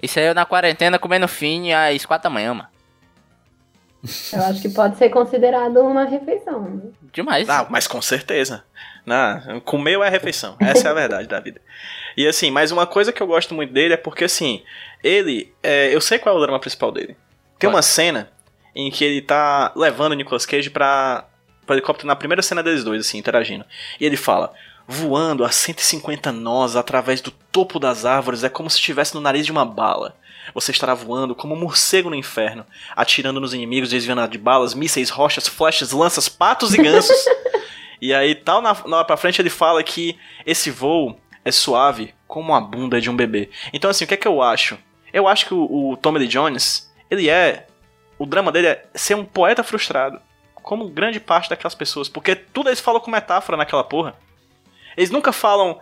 Isso 0.02 0.20
aí 0.20 0.26
eu 0.26 0.34
na 0.34 0.46
quarentena 0.46 0.98
comendo 0.98 1.28
fine 1.28 1.74
às 1.74 2.06
quatro 2.06 2.30
da 2.30 2.34
manhã, 2.34 2.54
mano. 2.54 2.75
Eu 4.34 4.44
acho 4.44 4.62
que 4.62 4.70
pode 4.70 4.98
ser 4.98 5.10
considerado 5.10 5.78
uma 5.80 6.06
refeição. 6.06 6.62
né? 6.62 6.82
Demais. 7.12 7.50
Ah, 7.50 7.66
mas 7.70 7.88
com 7.88 8.02
certeza. 8.02 8.64
Não, 9.06 9.60
comeu 9.62 10.04
é 10.04 10.10
refeição. 10.10 10.56
Essa 10.60 10.88
é 10.88 10.92
a 10.92 10.94
verdade 10.94 11.28
da 11.28 11.40
vida. 11.40 11.62
E 12.18 12.28
assim, 12.28 12.50
mas 12.50 12.72
uma 12.72 12.88
coisa 12.88 13.12
que 13.12 13.22
eu 13.22 13.28
gosto 13.28 13.54
muito 13.54 13.72
dele 13.74 13.94
é 13.94 13.98
porque 13.98 14.24
assim, 14.24 14.64
ele. 15.04 15.54
é, 15.62 15.94
eu 15.94 16.02
sei 16.02 16.18
qual 16.18 16.36
é 16.36 16.38
o 16.38 16.42
drama 16.42 16.60
principal 16.60 16.92
dele. 16.92 17.16
Tem 17.60 17.70
uma 17.70 17.82
cena 17.82 18.30
em 18.76 18.90
que 18.92 19.04
ele 19.06 19.22
tá 19.22 19.72
levando 19.76 20.12
o 20.12 20.16
Nicolas 20.16 20.46
Cage 20.46 20.70
pra, 20.70 21.26
pra 21.66 21.76
helicóptero 21.76 22.08
na 22.08 22.16
primeira 22.16 22.42
cena 22.42 22.62
deles 22.62 22.84
dois, 22.84 23.02
assim, 23.06 23.18
interagindo. 23.18 23.66
E 24.00 24.06
ele 24.06 24.18
fala. 24.18 24.54
Voando 24.88 25.44
a 25.44 25.50
150 25.50 26.32
nós 26.32 26.76
através 26.76 27.20
do 27.20 27.32
topo 27.32 27.80
das 27.80 28.06
árvores 28.06 28.44
é 28.44 28.50
como 28.50 28.70
se 28.70 28.78
estivesse 28.78 29.16
no 29.16 29.22
nariz 29.22 29.44
de 29.44 29.52
uma 29.52 29.66
bala. 29.66 30.16
Você 30.56 30.72
estará 30.72 30.94
voando 30.94 31.36
como 31.36 31.54
um 31.54 31.60
morcego 31.60 32.10
no 32.10 32.16
inferno, 32.16 32.66
atirando 32.96 33.42
nos 33.42 33.54
inimigos, 33.54 33.90
desviando 33.90 34.26
de 34.26 34.38
balas, 34.38 34.74
mísseis, 34.74 35.10
rochas, 35.10 35.50
flechas, 35.50 35.92
lanças, 35.92 36.30
patos 36.30 36.74
e 36.74 36.82
gansos. 36.82 37.26
e 38.02 38.14
aí, 38.14 38.34
tal 38.34 38.62
na, 38.62 38.74
na 38.88 38.98
hora 38.98 39.06
pra 39.06 39.18
frente, 39.18 39.42
ele 39.42 39.50
fala 39.50 39.84
que 39.84 40.18
esse 40.46 40.72
voo 40.72 41.20
é 41.44 41.52
suave 41.52 42.16
como 42.26 42.56
a 42.56 42.62
bunda 42.62 43.02
de 43.02 43.10
um 43.10 43.16
bebê. 43.18 43.50
Então, 43.74 43.90
assim, 43.90 44.06
o 44.06 44.08
que 44.08 44.14
é 44.14 44.18
que 44.18 44.28
eu 44.28 44.42
acho? 44.42 44.80
Eu 45.12 45.28
acho 45.28 45.46
que 45.46 45.54
o, 45.54 45.92
o 45.92 45.98
Tommy 45.98 46.20
Lee 46.20 46.28
Jones, 46.30 46.90
ele 47.12 47.30
é. 47.30 47.68
O 48.18 48.26
drama 48.26 48.50
dele 48.50 48.68
é 48.68 48.86
ser 48.96 49.16
um 49.16 49.26
poeta 49.26 49.62
frustrado. 49.62 50.22
Como 50.56 50.88
grande 50.88 51.20
parte 51.20 51.50
daquelas 51.50 51.76
pessoas. 51.76 52.08
Porque 52.08 52.34
tudo 52.34 52.70
eles 52.70 52.80
falam 52.80 53.02
com 53.02 53.12
metáfora 53.12 53.58
naquela 53.58 53.84
porra. 53.84 54.16
Eles 54.96 55.12
nunca 55.12 55.34
falam. 55.34 55.82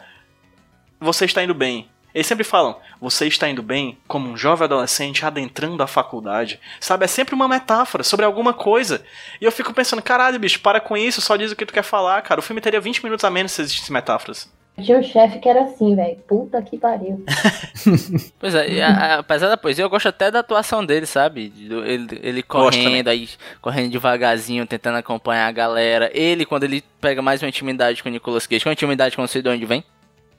Você 1.00 1.26
está 1.26 1.44
indo 1.44 1.54
bem. 1.54 1.88
Eles 2.14 2.28
sempre 2.28 2.44
falam, 2.44 2.78
você 3.02 3.28
está 3.28 3.50
indo 3.50 3.64
bem 3.64 3.98
como 4.08 4.30
um 4.30 4.38
jovem 4.38 4.66
adolescente 4.66 5.26
adentrando 5.26 5.82
a 5.82 5.88
faculdade. 5.88 6.60
Sabe, 6.80 7.06
é 7.06 7.08
sempre 7.08 7.34
uma 7.34 7.48
metáfora 7.48 8.04
sobre 8.04 8.26
alguma 8.26 8.54
coisa. 8.54 9.04
E 9.42 9.46
eu 9.46 9.52
fico 9.52 9.74
pensando, 9.74 10.02
caralho, 10.02 10.40
bicho, 10.40 10.60
para 10.60 10.80
com 10.80 10.96
isso, 10.96 11.22
só 11.22 11.36
diz 11.36 11.52
o 11.52 11.56
que 11.56 11.66
tu 11.66 11.74
quer 11.74 11.84
falar, 11.84 12.22
cara. 12.22 12.40
O 12.40 12.44
filme 12.44 12.62
teria 12.62 12.80
20 12.80 13.04
minutos 13.04 13.24
a 13.26 13.30
menos 13.32 13.52
se 13.52 13.62
existissem 13.62 13.94
metáforas. 13.94 14.52
Tinha 14.82 14.98
um 14.98 15.04
chefe 15.04 15.38
que 15.38 15.48
era 15.48 15.66
assim, 15.66 15.96
velho. 15.96 16.18
Puta 16.28 16.60
que 16.62 16.78
pariu. 16.80 17.24
Pois 18.40 18.56
é, 18.56 18.70
e 18.70 18.82
a- 18.82 18.90
a- 18.90 19.20
apesar 19.20 19.48
da 19.50 19.58
poesia, 19.58 19.84
eu 19.86 19.90
gosto 19.90 20.08
até 20.10 20.32
da 20.32 20.40
atuação 20.40 20.86
dele, 20.86 21.06
sabe? 21.06 21.54
Ele, 21.86 22.20
ele 22.24 22.44
correndo, 22.44 23.08
aí 23.08 23.30
correndo 23.62 23.92
devagarzinho, 23.92 24.66
tentando 24.66 24.98
acompanhar 24.98 25.48
a 25.48 25.52
galera. 25.52 26.10
Ele, 26.14 26.46
quando 26.46 26.64
ele 26.64 26.84
pega 27.00 27.22
mais 27.22 27.42
uma 27.42 27.50
intimidade 27.50 28.02
com 28.02 28.10
o 28.10 28.12
Nicolas 28.12 28.48
Cage, 28.48 28.64
com 28.64 28.70
a 28.70 28.74
intimidade 28.74 29.14
que 29.16 29.20
eu 29.20 29.24
não 29.24 29.28
sei 29.28 29.42
de 29.42 29.50
onde 29.50 29.66
vem, 29.66 29.84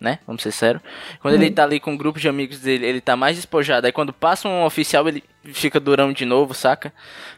né? 0.01 0.19
Vamos 0.27 0.43
ser 0.43 0.53
sérios. 0.53 0.83
Quando 1.21 1.35
ele 1.35 1.51
tá 1.51 1.65
ali 1.65 1.81
com 1.81 1.93
um 1.93 1.97
grupo 1.97 2.19
de 2.21 2.29
amigos 2.29 2.61
dele, 2.61 2.87
ele 2.87 3.01
tá 3.01 3.17
mais 3.17 3.37
despojado. 3.37 3.87
Aí 3.87 3.93
quando 3.93 4.13
passa 4.13 4.49
um 4.49 4.65
oficial, 4.65 5.07
ele 5.09 5.23
fica 5.45 5.79
durão 5.81 6.13
de 6.13 6.25
novo, 6.25 6.55
saca? 6.55 6.93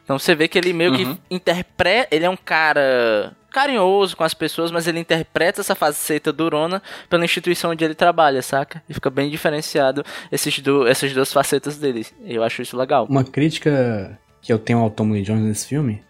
Então 0.04 0.18
você 0.18 0.34
vê 0.34 0.48
que 0.48 0.58
ele 0.58 0.72
meio 0.72 0.92
Uhum. 0.92 1.14
que 1.16 1.20
interpreta. 1.34 2.14
Ele 2.14 2.24
é 2.24 2.30
um 2.30 2.36
cara 2.36 3.32
carinhoso 3.50 4.16
com 4.16 4.22
as 4.22 4.34
pessoas, 4.34 4.70
mas 4.70 4.86
ele 4.86 5.00
interpreta 5.00 5.62
essa 5.62 5.74
faceta 5.74 6.30
durona 6.32 6.82
pela 7.08 7.24
instituição 7.24 7.70
onde 7.70 7.82
ele 7.84 7.94
trabalha, 7.94 8.42
saca? 8.42 8.82
E 8.88 8.92
fica 8.92 9.08
bem 9.08 9.30
diferenciado 9.30 10.04
esses 10.30 10.58
do, 10.58 10.86
essas 10.86 11.12
duas 11.14 11.32
facetas 11.32 11.78
dele. 11.78 12.06
Eu 12.24 12.42
acho 12.42 12.60
isso 12.60 12.76
legal. 12.76 13.06
Uma 13.08 13.24
crítica 13.24 14.18
que 14.42 14.52
eu 14.52 14.58
tenho 14.58 14.80
ao 14.80 14.90
Tom 14.90 15.10
Lee 15.10 15.22
Jones 15.22 15.42
nesse 15.44 15.66
filme, 15.66 16.02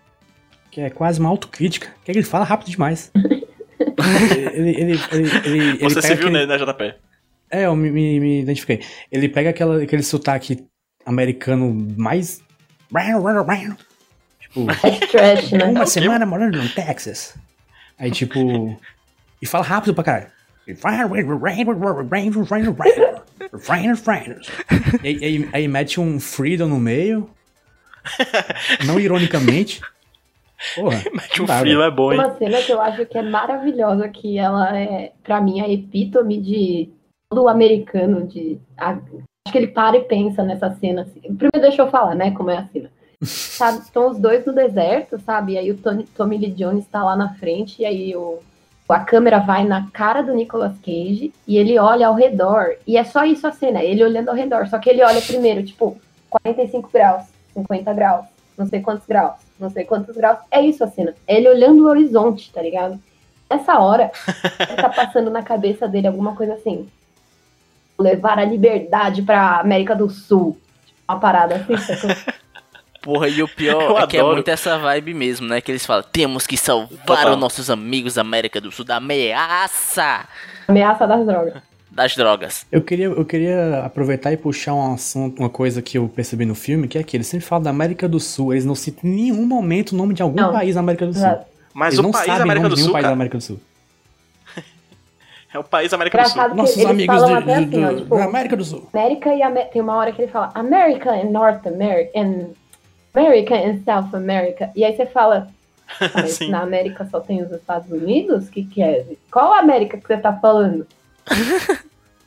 que 0.73 0.81
é 0.81 0.91
quase 0.91 1.21
uma 1.21 1.29
autocrítica, 1.31 1.87
que 2.05 2.11
é 2.11 2.13
que 2.15 2.19
ele 2.19 2.27
fala 2.27 2.45
rápido 2.45 2.69
demais. 2.71 3.11
ele, 4.07 4.71
ele, 4.71 4.81
ele, 4.81 5.01
ele, 5.13 5.69
ele 5.69 5.79
Você 5.79 6.01
se 6.03 6.09
viu 6.09 6.17
aquele- 6.29 6.31
nele, 6.31 6.47
né, 6.47 6.59
JP? 6.59 6.95
É, 7.51 7.67
eu 7.67 7.77
me, 7.77 7.91
me, 7.91 8.19
me 8.21 8.41
identifiquei. 8.43 8.81
Ele 9.11 9.29
pega 9.29 9.51
aquela, 9.51 9.83
aquele 9.83 10.03
sotaque 10.03 10.65
americano 11.05 11.73
mais 11.97 12.43
Tipo, 14.41 14.67
É 14.83 15.07
trash, 15.07 15.53
né? 15.53 15.65
uma 15.65 15.87
semana 15.87 16.27
morando 16.27 16.61
no 16.61 16.69
Texas. 16.69 17.37
Aí, 17.99 18.11
tipo. 18.11 18.79
E 19.41 19.47
fala 19.47 19.65
rápido 19.65 19.95
pra 19.95 20.03
caralho. 20.05 20.27
E 25.05 25.09
aí, 25.09 25.25
aí, 25.25 25.49
aí 25.53 25.69
mete 25.69 26.01
um 26.01 26.19
Freedom 26.19 26.67
no 26.69 26.81
meio. 26.81 27.31
Não 28.85 28.99
ironicamente. 28.99 29.81
Porra. 30.75 30.97
Um 31.41 31.45
dá, 31.45 31.59
frio 31.61 31.79
velho. 31.79 31.83
é 31.83 31.91
bom, 31.91 32.13
hein? 32.13 32.19
Uma 32.19 32.35
cena 32.37 32.63
que 32.63 32.73
eu 32.73 32.81
acho 32.81 33.05
que 33.07 33.19
é 33.19 33.23
maravilhosa, 33.23 34.09
que 34.09 34.39
ela 34.39 34.77
é, 34.79 35.13
pra 35.23 35.41
mim, 35.41 35.61
a 35.61 35.69
epítome 35.69 36.41
de 36.41 36.89
todo 37.31 37.49
americano, 37.49 38.27
de... 38.27 38.59
a- 38.77 38.93
acho 38.93 39.53
que 39.53 39.59
ele 39.59 39.67
para 39.69 39.97
e 39.97 40.05
pensa 40.05 40.43
nessa 40.43 40.71
cena, 40.77 41.03
assim. 41.03 41.21
Primeiro 41.21 41.61
deixa 41.61 41.83
eu 41.83 41.91
falar, 41.91 42.15
né, 42.15 42.31
como 42.31 42.51
é 42.51 42.57
a 42.59 42.67
cena. 42.69 42.91
Sabe, 43.23 43.79
estão 43.79 44.11
os 44.11 44.19
dois 44.19 44.45
no 44.45 44.53
deserto, 44.53 45.19
sabe, 45.19 45.53
e 45.55 45.59
aí 45.59 45.71
o 45.71 45.77
Tony, 45.79 46.05
Tommy 46.05 46.37
Lee 46.37 46.51
Jones 46.51 46.87
tá 46.87 47.03
lá 47.03 47.17
na 47.17 47.33
frente, 47.35 47.81
e 47.81 47.87
aí 47.87 48.15
o, 48.15 48.41
a 48.89 49.01
câmera 49.01 49.39
vai 49.39 49.65
na 49.65 49.89
cara 49.91 50.21
do 50.23 50.35
Nicolas 50.35 50.75
Cage, 50.81 51.33
e 51.49 51.57
ele 51.57 51.79
olha 51.79 52.09
ao 52.09 52.15
redor, 52.15 52.77
e 52.87 52.99
é 52.99 53.05
só 53.05 53.25
isso 53.25 53.47
a 53.47 53.53
cena, 53.53 53.83
ele 53.83 54.05
olhando 54.05 54.29
ao 54.29 54.35
redor, 54.35 54.69
só 54.69 54.79
que 54.79 54.91
ele 54.91 55.03
olha 55.03 55.21
primeiro, 55.23 55.63
tipo, 55.65 55.97
45 56.29 56.91
graus, 56.93 57.25
50 57.55 57.93
graus, 57.95 58.27
não 58.57 58.67
sei 58.67 58.81
quantos 58.83 59.07
graus, 59.07 59.37
não 59.59 59.71
sei 59.71 59.85
quantos 59.85 60.17
graus. 60.17 60.39
É 60.51 60.61
isso 60.61 60.85
a 60.85 60.89
cena. 60.89 61.15
É 61.27 61.37
ele 61.37 61.49
olhando 61.49 61.85
o 61.85 61.89
horizonte, 61.89 62.53
tá 62.53 62.63
ligado? 62.63 63.01
Nessa 63.49 63.79
hora, 63.79 64.11
tá 64.77 64.89
passando 64.89 65.31
na 65.31 65.43
cabeça 65.43 65.87
dele 65.87 66.07
alguma 66.09 66.35
coisa 66.35 66.55
assim. 66.55 66.89
Levar 67.99 68.39
a 68.39 68.45
liberdade 68.45 69.23
pra 69.23 69.61
América 69.61 69.95
do 69.95 70.11
Sul. 70.11 70.59
Uma 71.09 71.19
parada 71.19 71.57
assim, 71.57 71.77
sacou? 71.77 72.11
Porra, 73.01 73.29
e 73.29 73.41
o 73.41 73.47
pior 73.47 73.81
Eu 73.83 73.99
é 73.99 74.07
que 74.09 74.17
é 74.17 74.21
adoro. 74.21 74.35
muito 74.35 74.49
essa 74.49 74.77
vibe 74.79 75.15
mesmo, 75.15 75.47
né? 75.47 75.61
Que 75.61 75.71
eles 75.71 75.87
falam, 75.87 76.05
temos 76.11 76.45
que 76.45 76.57
salvar 76.57 77.07
Total. 77.07 77.33
os 77.35 77.39
nossos 77.39 77.71
amigos 77.71 78.15
da 78.15 78.23
América 78.23 78.61
do 78.61 78.73
Sul 78.73 78.85
da 78.85 78.97
ameaça 78.97 80.27
Ameaça 80.67 81.07
das 81.07 81.25
drogas. 81.25 81.55
das 81.97 82.15
drogas. 82.15 82.67
Eu 82.71 82.83
queria, 82.83 83.07
eu 83.07 83.25
queria 83.25 83.81
aproveitar 83.85 84.33
e 84.33 84.37
puxar 84.37 84.75
um 84.75 84.93
assunto, 84.95 85.41
uma 85.41 85.49
coisa 85.51 85.81
que 85.83 85.99
eu 85.99 86.09
percebi 86.09 86.45
no 86.45 86.55
filme, 86.55 86.87
que 86.87 86.99
é 86.99 87.03
que 87.03 87.17
eles 87.17 87.27
sempre 87.27 87.47
falam 87.47 87.65
da 87.65 87.71
América 87.71 88.07
do 88.09 88.21
Sul. 88.21 88.53
Eles 88.53 88.65
não 88.65 88.75
citam 88.75 89.09
em 89.11 89.15
nenhum 89.15 89.47
momento 89.47 89.93
o 89.93 89.97
nome 89.97 90.13
de 90.15 90.23
algum 90.23 90.37
Não. 90.37 90.53
país 90.53 90.75
da 90.75 90.81
América 90.81 91.07
do 91.07 91.13
Sul. 91.15 91.23
Exato. 91.23 91.47
Mas 91.75 91.89
eles 91.95 91.99
o 91.99 92.03
não 92.03 92.11
país 92.13 92.27
sabem 92.27 92.39
da 92.39 92.45
América 92.45 92.63
nome 92.63 92.71
do 92.71 92.77
de 92.77 92.81
nenhum 92.83 92.87
Sul, 92.87 92.93
país 92.93 93.07
da 93.07 93.13
América 93.13 93.39
do 93.39 93.43
Sul. 93.43 93.61
é 95.55 95.59
o 95.59 95.65
país 95.65 95.91
da 95.91 95.97
América 95.97 96.19
do 96.19 96.29
Sul. 96.29 96.33
Engraçado 96.33 96.57
Nossos 96.57 96.85
amigos 96.87 97.17
de, 97.17 97.27
de- 97.27 97.35
assim, 97.53 97.65
do- 97.71 97.97
tipo, 97.97 98.17
da 98.17 98.25
América 98.25 98.57
do 98.57 98.65
Sul. 98.65 98.89
América 98.93 99.35
e 99.35 99.43
Amé- 99.43 99.65
tem 99.65 99.83
uma 99.83 99.97
hora 99.97 100.13
que 100.13 100.23
ele 100.23 100.31
fala 100.31 100.51
America 100.55 101.11
and 101.11 101.31
North 101.31 101.67
America 101.67 102.11
and 102.19 102.51
America 103.15 103.55
and 103.55 103.81
South 103.85 104.15
America. 104.15 104.71
E 104.77 104.85
aí 104.85 104.95
você 104.95 105.07
fala, 105.07 105.49
"Ah, 106.01 106.11
mas 106.15 106.41
na 106.49 106.61
América 106.61 107.07
só 107.11 107.21
tem 107.21 107.43
os 107.43 107.51
Estados 107.51 107.91
Unidos? 107.91 108.49
Que 108.51 108.65
que 108.65 108.83
é? 108.83 109.05
Qual 109.31 109.55
América 109.55 109.97
que 109.97 110.07
você 110.07 110.17
tá 110.19 110.33
falando? 110.35 110.87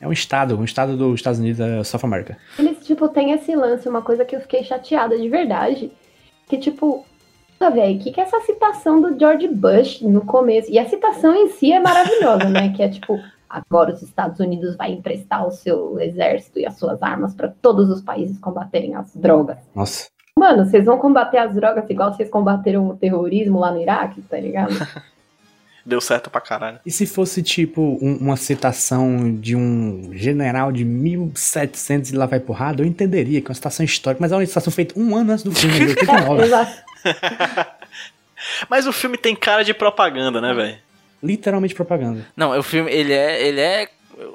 É 0.00 0.08
um 0.08 0.12
estado, 0.12 0.58
um 0.58 0.64
estado 0.64 0.96
dos 0.96 1.16
Estados 1.16 1.38
Unidos 1.38 1.58
da 1.58 1.84
South 1.84 2.00
America. 2.04 2.38
Eles, 2.58 2.86
tipo, 2.86 3.06
tem 3.08 3.32
esse 3.32 3.54
lance, 3.54 3.86
uma 3.86 4.00
coisa 4.00 4.24
que 4.24 4.34
eu 4.34 4.40
fiquei 4.40 4.64
chateada 4.64 5.18
de 5.18 5.28
verdade. 5.28 5.92
Que, 6.48 6.56
tipo, 6.56 7.04
puta, 7.60 7.70
velho, 7.70 7.96
o 7.96 7.98
que, 7.98 8.10
que 8.10 8.20
é 8.20 8.24
essa 8.24 8.40
citação 8.40 9.00
do 9.02 9.18
George 9.18 9.46
Bush 9.48 10.00
no 10.00 10.22
começo? 10.22 10.70
E 10.70 10.78
a 10.78 10.88
citação 10.88 11.34
em 11.34 11.50
si 11.50 11.70
é 11.70 11.78
maravilhosa, 11.78 12.48
né? 12.48 12.72
Que 12.74 12.82
é 12.82 12.88
tipo, 12.88 13.20
agora 13.48 13.92
os 13.92 14.02
Estados 14.02 14.40
Unidos 14.40 14.74
vai 14.76 14.92
emprestar 14.92 15.46
o 15.46 15.50
seu 15.50 16.00
exército 16.00 16.58
e 16.58 16.66
as 16.66 16.78
suas 16.78 17.02
armas 17.02 17.34
para 17.34 17.52
todos 17.60 17.90
os 17.90 18.00
países 18.00 18.38
combaterem 18.38 18.94
as 18.94 19.14
drogas. 19.14 19.58
Nossa. 19.74 20.08
Mano, 20.38 20.64
vocês 20.64 20.86
vão 20.86 20.96
combater 20.96 21.36
as 21.36 21.54
drogas 21.54 21.88
igual 21.90 22.14
vocês 22.14 22.30
combateram 22.30 22.88
o 22.88 22.96
terrorismo 22.96 23.58
lá 23.58 23.70
no 23.70 23.82
Iraque, 23.82 24.22
tá 24.22 24.38
ligado? 24.38 24.72
Deu 25.84 26.00
certo 26.00 26.28
pra 26.30 26.40
caralho. 26.40 26.78
E 26.84 26.90
se 26.90 27.06
fosse, 27.06 27.42
tipo, 27.42 27.98
um- 28.02 28.16
uma 28.18 28.36
citação 28.36 29.34
de 29.34 29.56
um 29.56 30.10
general 30.12 30.70
de 30.70 30.84
1700 30.84 32.10
e 32.10 32.16
lá 32.16 32.26
vai 32.26 32.38
porrada, 32.40 32.82
eu 32.82 32.86
entenderia 32.86 33.40
que 33.40 33.46
é 33.46 33.50
uma 33.50 33.54
citação 33.54 33.84
histórica, 33.84 34.20
mas 34.20 34.30
é 34.32 34.36
uma 34.36 34.44
citação 34.46 34.72
feita 34.72 34.98
um 34.98 35.16
ano 35.16 35.32
antes 35.32 35.44
do 35.44 35.52
filme, 35.52 35.78
de 35.78 35.82
É, 35.84 35.88
89. 36.00 36.42
exato. 36.44 36.72
Mas 38.68 38.86
o 38.86 38.92
filme 38.92 39.18
tem 39.18 39.34
cara 39.36 39.62
de 39.62 39.74
propaganda, 39.74 40.40
né, 40.40 40.54
velho? 40.54 40.78
Literalmente 41.22 41.74
propaganda. 41.74 42.24
Não, 42.36 42.58
o 42.58 42.62
filme, 42.62 42.90
ele 42.90 43.12
é. 43.12 43.42
Ele 43.46 43.60
é. 43.60 43.88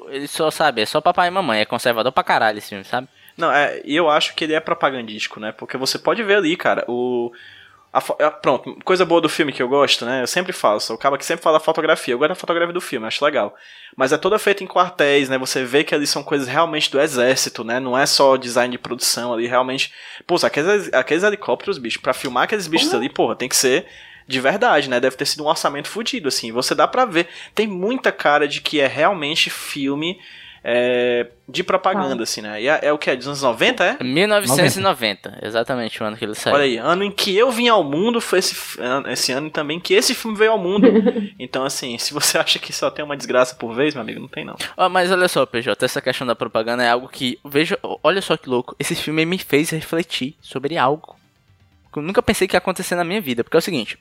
Ele 0.10 0.28
só 0.28 0.50
sabe, 0.52 0.82
é 0.82 0.86
só 0.86 1.00
papai 1.02 1.28
e 1.28 1.32
mamãe, 1.32 1.60
é 1.62 1.66
conservador 1.66 2.12
pra 2.12 2.24
caralho 2.24 2.58
esse 2.58 2.70
filme, 2.70 2.84
sabe? 2.84 3.08
Não, 3.38 3.52
é, 3.52 3.82
e 3.84 3.96
eu 3.96 4.10
acho 4.10 4.34
que 4.36 4.44
ele 4.44 4.54
é 4.54 4.60
propagandístico, 4.60 5.40
né? 5.40 5.52
Porque 5.52 5.78
você 5.78 6.00
pode 6.00 6.24
ver 6.24 6.36
ali, 6.38 6.56
cara, 6.56 6.84
o. 6.88 7.32
a 7.98 8.26
a- 8.28 8.32
pronto, 8.32 8.78
coisa 8.84 9.06
boa 9.06 9.22
do 9.22 9.30
filme 9.30 9.52
que 9.54 9.62
eu 9.62 9.68
gosto, 9.70 10.06
né? 10.06 10.22
Eu 10.22 10.28
sempre 10.28 10.52
falo, 10.54 10.80
sou 10.80 10.96
o 10.96 11.00
cara 11.00 11.18
que 11.18 11.26
sempre 11.26 11.44
fala 11.44 11.58
da 11.58 11.64
fotografia. 11.64 12.14
Eu 12.14 12.18
gosto 12.18 12.30
da 12.30 12.36
fotografia 12.36 12.74
do 12.74 12.82
filme, 12.82 13.08
acho 13.08 13.24
legal. 13.24 13.56
Mas 13.96 14.12
é 14.12 14.18
toda 14.18 14.38
feita 14.38 14.64
em 14.64 14.68
quartéis, 14.68 15.30
né? 15.30 15.38
Você 15.38 15.64
vê 15.64 15.84
que 15.84 15.96
ali 15.96 16.06
são 16.06 16.24
coisas 16.24 16.48
realmente 16.48 16.92
do 16.92 17.00
exército, 17.00 17.64
né? 17.64 17.80
Não 17.80 17.98
é 17.98 18.06
só 18.06 18.36
design 18.38 18.72
de 18.72 18.78
produção 18.78 19.34
ali, 19.34 19.48
realmente. 19.48 19.94
Pô, 20.28 20.36
aqueles, 20.44 20.94
aqueles 20.94 21.24
helicópteros, 21.24 21.78
bicho, 21.78 22.02
pra 22.02 22.14
filmar 22.14 22.44
aqueles 22.44 22.68
bichos 22.68 22.94
ali, 22.94 23.10
porra, 23.10 23.36
tem 23.36 23.48
que 23.50 23.56
ser 23.56 23.86
de 24.28 24.42
verdade, 24.42 24.90
né? 24.90 25.00
Deve 25.00 25.16
ter 25.16 25.26
sido 25.26 25.44
um 25.44 25.48
orçamento 25.48 25.88
fudido, 25.88 26.28
assim. 26.28 26.52
Você 26.52 26.74
dá 26.76 26.88
pra 26.88 27.06
ver. 27.06 27.28
Tem 27.54 27.68
muita 27.68 28.12
cara 28.12 28.48
de 28.48 28.60
que 28.60 28.80
é 28.82 28.88
realmente 28.88 29.50
filme 29.50 30.20
é, 30.68 31.28
de 31.48 31.64
propaganda, 31.64 32.24
assim, 32.24 32.42
né? 32.42 32.60
E 32.60 32.68
é, 32.68 32.80
é 32.82 32.92
o 32.92 32.98
que? 32.98 33.12
É 33.12 33.16
dos 33.16 33.28
anos 33.28 33.44
90, 33.44 33.84
é? 33.84 34.04
1990, 34.04 35.38
exatamente 35.44 36.02
o 36.02 36.06
ano 36.08 36.18
que 36.18 36.26
ele 36.26 36.34
saiu. 36.34 36.56
Olha 36.56 36.64
aí, 36.64 36.78
ano 36.78 37.04
em 37.04 37.12
que 37.12 37.38
eu 37.38 37.52
vim 37.52 37.68
ao 37.68 37.84
mundo 37.84 38.20
foi 38.20 38.40
esse, 38.40 38.56
esse 39.12 39.32
ano 39.32 39.52
também 39.52 39.80
que 39.80 39.94
esse 39.94 40.16
filme 40.16 40.36
veio 40.36 40.54
ao 40.54 40.58
mundo. 40.58 40.88
então, 41.38 41.64
assim, 41.64 42.00
se 42.00 42.12
você 42.12 42.40
acha 42.40 42.58
que 42.58 42.74
só 42.74 42.90
tem 42.90 43.06
uma 43.06 43.16
desgraça 43.16 43.54
por 43.54 43.76
vez, 43.76 43.94
meu 43.94 44.02
amigo, 44.02 44.20
não 44.20 44.28
tem 44.28 44.44
não. 44.44 44.56
Ó, 44.76 44.90
mas 44.90 45.12
olha 45.12 45.28
só, 45.28 45.46
PJ, 45.46 45.86
essa 45.86 46.02
questão 46.02 46.26
da 46.26 46.36
propaganda 46.36 46.84
é 46.84 46.90
algo 46.90 47.08
que. 47.08 47.38
Veja, 47.46 47.78
olha 48.02 48.22
só 48.24 48.36
que 48.36 48.50
louco. 48.50 48.76
Esse 48.80 48.96
filme 48.96 49.24
me 49.24 49.38
fez 49.38 49.70
refletir 49.70 50.36
sobre 50.42 50.80
algo 50.80 51.16
que 51.94 52.00
eu 52.00 52.04
nunca 52.04 52.24
pensei 52.24 52.48
que 52.48 52.56
ia 52.56 52.58
acontecer 52.58 52.96
na 52.96 53.04
minha 53.04 53.22
vida. 53.22 53.44
Porque 53.44 53.56
é 53.56 53.60
o 53.60 53.62
seguinte. 53.62 54.00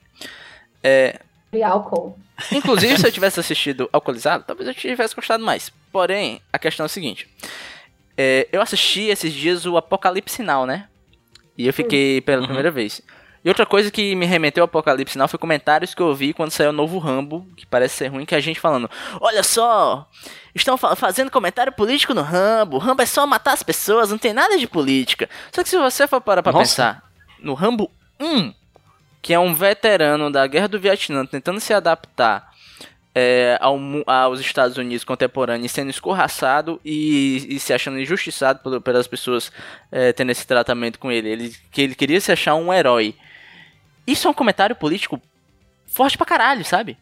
É, 0.83 1.20
E 1.53 1.62
álcool. 1.62 2.18
Inclusive, 2.50 2.98
se 2.98 3.07
eu 3.07 3.12
tivesse 3.12 3.38
assistido 3.38 3.87
alcoolizado, 3.92 4.44
talvez 4.46 4.66
eu 4.66 4.74
tivesse 4.74 5.14
gostado 5.14 5.44
mais. 5.44 5.70
Porém, 5.94 6.40
a 6.52 6.59
questão 6.59 6.83
é 6.83 6.87
a 6.87 6.88
seguinte: 6.88 7.28
é, 8.18 8.48
eu 8.50 8.61
assisti 8.61 9.02
esses 9.02 9.33
dias 9.33 9.64
o 9.64 9.76
Apocalipse 9.76 10.42
Now, 10.42 10.66
né? 10.66 10.88
E 11.57 11.68
eu 11.68 11.72
fiquei 11.72 12.20
pela 12.20 12.40
Uhum. 12.40 12.46
primeira 12.48 12.68
vez. 12.68 13.00
E 13.44 13.48
outra 13.48 13.64
coisa 13.64 13.92
que 13.92 14.14
me 14.16 14.26
remeteu 14.26 14.62
ao 14.62 14.66
Apocalipse 14.66 15.16
Now 15.16 15.28
foi 15.28 15.38
comentários 15.38 15.94
que 15.94 16.02
eu 16.02 16.12
vi 16.12 16.33
quando 16.33 16.50
saiu 16.50 16.70
o 16.70 16.72
novo 16.72 16.98
Rambo, 16.98 17.46
que 17.57 17.64
parece 17.64 17.94
ser 17.94 18.09
ruim, 18.09 18.24
que 18.24 18.35
a 18.35 18.40
gente 18.40 18.59
falando: 18.59 18.90
Olha 19.20 19.44
só, 19.44 20.09
estão 20.52 20.76
fa- 20.76 20.96
fazendo 20.96 21.30
comentário 21.30 21.70
político 21.72 22.12
no 22.12 22.22
Rambo. 22.22 22.78
Rambo 22.78 23.02
é 23.02 23.07
só 23.07 23.24
matar 23.24 23.52
as 23.52 23.62
pessoas, 23.62 24.11
não 24.11 24.18
tem 24.18 24.33
nada 24.33 24.59
de 24.59 24.66
política. 24.66 25.30
Só 25.52 25.62
que 25.62 25.68
se 25.68 25.78
você 25.78 26.09
for 26.09 26.20
parar 26.20 26.42
pra 26.42 26.50
Nossa. 26.52 26.64
pensar 26.64 27.02
no 27.38 27.54
Rambo 27.54 27.88
1, 28.18 28.52
que 29.22 29.33
é 29.33 29.38
um 29.38 29.54
veterano 29.54 30.28
da 30.28 30.44
Guerra 30.46 30.66
do 30.66 30.80
Vietnã 30.80 31.24
tentando 31.24 31.61
se 31.61 31.72
adaptar 31.72 32.52
é, 33.14 33.57
ao 33.61 33.79
aos 34.07 34.40
Estados 34.40 34.77
Unidos 34.77 35.05
contemporâneos, 35.05 35.70
sendo 35.70 35.90
escorraçado 35.90 36.81
e, 36.85 37.46
e 37.48 37.61
se 37.61 37.72
achando 37.72 37.98
injustiçado 38.00 38.59
por- 38.61 38.81
pelas 38.81 39.07
pessoas 39.07 39.53
é, 39.92 40.12
tendo 40.12 40.31
esse 40.31 40.46
tratamento 40.46 40.98
com 40.98 41.12
ele. 41.12 41.29
ele. 41.29 41.57
Que 41.70 41.83
ele 41.83 41.94
queria 41.94 42.20
se 42.20 42.33
achar 42.33 42.55
um 42.55 42.72
herói. 42.72 43.14
Isso 44.07 44.27
é 44.27 44.31
um 44.31 44.35
comentário 44.35 44.74
político 44.77 45.20
forte 45.87 46.16
pra 46.16 46.27
caralho, 46.27 46.64
sabe? 46.64 46.98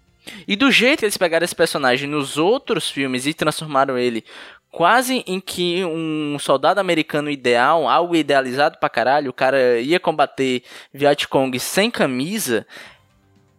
E 0.47 0.55
do 0.55 0.71
jeito 0.71 1.01
que 1.01 1.05
eles 1.07 1.17
pegaram 1.17 1.45
esse 1.45 1.55
personagem 1.57 2.09
nos 2.09 2.37
outros 2.39 2.89
filmes 2.91 3.27
e 3.27 3.35
transformaram 3.35 3.99
ele 3.99 4.25
quase 4.71 5.25
em 5.27 5.41
que 5.41 5.85
um 5.85 6.39
soldado 6.39 6.79
americano 6.81 7.29
ideal, 7.29 7.89
algo 7.89 8.15
idealizado 8.15 8.79
pra 8.79 8.89
caralho, 8.89 9.31
o 9.31 9.35
cara 9.35 9.81
ia 9.81 9.99
combater 9.99 10.63
Vietcong 10.95 11.59
sem 11.59 11.91
camisa, 11.91 12.67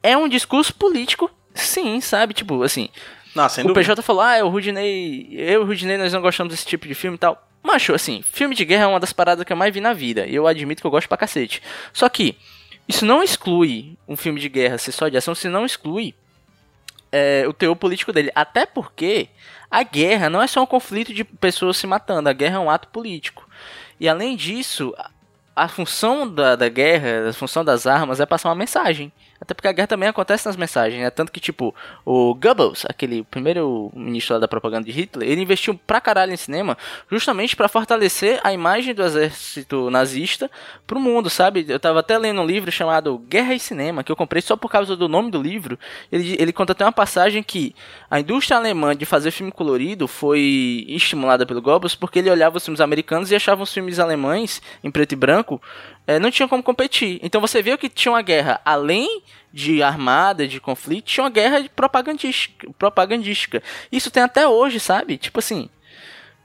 é 0.02 0.16
um 0.18 0.28
discurso 0.28 0.74
político, 0.74 1.30
sim, 1.54 2.00
sabe? 2.02 2.34
Tipo, 2.34 2.64
assim, 2.64 2.90
Não, 3.36 3.46
o 3.46 3.48
dúvida. 3.50 3.74
PJ 3.74 4.02
falou, 4.02 4.22
ah, 4.22 4.44
o 4.44 4.50
Rudinei, 4.50 5.28
eu 5.32 5.62
e 5.62 5.64
o 5.64 5.66
Rudinei 5.66 5.98
nós 5.98 6.12
não 6.14 6.22
gostamos 6.22 6.52
desse 6.54 6.66
tipo 6.66 6.88
de 6.88 6.94
filme 6.96 7.16
e 7.16 7.20
tal. 7.20 7.48
Macho, 7.64 7.94
assim, 7.94 8.22
filme 8.24 8.54
de 8.56 8.66
guerra 8.66 8.84
é 8.84 8.88
uma 8.88 9.00
das 9.00 9.14
paradas 9.14 9.46
que 9.46 9.54
eu 9.54 9.58
mais 9.58 9.74
vi 9.74 9.80
na 9.80 9.94
vida, 9.94 10.26
e 10.28 10.36
eu 10.36 10.46
admito 10.48 10.82
que 10.82 10.88
eu 10.88 10.92
gosto 10.92 11.08
pra 11.08 11.18
cacete. 11.18 11.62
Só 11.94 12.10
que, 12.10 12.36
isso 12.88 13.06
não 13.06 13.24
exclui 13.24 13.98
um 14.08 14.18
filme 14.18 14.40
de 14.40 14.50
guerra 14.50 14.78
ser 14.78 14.92
só 14.92 15.08
de 15.08 15.16
ação, 15.16 15.34
se 15.34 15.48
não 15.48 15.66
exclui 15.66 16.14
é, 17.12 17.46
o 17.48 17.54
teor 17.54 17.76
político 17.76 18.12
dele. 18.12 18.32
Até 18.36 18.66
porque 18.66 19.30
a 19.72 19.84
guerra 19.84 20.30
não 20.30 20.42
é 20.42 20.48
só 20.48 20.62
um 20.62 20.66
conflito 20.66 21.14
de 21.14 21.24
pessoas 21.24 21.78
se 21.78 21.88
matando, 21.88 22.28
a 22.30 22.34
guerra 22.34 22.56
é 22.58 22.60
um 22.60 22.70
ato 22.70 22.88
político. 22.90 23.48
E 24.00 24.10
além 24.10 24.36
disso, 24.36 24.94
a- 24.98 25.10
a 25.56 25.68
função 25.68 26.28
da, 26.28 26.56
da 26.56 26.68
guerra, 26.68 27.30
a 27.30 27.34
função 27.34 27.64
das 27.64 27.86
armas 27.88 28.20
é 28.20 28.26
passar 28.26 28.50
uma 28.50 28.56
mensagem. 28.56 29.12
Até 29.44 29.54
porque 29.54 29.68
a 29.68 29.74
guerra 29.74 29.88
também 29.88 30.08
acontece 30.08 30.46
nas 30.46 30.56
mensagens, 30.56 31.02
né? 31.02 31.10
Tanto 31.10 31.30
que, 31.30 31.40
tipo, 31.42 31.76
o 32.06 32.34
Goebbels, 32.34 32.86
aquele 32.88 33.24
primeiro 33.26 33.92
ministro 33.94 34.36
lá 34.36 34.40
da 34.40 34.48
propaganda 34.48 34.86
de 34.86 34.92
Hitler, 34.94 35.30
ele 35.30 35.42
investiu 35.42 35.78
pra 35.86 36.00
caralho 36.00 36.32
em 36.32 36.38
cinema 36.38 36.78
justamente 37.12 37.54
para 37.54 37.68
fortalecer 37.68 38.40
a 38.42 38.54
imagem 38.54 38.94
do 38.94 39.04
exército 39.04 39.90
nazista 39.90 40.50
pro 40.88 40.98
mundo, 40.98 41.30
sabe? 41.30 41.66
Eu 41.68 41.78
tava 41.78 42.00
até 42.00 42.18
lendo 42.18 42.40
um 42.40 42.46
livro 42.46 42.72
chamado 42.72 43.18
Guerra 43.18 43.54
e 43.54 43.60
Cinema, 43.60 44.02
que 44.02 44.10
eu 44.10 44.16
comprei 44.16 44.42
só 44.42 44.56
por 44.56 44.72
causa 44.72 44.96
do 44.96 45.10
nome 45.10 45.30
do 45.30 45.42
livro. 45.42 45.78
Ele, 46.10 46.38
ele 46.40 46.54
conta 46.54 46.72
até 46.72 46.86
uma 46.86 46.94
passagem 46.94 47.44
que 47.44 47.76
a 48.10 48.22
indústria 48.22 48.58
alemã 48.58 48.96
de 48.96 49.06
fazer 49.06 49.32
filme 49.32 49.52
colorido 49.52 50.08
foi 50.08 50.86
estimulada 50.88 51.46
pelo 51.46 51.62
Goebbels 51.62 51.96
porque 51.96 52.20
ele 52.20 52.32
olhava 52.32 52.56
os 52.56 52.64
filmes 52.64 52.80
americanos 52.80 53.30
e 53.30 53.36
achava 53.36 53.62
os 53.62 53.74
filmes 53.74 54.00
alemães 54.00 54.62
em 54.82 54.90
preto 54.90 55.12
e 55.12 55.16
branco 55.18 55.62
é, 56.06 56.20
não 56.20 56.32
tinha 56.32 56.48
como 56.48 56.62
competir. 56.62 57.20
Então 57.24 57.40
você 57.40 57.62
viu 57.62 57.78
que 57.78 57.90
tinha 57.90 58.12
uma 58.12 58.22
guerra 58.22 58.60
além 58.66 59.24
de 59.52 59.84
armada, 59.84 60.48
de 60.48 60.60
conflito, 60.60 61.06
tinha 61.06 61.24
uma 61.24 61.30
guerra 61.30 61.64
propagandística, 61.76 62.68
propagandística. 62.78 63.62
Isso 63.92 64.10
tem 64.10 64.24
até 64.24 64.48
hoje, 64.48 64.80
sabe? 64.80 65.18
Tipo 65.18 65.40
assim, 65.40 65.70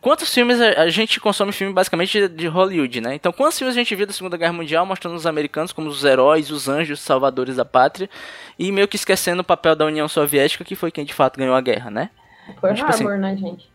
quantos 0.01 0.33
filmes 0.33 0.61
a, 0.61 0.89
gente 0.89 1.19
consome 1.19 1.51
filme 1.53 1.73
basicamente 1.73 2.29
de, 2.29 2.47
Hollywood, 2.47 3.01
né? 3.01 3.15
Então 3.15 3.33
quantos 3.33 3.59
filmes 3.59 3.75
a 3.75 3.79
gente 3.81 3.95
viu 3.95 4.07
da 4.07 4.13
Segunda 4.13 4.37
Guerra 4.37 4.53
Mundial 4.53 4.85
mostrando 4.87 5.17
os 5.17 5.27
americanos 5.27 5.73
como 5.73 5.89
os 5.89 6.05
heróis, 6.05 6.51
os 6.51 6.69
anjos, 6.69 7.01
os 7.01 7.05
salvadores 7.05 7.57
da 7.57 7.65
pátria 7.65 8.09
e 8.59 8.71
meio 8.71 8.87
que 8.87 8.97
esquecendo 8.97 9.41
o 9.41 9.45
papel 9.45 9.75
da 9.75 9.87
União 9.87 10.07
Soviética 10.07 10.65
que 10.65 10.77
foi 10.77 10.91
quem 10.91 11.05
de 11.05 11.15
fato 11.15 11.39
ganhou 11.39 11.55
a 11.55 11.61
guerra, 11.61 11.91
né? 11.91 12.11
Por 12.61 12.75
Tipo 12.75 12.89
assim, 12.89 13.05
né, 13.05 13.37
gente? 13.37 13.69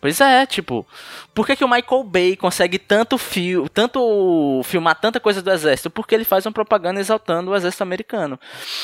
Pois 0.00 0.20
é, 0.20 0.46
tipo, 0.46 0.86
por 1.34 1.44
que, 1.44 1.56
que 1.56 1.64
o 1.64 1.68
Michael 1.68 2.04
Bay 2.04 2.36
consegue 2.36 2.78
tanto 2.78 3.18
fio, 3.18 3.68
tanto 3.68 4.60
filmar 4.64 5.00
tanta 5.00 5.18
coisa 5.18 5.42
do 5.42 5.50
exército? 5.50 5.90
Porque 5.90 6.14
ele 6.14 6.24
faz 6.24 6.46
uma 6.46 6.52
propaganda 6.52 7.00
exaltando 7.00 7.50
o 7.50 7.56
exército 7.56 7.82
americano. 7.82 8.38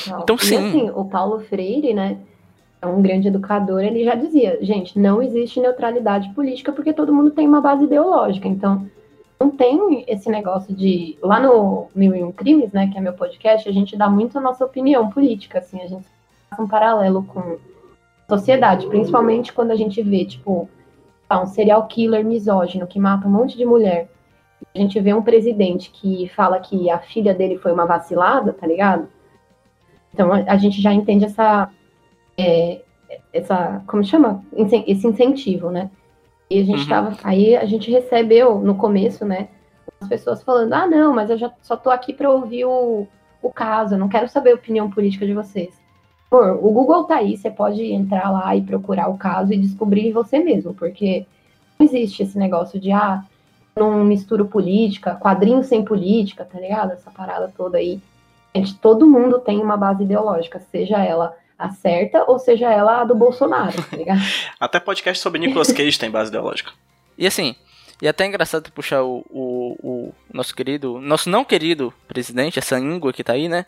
Não. 0.07 0.21
Então, 0.21 0.37
sim. 0.37 0.57
assim, 0.57 0.91
o 0.93 1.05
Paulo 1.05 1.39
Freire, 1.39 1.93
né, 1.93 2.17
é 2.81 2.85
um 2.85 3.01
grande 3.01 3.29
educador, 3.29 3.81
ele 3.81 4.03
já 4.03 4.13
dizia, 4.13 4.59
gente, 4.61 4.99
não 4.99 5.21
existe 5.21 5.59
neutralidade 5.59 6.29
política 6.33 6.73
porque 6.73 6.91
todo 6.91 7.13
mundo 7.13 7.31
tem 7.31 7.47
uma 7.47 7.61
base 7.61 7.85
ideológica. 7.85 8.47
Então, 8.47 8.85
não 9.39 9.49
tem 9.49 10.03
esse 10.07 10.29
negócio 10.29 10.73
de. 10.73 11.17
Lá 11.21 11.39
no 11.39 11.87
Mil 11.95 12.15
e 12.15 12.23
Um 12.23 12.31
Crimes, 12.31 12.71
né, 12.71 12.89
que 12.91 12.97
é 12.97 13.01
meu 13.01 13.13
podcast, 13.13 13.67
a 13.67 13.71
gente 13.71 13.95
dá 13.95 14.09
muito 14.09 14.37
a 14.37 14.41
nossa 14.41 14.65
opinião 14.65 15.09
política, 15.09 15.59
assim, 15.59 15.81
a 15.81 15.87
gente 15.87 16.05
faz 16.49 16.61
um 16.61 16.67
paralelo 16.67 17.23
com 17.23 17.57
sociedade, 18.27 18.87
principalmente 18.87 19.53
quando 19.53 19.71
a 19.71 19.75
gente 19.75 20.01
vê, 20.01 20.25
tipo, 20.25 20.69
um 21.31 21.45
serial 21.45 21.87
killer 21.87 22.23
misógino 22.23 22.87
que 22.87 22.99
mata 22.99 23.27
um 23.27 23.31
monte 23.31 23.57
de 23.57 23.65
mulher. 23.65 24.09
A 24.73 24.79
gente 24.79 24.99
vê 24.99 25.13
um 25.13 25.21
presidente 25.21 25.89
que 25.91 26.27
fala 26.29 26.59
que 26.59 26.89
a 26.89 26.99
filha 26.99 27.33
dele 27.33 27.57
foi 27.57 27.71
uma 27.71 27.85
vacilada, 27.85 28.53
tá 28.53 28.67
ligado? 28.67 29.07
Então 30.13 30.31
a, 30.31 30.55
gente 30.57 30.81
já 30.81 30.93
entende 30.93 31.25
essa, 31.25 31.69
é, 32.37 32.81
essa, 33.33 33.83
como 33.87 34.03
chama? 34.03 34.43
Esse 34.55 35.07
incentivo, 35.07 35.69
né? 35.69 35.89
E 36.49 36.59
a 36.59 36.63
gente 36.63 36.83
Uhum. 36.83 36.89
tava, 36.89 37.17
aí 37.23 37.55
a 37.55 37.65
gente 37.65 37.91
recebeu 37.91 38.59
no 38.59 38.75
começo, 38.75 39.25
né? 39.25 39.49
As 39.99 40.07
pessoas 40.07 40.43
falando, 40.43 40.73
ah, 40.73 40.87
não, 40.87 41.13
mas 41.13 41.29
eu 41.29 41.37
já 41.37 41.51
só 41.61 41.75
tô 41.75 41.89
aqui 41.89 42.13
para 42.13 42.29
ouvir 42.29 42.65
o, 42.65 43.07
o 43.41 43.51
caso, 43.51 43.95
eu 43.95 43.99
não 43.99 44.07
quero 44.07 44.29
saber 44.29 44.51
a 44.51 44.55
opinião 44.55 44.89
política 44.89 45.25
de 45.25 45.33
vocês. 45.33 45.81
Pô, 46.29 46.39
o 46.39 46.71
Google 46.71 47.03
tá 47.03 47.17
aí, 47.17 47.37
você 47.37 47.49
pode 47.51 47.81
entrar 47.83 48.31
lá 48.31 48.55
e 48.55 48.61
procurar 48.61 49.07
o 49.07 49.17
caso 49.17 49.53
e 49.53 49.57
descobrir 49.57 50.11
você 50.11 50.39
mesmo, 50.39 50.73
porque 50.73 51.25
não 51.77 51.85
existe 51.85 52.23
esse 52.23 52.37
negócio 52.37 52.79
de, 52.79 52.91
ah, 52.91 53.23
não 53.75 54.03
misturo 54.03 54.45
política, 54.45 55.15
quadrinho 55.15 55.63
sem 55.63 55.83
política, 55.83 56.45
tá 56.45 56.59
ligado? 56.59 56.93
Essa 56.93 57.11
parada 57.11 57.51
toda 57.55 57.77
aí. 57.77 57.99
Gente, 58.55 58.75
todo 58.75 59.09
mundo 59.09 59.39
tem 59.39 59.59
uma 59.59 59.75
base 59.75 60.03
ideológica, 60.03 60.61
seja 60.71 61.03
ela 61.03 61.35
a 61.57 61.69
certa 61.69 62.29
ou 62.29 62.37
seja 62.39 62.71
ela 62.71 63.01
a 63.01 63.03
do 63.05 63.15
Bolsonaro, 63.15 63.81
tá 63.83 63.97
ligado? 63.97 64.21
Até 64.59 64.79
podcast 64.79 65.21
sobre 65.21 65.39
Nicolas 65.39 65.71
Cage 65.71 65.99
tem 65.99 66.09
base 66.09 66.29
ideológica. 66.29 66.71
E 67.17 67.27
assim, 67.27 67.55
e 68.01 68.07
até 68.07 68.25
é 68.25 68.27
engraçado 68.27 68.71
puxar 68.71 69.03
o, 69.03 69.25
o, 69.29 69.77
o 69.81 70.13
nosso 70.33 70.53
querido, 70.53 70.99
nosso 70.99 71.29
não 71.29 71.45
querido 71.45 71.93
presidente, 72.07 72.59
essa 72.59 72.77
íngua 72.77 73.13
que 73.13 73.23
tá 73.23 73.33
aí, 73.33 73.47
né? 73.47 73.65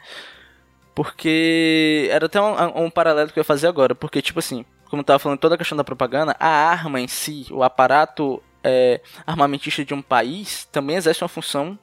Porque 0.97 2.09
era 2.09 2.25
até 2.25 2.41
um, 2.41 2.85
um 2.85 2.89
paralelo 2.89 3.29
que 3.29 3.37
eu 3.37 3.41
ia 3.41 3.45
fazer 3.45 3.67
agora, 3.67 3.93
porque 3.93 4.19
tipo 4.19 4.39
assim, 4.39 4.65
como 4.89 5.01
eu 5.01 5.03
tava 5.03 5.19
falando 5.19 5.37
toda 5.37 5.53
a 5.53 5.57
questão 5.57 5.77
da 5.77 5.83
propaganda, 5.83 6.35
a 6.39 6.47
arma 6.47 6.99
em 6.99 7.07
si, 7.07 7.45
o 7.51 7.61
aparato 7.61 8.41
é, 8.63 8.99
armamentista 9.23 9.85
de 9.85 9.93
um 9.93 10.01
país 10.01 10.65
também 10.71 10.95
exerce 10.95 11.21
uma 11.21 11.27
função 11.27 11.77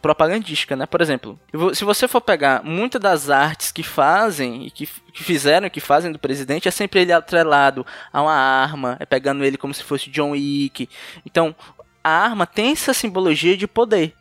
propagandística, 0.00 0.76
né? 0.76 0.86
Por 0.86 1.00
exemplo, 1.00 1.40
se 1.74 1.84
você 1.84 2.06
for 2.06 2.20
pegar 2.20 2.62
muitas 2.62 3.00
das 3.00 3.30
artes 3.30 3.72
que 3.72 3.82
fazem 3.82 4.64
e 4.66 4.70
que, 4.70 4.86
que 4.86 5.24
fizeram 5.24 5.66
e 5.66 5.70
que 5.70 5.80
fazem 5.80 6.12
do 6.12 6.18
presidente, 6.20 6.68
é 6.68 6.70
sempre 6.70 7.00
ele 7.00 7.12
atrelado 7.12 7.84
a 8.12 8.22
uma 8.22 8.32
arma, 8.32 8.96
é 9.00 9.04
pegando 9.04 9.44
ele 9.44 9.56
como 9.56 9.74
se 9.74 9.82
fosse 9.82 10.08
John 10.08 10.30
Wick. 10.30 10.88
Então, 11.26 11.52
a 12.04 12.10
arma 12.10 12.46
tem 12.46 12.70
essa 12.70 12.94
simbologia 12.94 13.56
de 13.56 13.66
poder 13.66 14.14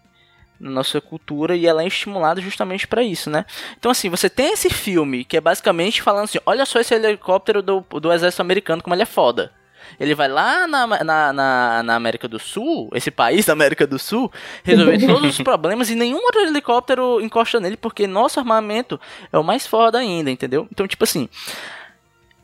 na 0.61 0.69
nossa 0.69 1.01
cultura 1.01 1.55
e 1.55 1.65
ela 1.65 1.83
é 1.83 1.87
estimulada 1.87 2.39
justamente 2.39 2.87
para 2.87 3.03
isso, 3.03 3.29
né? 3.29 3.45
Então 3.77 3.91
assim, 3.91 4.09
você 4.09 4.29
tem 4.29 4.53
esse 4.53 4.69
filme 4.69 5.25
que 5.25 5.35
é 5.35 5.41
basicamente 5.41 6.01
falando 6.01 6.25
assim, 6.25 6.39
olha 6.45 6.65
só 6.65 6.79
esse 6.79 6.93
helicóptero 6.93 7.61
do, 7.61 7.83
do 7.99 8.13
exército 8.13 8.41
americano 8.41 8.81
como 8.81 8.95
ele 8.95 9.03
é 9.03 9.07
foda. 9.07 9.51
Ele 9.99 10.15
vai 10.15 10.27
lá 10.27 10.67
na, 10.67 10.87
na, 10.87 11.33
na, 11.33 11.83
na 11.83 11.95
América 11.95 12.27
do 12.27 12.39
Sul, 12.39 12.89
esse 12.93 13.11
país 13.11 13.45
da 13.45 13.53
América 13.53 13.85
do 13.85 13.99
Sul, 13.99 14.31
resolver 14.63 14.97
todos 15.05 15.31
os 15.31 15.41
problemas 15.41 15.89
e 15.89 15.95
nenhum 15.95 16.17
outro 16.17 16.41
helicóptero 16.41 17.19
encosta 17.21 17.59
nele 17.59 17.75
porque 17.75 18.07
nosso 18.07 18.39
armamento 18.39 18.99
é 19.33 19.37
o 19.37 19.43
mais 19.43 19.67
foda 19.67 19.97
ainda, 19.97 20.31
entendeu? 20.31 20.67
Então, 20.71 20.87
tipo 20.87 21.03
assim, 21.03 21.27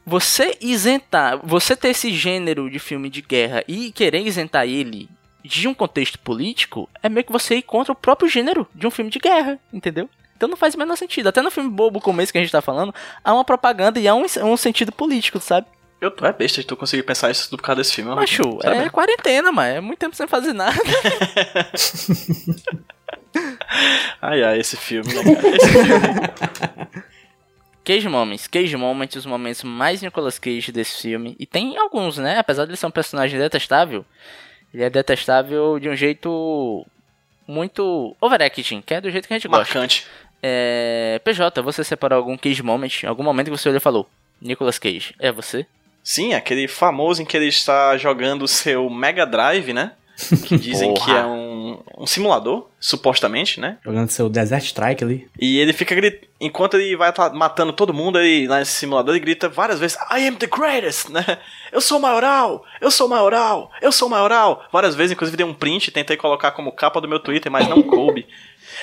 você 0.05 0.57
isentar, 0.61 1.39
você 1.43 1.75
ter 1.75 1.89
esse 1.89 2.11
gênero 2.11 2.69
de 2.69 2.79
filme 2.79 3.09
de 3.09 3.21
guerra 3.21 3.63
e 3.67 3.91
querer 3.91 4.21
isentar 4.21 4.67
ele 4.67 5.09
de 5.47 5.67
um 5.67 5.73
contexto 5.73 6.19
político, 6.19 6.89
é 7.01 7.09
meio 7.09 7.25
que 7.25 7.31
você 7.31 7.55
ir 7.55 7.61
contra 7.63 7.91
o 7.91 7.95
próprio 7.95 8.29
gênero 8.29 8.67
de 8.75 8.85
um 8.85 8.91
filme 8.91 9.09
de 9.09 9.19
guerra, 9.19 9.59
entendeu? 9.71 10.09
Então 10.35 10.47
não 10.47 10.57
faz 10.57 10.75
o 10.75 10.77
menor 10.77 10.95
sentido. 10.95 11.27
Até 11.27 11.41
no 11.41 11.49
filme 11.49 11.69
bobo 11.69 11.99
como 11.99 12.21
esse 12.21 12.31
que 12.31 12.37
a 12.37 12.41
gente 12.41 12.51
tá 12.51 12.61
falando, 12.61 12.93
há 13.23 13.33
uma 13.33 13.43
propaganda 13.43 13.99
e 13.99 14.07
há 14.07 14.13
um, 14.13 14.25
um 14.43 14.57
sentido 14.57 14.91
político, 14.91 15.39
sabe? 15.39 15.65
Eu 15.99 16.11
tô 16.11 16.25
é 16.27 16.31
besta 16.31 16.61
de 16.61 16.67
tu 16.67 16.77
conseguir 16.77 17.01
pensar 17.01 17.31
isso 17.31 17.49
tudo 17.49 17.57
por 17.57 17.65
causa 17.65 17.81
desse 17.81 17.95
filme. 17.95 18.13
Macho, 18.13 18.59
é 18.63 18.87
quarentena, 18.89 19.51
mas 19.51 19.77
é 19.77 19.81
muito 19.81 19.97
tempo 19.97 20.15
sem 20.15 20.27
fazer 20.27 20.53
nada. 20.53 20.77
Ai, 24.21 24.41
ai, 24.43 24.59
esse 24.59 24.75
filme, 24.75 25.13
né? 25.13 25.21
Esse 25.53 25.69
filme. 25.69 25.91
Cage 27.83 28.09
Moments. 28.09 28.47
Cage 28.47 28.75
Moments, 28.75 29.15
os 29.15 29.25
momentos 29.25 29.63
mais 29.63 30.01
Nicolas 30.01 30.37
Cage 30.37 30.71
desse 30.71 31.01
filme. 31.03 31.35
E 31.39 31.45
tem 31.45 31.77
alguns, 31.77 32.17
né? 32.17 32.37
Apesar 32.37 32.65
de 32.65 32.71
ele 32.71 32.77
ser 32.77 32.85
um 32.85 32.91
personagem 32.91 33.39
detestável, 33.39 34.03
ele 34.73 34.83
é 34.83 34.89
detestável 34.89 35.79
de 35.79 35.89
um 35.89 35.95
jeito 35.95 36.85
muito 37.47 38.15
overacting, 38.19 38.81
que 38.81 38.93
é 38.93 39.01
do 39.01 39.09
jeito 39.09 39.27
que 39.27 39.33
a 39.33 39.37
gente 39.37 39.47
gosta. 39.47 39.63
Marcante. 39.63 40.05
É... 40.41 41.19
PJ, 41.23 41.61
você 41.61 41.83
separou 41.83 42.17
algum 42.17 42.37
Cage 42.37 42.61
Moment? 42.61 43.05
Algum 43.05 43.23
momento 43.23 43.49
que 43.49 43.57
você 43.57 43.69
olhou 43.69 43.77
e 43.77 43.81
falou, 43.81 44.09
Nicolas 44.41 44.77
Cage, 44.77 45.15
é 45.19 45.31
você? 45.31 45.65
Sim, 46.03 46.33
aquele 46.33 46.67
famoso 46.67 47.21
em 47.21 47.25
que 47.25 47.35
ele 47.35 47.47
está 47.47 47.97
jogando 47.97 48.43
o 48.43 48.47
seu 48.47 48.89
Mega 48.89 49.25
Drive, 49.25 49.73
né? 49.73 49.93
Que 50.47 50.57
dizem 50.57 50.93
Porra. 50.95 51.05
que 51.05 51.11
é 51.11 51.25
um, 51.25 51.79
um 51.99 52.07
simulador, 52.07 52.67
supostamente, 52.79 53.59
né? 53.59 53.77
Jogando 53.85 54.09
seu 54.09 54.27
Desert 54.27 54.63
Strike 54.63 55.03
ali. 55.03 55.27
E 55.39 55.59
ele 55.59 55.71
fica 55.73 55.93
gritando, 55.93 56.27
enquanto 56.41 56.75
ele 56.75 56.95
vai 56.95 57.13
tá 57.13 57.29
matando 57.29 57.71
todo 57.71 57.93
mundo 57.93 58.17
aí 58.17 58.47
lá 58.47 58.57
nesse 58.57 58.71
simulador, 58.71 59.13
ele 59.13 59.23
grita 59.23 59.47
várias 59.47 59.79
vezes, 59.79 59.95
I 60.11 60.27
am 60.27 60.35
the 60.35 60.47
greatest, 60.47 61.09
né? 61.09 61.23
Eu 61.71 61.81
sou 61.81 61.99
o 61.99 62.01
maioral, 62.01 62.65
eu 62.81 62.89
sou 62.89 63.05
o 63.05 63.09
maioral, 63.09 63.69
eu 63.81 63.91
sou 63.91 64.07
o 64.07 64.11
maioral. 64.11 64.65
Várias 64.71 64.95
vezes, 64.95 65.11
inclusive 65.11 65.37
dei 65.37 65.45
um 65.45 65.53
print, 65.53 65.91
tentei 65.91 66.17
colocar 66.17 66.51
como 66.51 66.71
capa 66.71 66.99
do 66.99 67.07
meu 67.07 67.19
Twitter, 67.19 67.51
mas 67.51 67.67
não 67.67 67.83
coube. 67.83 68.25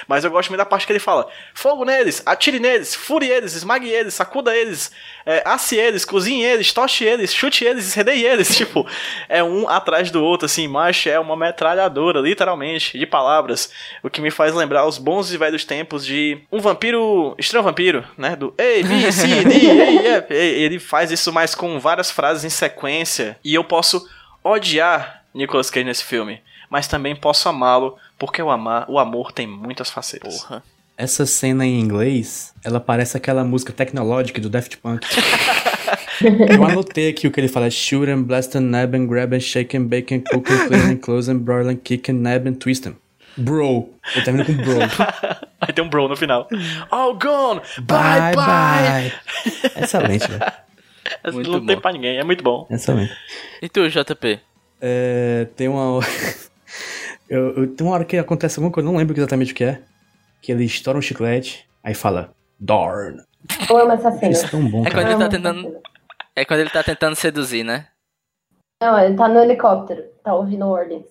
Mas 0.08 0.24
eu 0.24 0.30
gosto 0.30 0.48
muito 0.48 0.58
da 0.58 0.66
parte 0.66 0.86
que 0.86 0.92
ele 0.92 0.98
fala: 0.98 1.28
fogo 1.54 1.84
neles, 1.84 2.22
atire 2.24 2.58
neles, 2.58 2.94
fure 2.94 3.28
eles, 3.28 3.54
esmague 3.54 3.88
eles, 3.88 4.14
sacuda 4.14 4.56
eles, 4.56 4.92
é, 5.24 5.42
asse 5.44 5.76
eles, 5.76 6.04
cozinhe 6.04 6.44
eles, 6.44 6.72
toche 6.72 7.04
eles, 7.04 7.32
chute 7.34 7.64
eles, 7.64 7.94
redeie 7.94 8.24
eles. 8.24 8.54
Tipo, 8.64 8.86
é 9.28 9.42
um 9.42 9.68
atrás 9.68 10.10
do 10.10 10.22
outro, 10.22 10.46
assim, 10.46 10.68
mas 10.68 11.06
é 11.06 11.18
uma 11.18 11.36
metralhadora, 11.36 12.20
literalmente, 12.20 12.98
de 12.98 13.06
palavras. 13.06 13.70
O 14.02 14.08
que 14.08 14.20
me 14.20 14.30
faz 14.30 14.54
lembrar 14.54 14.86
os 14.86 14.96
bons 14.96 15.32
e 15.32 15.36
velhos 15.36 15.64
tempos 15.64 16.04
de 16.06 16.38
um 16.50 16.60
vampiro, 16.60 17.34
estranho 17.38 17.64
vampiro, 17.64 18.04
né? 18.16 18.36
Do 18.36 18.54
A, 18.58 18.86
B, 18.86 19.12
C, 19.12 19.44
D, 19.44 19.54
E, 19.54 20.06
F. 20.06 20.34
Ele 20.34 20.78
faz 20.78 21.10
isso 21.10 21.32
mais 21.32 21.54
com 21.54 21.78
várias 21.78 22.10
frases 22.10 22.44
em 22.44 22.50
sequência. 22.50 23.36
E 23.44 23.54
eu 23.54 23.64
posso 23.64 24.08
odiar 24.42 25.24
Nicolas 25.34 25.70
Cage 25.70 25.84
nesse 25.84 26.04
filme, 26.04 26.40
mas 26.70 26.86
também 26.86 27.16
posso 27.16 27.48
amá-lo, 27.48 27.98
porque 28.18 28.40
o, 28.42 28.50
amar, 28.50 28.86
o 28.88 28.98
amor 28.98 29.32
tem 29.32 29.46
muitas 29.46 29.90
facetas. 29.90 30.42
Porra. 30.42 30.62
Essa 30.96 31.26
cena 31.26 31.66
em 31.66 31.80
inglês, 31.80 32.54
ela 32.62 32.78
parece 32.78 33.16
aquela 33.16 33.42
música 33.44 33.72
tecnológica 33.72 34.40
do 34.40 34.48
Daft 34.48 34.76
Punk. 34.78 35.04
Eu 36.22 36.64
anotei 36.64 37.08
aqui 37.08 37.26
o 37.26 37.32
que 37.32 37.40
ele 37.40 37.48
fala: 37.48 37.68
shoot 37.68 38.08
and 38.08 38.22
blast 38.22 38.56
and 38.56 38.62
nab 38.62 38.96
and 38.96 39.06
grab 39.06 39.34
and 39.34 39.40
shake 39.40 39.76
and 39.76 39.86
bake 39.86 40.14
and 40.14 40.20
cook 40.20 40.48
and 40.48 40.68
clean 40.68 40.90
and 40.92 40.96
close 40.98 41.30
and 41.30 41.38
broil 41.38 41.68
and 41.68 41.76
kick 41.76 42.10
and 42.10 42.20
nab 42.20 42.48
and 42.48 42.54
twist 42.54 42.86
'em. 42.86 42.96
Bro. 43.36 43.90
Ele 44.14 44.24
termina 44.24 44.44
com 44.44 44.54
bro. 44.54 44.78
Aí 45.60 45.72
tem 45.72 45.84
um 45.84 45.88
bro 45.88 46.06
no 46.08 46.16
final. 46.16 46.48
All 46.90 47.14
gone! 47.18 47.60
Bye, 47.82 48.36
bye! 48.36 49.12
Excelente, 49.82 50.28
velho. 50.28 50.52
Muito 51.32 51.50
não 51.50 51.66
tem 51.66 51.74
bom. 51.76 51.82
pra 51.82 51.92
ninguém, 51.92 52.18
é 52.18 52.24
muito 52.24 52.44
bom. 52.44 52.66
Excelente. 52.70 53.12
E 53.60 53.68
tu, 53.68 53.88
JP? 53.88 54.38
É, 54.80 55.48
tem 55.56 55.68
uma. 55.68 56.00
eu, 57.34 57.56
eu- 57.56 57.74
tem 57.74 57.86
uma 57.86 57.94
hora 57.94 58.04
que 58.04 58.16
acontece 58.16 58.58
alguma 58.58 58.72
coisa, 58.72 58.88
eu 58.88 58.92
não 58.92 58.98
lembro 58.98 59.16
exatamente 59.18 59.52
o 59.52 59.56
que 59.56 59.64
é. 59.64 59.82
Que 60.42 60.52
ele 60.52 60.64
estoura 60.64 60.98
um 60.98 61.02
chiclete, 61.02 61.68
aí 61.82 61.94
fala, 61.94 62.32
Darn. 62.60 63.22
Eu 63.68 63.76
amo 63.78 63.92
essa 63.92 64.10
cena. 64.12 64.32
Isso 64.32 64.46
é 64.46 64.48
tão 64.48 64.68
bom, 64.68 64.82
É 64.86 64.90
cara. 64.90 64.94
quando 65.04 65.06
ele 65.06 65.14
Eu 65.14 65.18
tá 65.18 65.28
tentando. 65.28 65.76
É 66.36 66.44
quando 66.44 66.60
ele 66.60 66.70
tá 66.70 66.82
tentando 66.82 67.14
seduzir, 67.16 67.62
né? 67.64 67.86
Não, 68.82 68.98
ele 68.98 69.16
tá 69.16 69.28
no 69.28 69.38
helicóptero, 69.40 70.02
tá 70.22 70.34
ouvindo 70.34 70.66
ordens. 70.66 71.06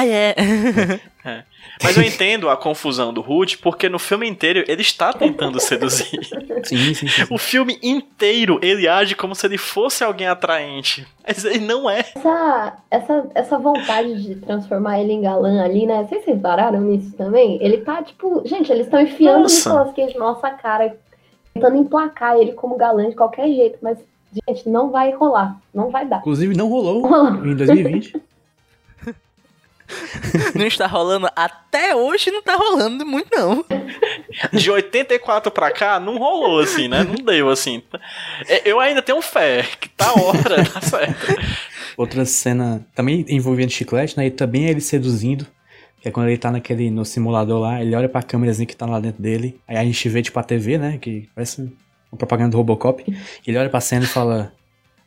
Ah, 0.00 0.06
é. 1.28 1.44
Mas 1.82 1.96
eu 1.96 2.02
entendo 2.02 2.48
a 2.48 2.56
confusão 2.56 3.12
do 3.12 3.20
Rude, 3.20 3.58
porque 3.58 3.88
no 3.88 3.98
filme 3.98 4.28
inteiro 4.28 4.64
ele 4.66 4.82
está 4.82 5.12
tentando 5.12 5.60
seduzir. 5.60 6.20
Sim, 6.64 6.76
sim, 6.76 6.94
sim. 6.94 7.08
sim. 7.08 7.26
O 7.30 7.38
filme 7.38 7.78
inteiro 7.82 8.58
ele 8.62 8.86
age 8.86 9.14
como 9.14 9.34
se 9.34 9.46
ele 9.46 9.56
fosse 9.56 10.04
alguém 10.04 10.26
atraente. 10.26 11.06
Mas 11.26 11.44
ele 11.44 11.60
não 11.60 11.88
é. 11.88 12.00
Essa, 12.00 12.76
essa, 12.90 13.30
essa 13.34 13.58
vontade 13.58 14.22
de 14.22 14.34
transformar 14.36 15.00
ele 15.00 15.12
em 15.12 15.22
galã 15.22 15.62
ali, 15.64 15.86
né? 15.86 16.04
Vocês 16.04 16.24
repararam 16.26 16.80
nisso 16.80 17.16
também? 17.16 17.58
Ele 17.62 17.78
tá, 17.78 18.02
tipo... 18.02 18.42
Gente, 18.46 18.70
eles 18.70 18.86
estão 18.86 19.00
enfiando 19.00 19.38
o 19.38 19.42
Nossa. 19.42 19.70
Nicolas 19.70 19.94
Cage 19.94 20.18
na 20.18 20.24
nossa 20.26 20.50
cara, 20.50 20.96
tentando 21.54 21.76
emplacar 21.76 22.36
ele 22.36 22.52
como 22.52 22.76
galã 22.76 23.08
de 23.08 23.16
qualquer 23.16 23.48
jeito, 23.48 23.78
mas, 23.80 23.98
gente, 24.46 24.68
não 24.68 24.90
vai 24.90 25.12
rolar. 25.12 25.58
Não 25.72 25.90
vai 25.90 26.06
dar. 26.06 26.18
Inclusive, 26.18 26.54
não 26.54 26.68
rolou 26.68 27.06
Rolou. 27.06 27.46
em 27.46 27.56
2020. 27.56 28.20
não 30.54 30.66
está 30.66 30.86
rolando 30.86 31.28
até 31.34 31.94
hoje, 31.94 32.30
não 32.30 32.42
tá 32.42 32.56
rolando 32.56 33.04
muito, 33.06 33.28
não. 33.30 33.64
De 34.52 34.70
84 34.70 35.50
pra 35.50 35.70
cá, 35.70 35.98
não 36.00 36.16
rolou 36.18 36.60
assim, 36.60 36.88
né? 36.88 37.02
Não 37.04 37.14
deu 37.24 37.48
assim. 37.50 37.82
É, 38.48 38.68
Eu 38.68 38.80
ainda 38.80 39.02
tenho 39.02 39.20
fé, 39.22 39.66
que 39.80 39.88
tá 39.88 40.12
hora, 40.12 40.64
tá 40.64 40.80
certo. 40.82 41.36
Outra 41.96 42.24
cena 42.24 42.86
também 42.94 43.24
envolvendo 43.28 43.70
chiclete, 43.70 44.16
né? 44.16 44.26
E 44.26 44.30
também 44.30 44.66
ele 44.66 44.80
seduzindo. 44.80 45.46
Que 46.00 46.08
é 46.08 46.10
quando 46.10 46.28
ele 46.28 46.38
tá 46.38 46.50
naquele, 46.50 46.90
no 46.90 47.04
simulador 47.04 47.60
lá, 47.60 47.82
ele 47.82 47.94
olha 47.94 48.08
pra 48.08 48.22
câmerazinha 48.22 48.64
que 48.66 48.74
tá 48.74 48.86
lá 48.86 48.98
dentro 48.98 49.22
dele. 49.22 49.60
Aí 49.68 49.76
a 49.76 49.84
gente 49.84 50.08
vê, 50.08 50.22
tipo, 50.22 50.38
a 50.40 50.42
TV, 50.42 50.78
né? 50.78 50.96
Que 50.98 51.28
parece 51.34 51.60
uma 52.10 52.16
propaganda 52.16 52.52
do 52.52 52.56
Robocop. 52.56 53.04
Ele 53.46 53.58
olha 53.58 53.68
pra 53.68 53.82
cena 53.82 54.04
e 54.06 54.08
fala: 54.08 54.50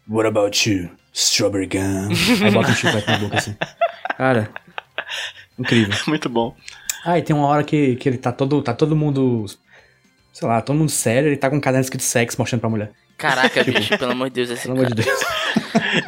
What 0.08 0.28
about 0.28 0.70
you? 0.70 0.92
Strawberry 1.12 1.66
gum. 1.66 2.10
Aí 2.46 2.52
bota 2.52 2.70
um 2.72 2.76
chiclete 2.76 3.08
na 3.08 3.18
boca 3.18 3.38
assim. 3.38 3.56
Cara, 4.18 4.52
incrível. 5.58 5.96
Muito 6.08 6.30
bom. 6.30 6.56
Ah, 7.06 7.18
e 7.18 7.22
tem 7.22 7.36
uma 7.36 7.48
hora 7.48 7.64
que, 7.64 7.96
que 7.98 8.08
ele 8.10 8.18
tá 8.18 8.32
todo, 8.32 8.62
tá 8.62 8.74
todo 8.74 8.96
mundo, 8.96 9.46
sei 10.32 10.48
lá, 10.48 10.62
todo 10.62 10.78
mundo 10.78 10.90
sério, 10.90 11.28
ele 11.30 11.38
tá 11.38 11.50
com 11.50 11.58
um 11.58 11.62
caderno 11.62 11.84
escrito 11.84 12.04
sexo 12.04 12.38
mostrando 12.40 12.62
pra 12.62 12.70
mulher. 12.70 12.92
Caraca, 13.18 13.64
bicho, 13.64 13.98
pelo 13.98 14.12
amor 14.14 14.30
de 14.30 14.36
Deus, 14.36 14.50
esse 14.50 14.64
Pelo 14.64 14.74
amor 14.76 14.84
cara. 14.90 14.96
de 14.96 15.04
Deus. 15.04 15.20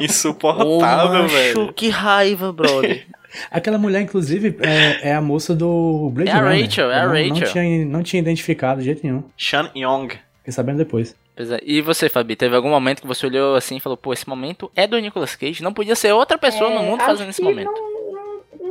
Insuportável, 0.00 1.28
velho. 1.28 1.72
que 1.72 1.88
raiva, 1.88 2.52
brother. 2.52 3.06
Aquela 3.50 3.76
mulher, 3.78 4.00
inclusive, 4.00 4.56
é, 4.60 5.10
é 5.10 5.14
a 5.14 5.20
moça 5.20 5.54
do 5.54 6.10
Blade 6.12 6.30
É 6.30 6.32
a 6.32 6.40
Runner. 6.40 6.64
Rachel, 6.64 6.90
é 6.90 7.00
a 7.00 7.06
não, 7.06 7.12
Não 7.14 7.28
Rachel. 7.28 7.52
tinha, 7.52 7.84
não 7.86 8.02
tinha 8.02 8.20
identificado 8.20 8.80
de 8.80 8.86
jeito 8.86 9.00
nenhum. 9.04 9.22
Shan 9.36 9.70
Yong. 9.76 10.08
Fiquei 10.38 10.52
sabendo 10.52 10.78
depois. 10.78 11.14
Pois 11.36 11.50
é. 11.50 11.58
E 11.62 11.82
você, 11.82 12.08
Fabi, 12.08 12.34
teve 12.34 12.56
algum 12.56 12.70
momento 12.70 13.02
que 13.02 13.06
você 13.06 13.26
olhou 13.26 13.54
assim 13.54 13.76
e 13.76 13.80
falou, 13.80 13.96
pô, 13.96 14.12
esse 14.12 14.26
momento 14.28 14.70
é 14.74 14.86
do 14.86 14.98
Nicolas 14.98 15.36
Cage, 15.36 15.62
não 15.62 15.72
podia 15.74 15.94
ser 15.94 16.12
outra 16.12 16.38
pessoa 16.38 16.70
no 16.70 16.76
É, 16.76 16.82
mundo 16.82 17.00
acho 17.00 17.06
fazendo 17.10 17.28
esse 17.30 17.42
momento. 17.42 17.70
Não, 17.70 18.05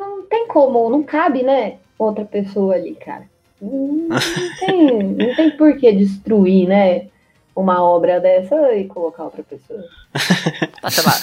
não, 0.05 0.23
tem 0.23 0.47
como, 0.47 0.89
não 0.89 1.03
cabe, 1.03 1.43
né? 1.43 1.77
Outra 1.97 2.25
pessoa 2.25 2.75
ali, 2.75 2.95
cara. 2.95 3.23
Não, 3.61 3.71
não 3.71 4.19
tem, 4.59 5.03
não 5.03 5.35
tem 5.35 5.51
por 5.51 5.77
que 5.77 5.91
destruir, 5.91 6.67
né? 6.67 7.07
Uma 7.55 7.81
obra 7.81 8.19
dessa 8.19 8.73
e 8.73 8.83
colocar 8.85 9.23
outra 9.23 9.43
pessoa. 9.43 9.83
Ah, 10.83 10.91
sei 10.91 11.03
lá, 11.03 11.13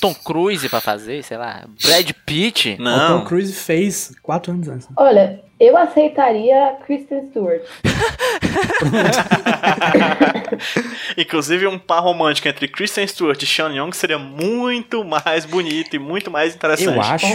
Tom 0.00 0.14
Cruise 0.14 0.68
pra 0.68 0.80
fazer, 0.80 1.22
sei 1.22 1.36
lá, 1.36 1.64
Brad 1.80 2.10
Pitt. 2.26 2.70
O 2.72 2.76
Tom 2.76 2.82
Não. 2.82 3.24
Cruise 3.24 3.52
fez 3.52 4.12
quatro 4.20 4.52
anos 4.52 4.66
antes. 4.66 4.88
Olha, 4.96 5.40
eu 5.60 5.76
aceitaria 5.76 6.76
Kristen 6.84 7.28
Stewart. 7.30 7.62
Inclusive, 11.16 11.68
um 11.68 11.78
par 11.78 12.00
romântico 12.00 12.48
entre 12.48 12.66
Kristen 12.66 13.06
Stewart 13.06 13.40
e 13.40 13.46
Sean 13.46 13.72
Young 13.72 13.92
seria 13.92 14.18
muito 14.18 15.04
mais 15.04 15.44
bonito 15.44 15.94
e 15.94 16.00
muito 16.00 16.32
mais 16.32 16.52
interessante. 16.54 16.96
Eu 16.96 17.00
acho 17.00 17.26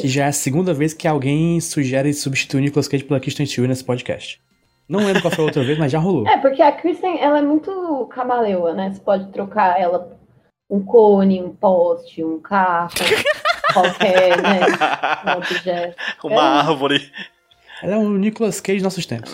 que 0.00 0.06
já 0.06 0.26
é 0.26 0.28
a 0.28 0.32
segunda 0.32 0.72
vez 0.72 0.94
que 0.94 1.08
alguém 1.08 1.60
sugere 1.60 2.14
substituir 2.14 2.60
o 2.60 2.62
Nicolas 2.62 2.86
Cage 2.86 3.02
pela 3.02 3.18
Kristen 3.18 3.46
Stewart 3.46 3.68
nesse 3.68 3.84
podcast. 3.84 4.40
Não 4.88 5.00
lembro 5.00 5.22
qual 5.22 5.32
foi 5.32 5.44
a 5.44 5.46
outra 5.46 5.62
vez, 5.64 5.78
mas 5.78 5.90
já 5.92 5.98
rolou. 5.98 6.26
É, 6.28 6.36
porque 6.38 6.60
a 6.60 6.72
Kristen, 6.72 7.18
ela 7.20 7.38
é 7.38 7.42
muito 7.42 8.06
camaleoa, 8.12 8.74
né? 8.74 8.90
Você 8.92 9.00
pode 9.00 9.30
trocar 9.32 9.80
ela 9.80 10.18
um 10.68 10.82
cone, 10.84 11.42
um 11.42 11.54
poste, 11.54 12.22
um 12.24 12.40
carro, 12.40 12.90
qualquer, 13.72 14.40
né? 14.42 14.60
Um 15.26 15.38
objeto. 15.38 15.96
Uma 16.24 16.42
É. 16.42 16.60
árvore. 16.68 17.12
Ela 17.82 17.94
é 17.94 17.98
o 17.98 18.08
Nicolas 18.10 18.60
Cage 18.60 18.78
dos 18.78 18.84
nossos 18.84 19.06
tempos. 19.06 19.32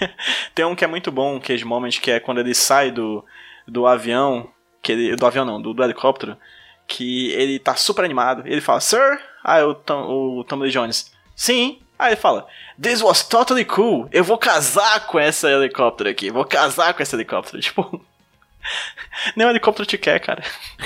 Tem 0.54 0.64
um 0.64 0.74
que 0.74 0.84
é 0.84 0.88
muito 0.88 1.10
bom, 1.10 1.36
um 1.36 1.40
Cage 1.40 1.64
Moment, 1.64 1.90
que 2.00 2.10
é 2.10 2.20
quando 2.20 2.38
ele 2.38 2.54
sai 2.54 2.90
do, 2.90 3.24
do 3.66 3.86
avião, 3.86 4.48
que 4.82 4.92
ele, 4.92 5.16
do 5.16 5.26
avião 5.26 5.44
não, 5.44 5.60
do, 5.60 5.72
do 5.72 5.82
helicóptero, 5.82 6.36
que 6.86 7.30
ele 7.32 7.58
tá 7.58 7.74
super 7.74 8.04
animado. 8.04 8.42
Ele 8.46 8.60
fala, 8.60 8.80
Sir? 8.80 9.18
Ah, 9.42 9.58
é 9.58 9.64
o, 9.64 9.74
Tom, 9.74 10.02
o 10.38 10.44
Tommy 10.44 10.64
Lee 10.64 10.70
Jones. 10.72 11.10
Sim. 11.34 11.78
Aí 11.98 12.10
ele 12.10 12.16
fala, 12.20 12.46
This 12.80 13.02
was 13.02 13.22
totally 13.22 13.64
cool. 13.64 14.08
Eu 14.12 14.22
vou 14.22 14.36
casar 14.36 15.06
com 15.06 15.18
essa 15.18 15.50
helicóptero 15.50 16.10
aqui. 16.10 16.30
Vou 16.30 16.44
casar 16.44 16.92
com 16.94 17.02
esse 17.02 17.14
helicóptero. 17.14 17.60
Tipo, 17.62 18.04
nem 19.34 19.46
o 19.46 19.50
helicóptero 19.50 19.86
te 19.86 19.96
quer, 19.96 20.20
cara. 20.20 20.42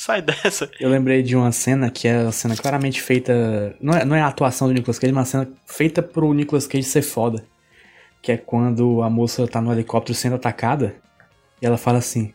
Sai 0.00 0.22
dessa. 0.22 0.70
Eu 0.80 0.88
lembrei 0.88 1.22
de 1.22 1.36
uma 1.36 1.52
cena 1.52 1.90
que 1.90 2.08
é 2.08 2.22
uma 2.22 2.32
cena 2.32 2.56
claramente 2.56 3.02
feita. 3.02 3.76
Não 3.80 3.94
é, 3.94 4.04
não 4.04 4.16
é 4.16 4.22
a 4.22 4.28
atuação 4.28 4.66
do 4.66 4.74
Nicolas 4.74 4.98
Cage, 4.98 5.12
mas 5.12 5.34
uma 5.34 5.44
cena 5.44 5.56
feita 5.66 6.02
pro 6.02 6.32
Nicolas 6.32 6.66
Cage 6.66 6.84
ser 6.84 7.02
foda. 7.02 7.44
Que 8.22 8.32
é 8.32 8.36
quando 8.36 9.02
a 9.02 9.10
moça 9.10 9.46
tá 9.46 9.60
no 9.60 9.72
helicóptero 9.72 10.16
sendo 10.16 10.36
atacada 10.36 10.96
e 11.60 11.66
ela 11.66 11.76
fala 11.76 11.98
assim: 11.98 12.32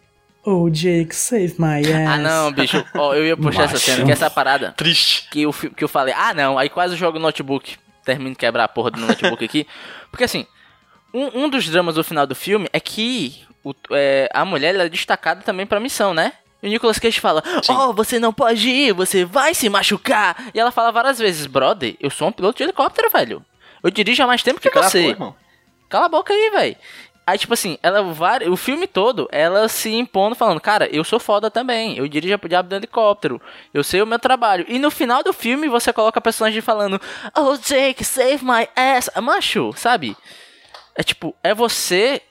Oh, 0.48 0.70
Jake, 0.70 1.16
save 1.16 1.56
my 1.58 1.80
ass. 1.80 2.08
Ah, 2.08 2.18
não, 2.20 2.52
bicho, 2.52 2.86
ó, 2.94 3.16
eu 3.16 3.26
ia 3.26 3.36
puxar 3.36 3.64
essa 3.64 3.80
cena, 3.80 4.06
que 4.06 4.12
essa 4.12 4.30
parada 4.30 4.74
Triste. 4.78 5.28
que 5.32 5.42
eu, 5.42 5.52
que 5.52 5.84
eu 5.84 5.88
falei, 5.88 6.14
ah, 6.16 6.36
não, 6.36 6.56
aí 6.56 6.70
quase 6.70 6.96
jogo 6.96 7.18
o 7.18 7.22
notebook, 7.22 7.78
termino 8.06 8.30
de 8.32 8.36
quebrar 8.38 8.64
a 8.64 8.68
porra 8.68 8.92
do 8.92 9.00
notebook 9.02 9.44
aqui. 9.44 9.68
Porque 10.12 10.24
assim, 10.24 10.46
um, 11.14 11.44
um 11.46 11.50
dos 11.50 11.68
dramas 11.68 11.96
do 11.96 12.04
final 12.04 12.26
do 12.28 12.36
filme 12.36 12.70
é 12.72 12.80
que 12.80 13.42
o- 13.64 13.74
é, 13.92 14.30
a 14.34 14.46
mulher 14.46 14.74
ela 14.76 14.84
é 14.86 14.90
destacada 14.90 15.42
também 15.42 15.66
pra 15.66 15.80
missão, 15.80 16.14
né? 16.14 16.34
E 16.64 16.68
o 16.68 16.70
Nicolas 16.70 16.98
Cage 16.98 17.20
fala, 17.20 17.44
oh, 17.70 17.94
você 17.94 18.18
não 18.20 18.34
pode 18.34 18.68
ir, 18.70 18.94
você 18.94 19.24
vai 19.26 19.54
se 19.54 19.70
machucar. 19.70 20.50
E 20.54 20.60
ela 20.60 20.72
fala 20.72 20.92
várias 20.92 21.20
vezes, 21.20 21.46
brother, 21.46 21.96
eu 22.00 22.10
sou 22.10 22.28
um 22.28 22.32
piloto 22.32 22.58
de 22.58 22.64
helicóptero, 22.64 23.10
velho. 23.10 23.46
Eu 23.84 23.92
dirijo 23.92 24.24
há 24.24 24.28
mais 24.28 24.42
tempo 24.42 24.60
que 24.60 24.70
na 24.70 24.90
você. 24.90 25.08
Cala 25.90 26.06
a 26.08 26.10
boca 26.10 26.34
aí, 26.34 26.50
velho. 26.50 26.76
Aí, 27.28 27.40
tipo 27.40 27.54
assim, 27.56 27.78
ela 27.82 28.04
vari- 28.04 28.48
o 28.48 28.56
filme 28.56 28.86
todo, 28.86 29.28
ela 29.32 29.68
se 29.68 29.92
impondo, 29.92 30.36
falando, 30.36 30.62
cara, 30.62 30.88
eu 30.96 31.04
sou 31.04 31.20
foda 31.20 31.50
também, 31.50 31.98
eu 31.98 32.08
dirijo 32.08 32.38
pro 32.38 32.48
diabo 32.48 32.70
do 32.70 32.76
helicóptero, 32.76 33.42
eu 33.74 33.84
sei 33.84 34.00
o 34.02 34.06
meu 34.06 34.20
trabalho. 34.20 34.64
E 34.68 34.78
no 34.78 34.92
final 34.92 35.24
do 35.24 35.34
filme, 35.34 35.68
você 35.68 35.92
coloca 35.92 36.20
a 36.20 36.22
personagem 36.22 36.62
falando, 36.62 37.02
oh, 37.36 37.58
Jake, 37.58 38.04
save 38.04 38.46
my 38.46 38.68
ass. 38.76 39.10
Macho, 39.24 39.74
sabe? 39.76 40.16
É 40.96 41.02
tipo, 41.02 41.36
é 41.44 41.54
você 41.54 42.22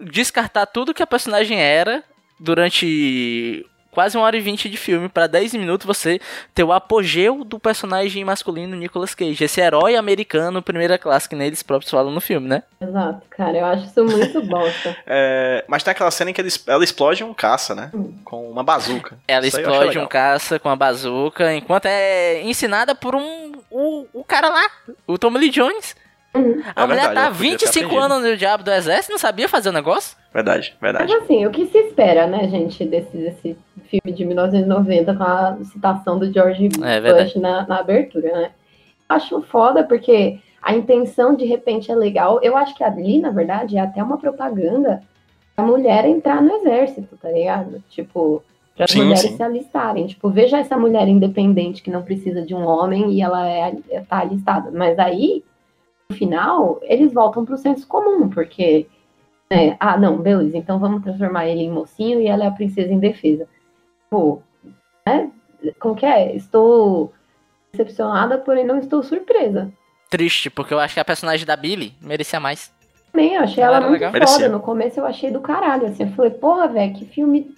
descartar 0.00 0.66
tudo 0.66 0.92
que 0.92 1.02
a 1.02 1.06
personagem 1.06 1.58
era 1.60 2.04
durante 2.38 3.64
quase 3.92 4.16
uma 4.16 4.24
hora 4.26 4.36
e 4.36 4.40
vinte 4.40 4.68
de 4.68 4.76
filme 4.76 5.08
pra 5.08 5.26
10 5.28 5.52
minutos 5.54 5.86
você 5.86 6.20
ter 6.52 6.64
o 6.64 6.72
apogeu 6.72 7.44
do 7.44 7.60
personagem 7.60 8.24
masculino 8.24 8.74
Nicolas 8.74 9.14
Cage, 9.14 9.44
esse 9.44 9.60
herói 9.60 9.94
americano 9.94 10.60
primeira 10.62 10.98
classe 10.98 11.28
que 11.28 11.36
nem 11.36 11.46
eles 11.46 11.62
próprios 11.62 11.90
falam 11.90 12.10
no 12.10 12.20
filme, 12.20 12.48
né? 12.48 12.62
Exato, 12.80 13.22
cara, 13.30 13.56
eu 13.56 13.66
acho 13.66 13.84
isso 13.84 14.04
muito 14.04 14.42
bosta. 14.48 14.96
É, 15.06 15.64
mas 15.68 15.82
tem 15.84 15.92
aquela 15.92 16.10
cena 16.10 16.30
em 16.30 16.34
que 16.34 16.42
ela 16.66 16.82
explode 16.82 17.22
um 17.22 17.34
caça, 17.34 17.74
né? 17.74 17.90
Com 18.24 18.50
uma 18.50 18.64
bazuca. 18.64 19.16
Ela 19.28 19.46
Isso 19.46 19.60
explode 19.60 19.98
um 19.98 20.06
caça 20.06 20.58
com 20.58 20.68
a 20.70 20.74
bazuca, 20.76 21.54
enquanto 21.54 21.86
é 21.86 22.40
ensinada 22.42 22.94
por 22.94 23.14
um 23.14 23.52
o, 23.70 24.06
o 24.12 24.24
cara 24.24 24.48
lá, 24.48 24.66
o 25.06 25.18
Tommy 25.18 25.38
Lee 25.38 25.50
Jones. 25.50 25.94
Uhum. 26.34 26.62
A 26.74 26.82
É 26.84 26.86
mulher 26.86 27.06
verdade, 27.08 27.14
tá 27.14 27.20
ela 27.26 27.30
podia 27.30 27.50
ter 27.50 27.66
25 27.66 27.84
aprendido. 27.86 28.12
anos 28.14 28.30
no 28.30 28.36
diabo 28.38 28.64
do 28.64 28.70
exército, 28.72 29.12
não 29.12 29.18
sabia 29.18 29.46
fazer 29.50 29.68
o 29.68 29.72
negócio? 29.72 30.16
Verdade, 30.32 30.74
Mas 30.80 30.92
verdade. 30.92 31.12
assim, 31.22 31.44
o 31.44 31.50
que 31.50 31.66
se 31.66 31.76
espera, 31.78 32.26
né, 32.26 32.48
gente, 32.48 32.84
desse, 32.86 33.16
desse 33.16 33.56
filme 33.84 34.12
de 34.12 34.24
1990 34.24 35.14
com 35.14 35.22
a 35.22 35.56
citação 35.64 36.18
do 36.18 36.32
George 36.32 36.70
É. 36.82 37.00
Bush 37.00 37.36
na, 37.36 37.66
na 37.66 37.78
abertura, 37.80 38.32
né? 38.32 38.50
Acho 39.08 39.42
foda 39.42 39.84
porque 39.84 40.38
a 40.62 40.74
intenção 40.74 41.34
de 41.34 41.44
repente 41.44 41.90
é 41.90 41.94
legal. 41.94 42.40
Eu 42.42 42.56
acho 42.56 42.74
que 42.74 42.82
ali, 42.82 43.20
na 43.20 43.30
verdade, 43.30 43.76
é 43.76 43.80
até 43.80 44.02
uma 44.02 44.16
propaganda 44.16 45.02
a 45.54 45.62
mulher 45.62 46.06
entrar 46.06 46.40
no 46.40 46.50
exército, 46.56 47.14
tá 47.20 47.30
ligado? 47.30 47.82
Tipo, 47.90 48.42
Para 48.74 48.86
as 48.86 48.90
Sim, 48.90 48.98
mulheres 49.02 49.20
sim. 49.20 49.36
se 49.36 49.42
alistarem. 49.42 50.06
Tipo, 50.06 50.30
veja 50.30 50.56
essa 50.58 50.78
mulher 50.78 51.06
independente 51.08 51.82
que 51.82 51.90
não 51.90 52.02
precisa 52.02 52.40
de 52.40 52.54
um 52.54 52.66
homem 52.66 53.12
e 53.12 53.20
ela 53.20 53.46
é, 53.46 53.74
tá 54.08 54.20
alistada. 54.20 54.70
Mas 54.72 54.98
aí, 54.98 55.44
no 56.08 56.16
final, 56.16 56.80
eles 56.84 57.12
voltam 57.12 57.44
pro 57.44 57.58
senso 57.58 57.86
comum, 57.86 58.30
porque. 58.30 58.86
Né, 59.52 59.76
ah, 59.78 59.98
não, 59.98 60.16
beleza, 60.16 60.56
então 60.56 60.78
vamos 60.78 61.02
transformar 61.02 61.46
ele 61.46 61.60
em 61.60 61.70
mocinho 61.70 62.20
e 62.20 62.26
ela 62.26 62.44
é 62.44 62.48
a 62.48 62.52
princesa 62.52 62.92
indefesa. 62.92 63.46
Pô, 64.08 64.40
né? 65.06 65.30
Como 65.78 65.94
que 65.94 66.06
é? 66.06 66.34
Estou 66.34 67.12
decepcionada, 67.70 68.38
porém 68.38 68.64
não 68.64 68.78
estou 68.78 69.02
surpresa. 69.02 69.70
Triste, 70.08 70.50
porque 70.50 70.74
eu 70.74 70.78
acho 70.80 70.94
que 70.94 71.00
a 71.00 71.04
personagem 71.04 71.46
da 71.46 71.56
Billy 71.56 71.94
merecia 72.00 72.40
mais. 72.40 72.72
Também, 73.12 73.34
eu 73.34 73.42
achei 73.42 73.62
Ela 73.62 73.76
ela, 73.76 73.88
muito 73.88 73.92
legal. 74.00 74.10
foda. 74.10 74.24
Merecia. 74.24 74.48
No 74.48 74.60
começo 74.60 75.00
eu 75.00 75.06
achei 75.06 75.30
do 75.30 75.40
caralho, 75.40 75.86
assim. 75.86 76.04
Eu 76.04 76.12
falei, 76.12 76.30
porra, 76.30 76.68
velho, 76.68 76.94
que 76.94 77.04
filme. 77.04 77.54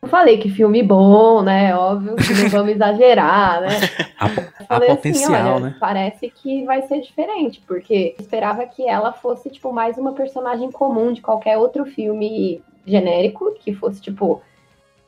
Eu 0.00 0.08
falei 0.08 0.38
que 0.38 0.48
filme 0.48 0.82
bom, 0.82 1.42
né? 1.42 1.74
Óbvio 1.76 2.16
que 2.16 2.32
não 2.34 2.48
vamos 2.50 2.72
exagerar, 2.72 3.60
né? 3.60 3.68
A, 4.18 4.26
a 4.26 4.66
falei 4.66 4.88
potencial, 4.88 5.56
olha, 5.56 5.66
né? 5.66 5.76
Parece 5.78 6.28
que 6.28 6.64
vai 6.64 6.82
ser 6.82 7.00
diferente, 7.00 7.62
porque 7.66 8.16
eu 8.18 8.22
esperava 8.22 8.66
que 8.66 8.86
ela 8.88 9.12
fosse, 9.12 9.48
tipo, 9.48 9.72
mais 9.72 9.96
uma 9.96 10.12
personagem 10.12 10.72
comum 10.72 11.12
de 11.12 11.20
qualquer 11.20 11.56
outro 11.56 11.84
filme 11.84 12.60
genérico, 12.84 13.54
que 13.60 13.72
fosse, 13.72 14.00
tipo, 14.00 14.42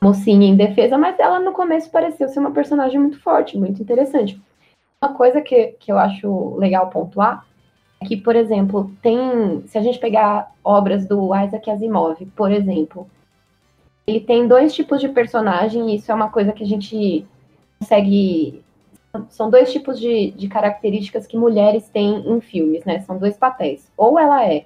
mocinha 0.01 0.47
em 0.47 0.55
defesa, 0.55 0.97
mas 0.97 1.19
ela 1.19 1.39
no 1.39 1.51
começo 1.51 1.91
pareceu 1.91 2.29
ser 2.29 2.39
uma 2.39 2.51
personagem 2.51 2.99
muito 2.99 3.19
forte, 3.19 3.57
muito 3.57 3.81
interessante. 3.81 4.41
Uma 5.03 5.13
coisa 5.13 5.41
que, 5.41 5.75
que 5.79 5.91
eu 5.91 5.97
acho 5.97 6.55
legal 6.57 6.89
pontuar 6.89 7.45
é 8.01 8.05
que, 8.05 8.17
por 8.17 8.35
exemplo, 8.35 8.91
tem. 9.01 9.63
Se 9.67 9.77
a 9.77 9.81
gente 9.81 9.99
pegar 9.99 10.51
obras 10.63 11.05
do 11.05 11.35
Isaac 11.35 11.69
Asimov, 11.69 12.25
por 12.35 12.51
exemplo, 12.51 13.07
ele 14.05 14.19
tem 14.19 14.47
dois 14.47 14.73
tipos 14.73 14.99
de 14.99 15.09
personagem, 15.09 15.89
e 15.89 15.95
isso 15.95 16.11
é 16.11 16.15
uma 16.15 16.29
coisa 16.29 16.51
que 16.51 16.63
a 16.63 16.67
gente 16.67 17.25
consegue. 17.79 18.63
São 19.29 19.49
dois 19.49 19.71
tipos 19.71 19.99
de, 19.99 20.31
de 20.31 20.47
características 20.47 21.27
que 21.27 21.37
mulheres 21.37 21.89
têm 21.89 22.25
em 22.27 22.39
filmes, 22.39 22.85
né? 22.85 23.01
São 23.01 23.17
dois 23.17 23.37
papéis. 23.37 23.91
Ou 23.97 24.17
ela 24.17 24.45
é 24.45 24.65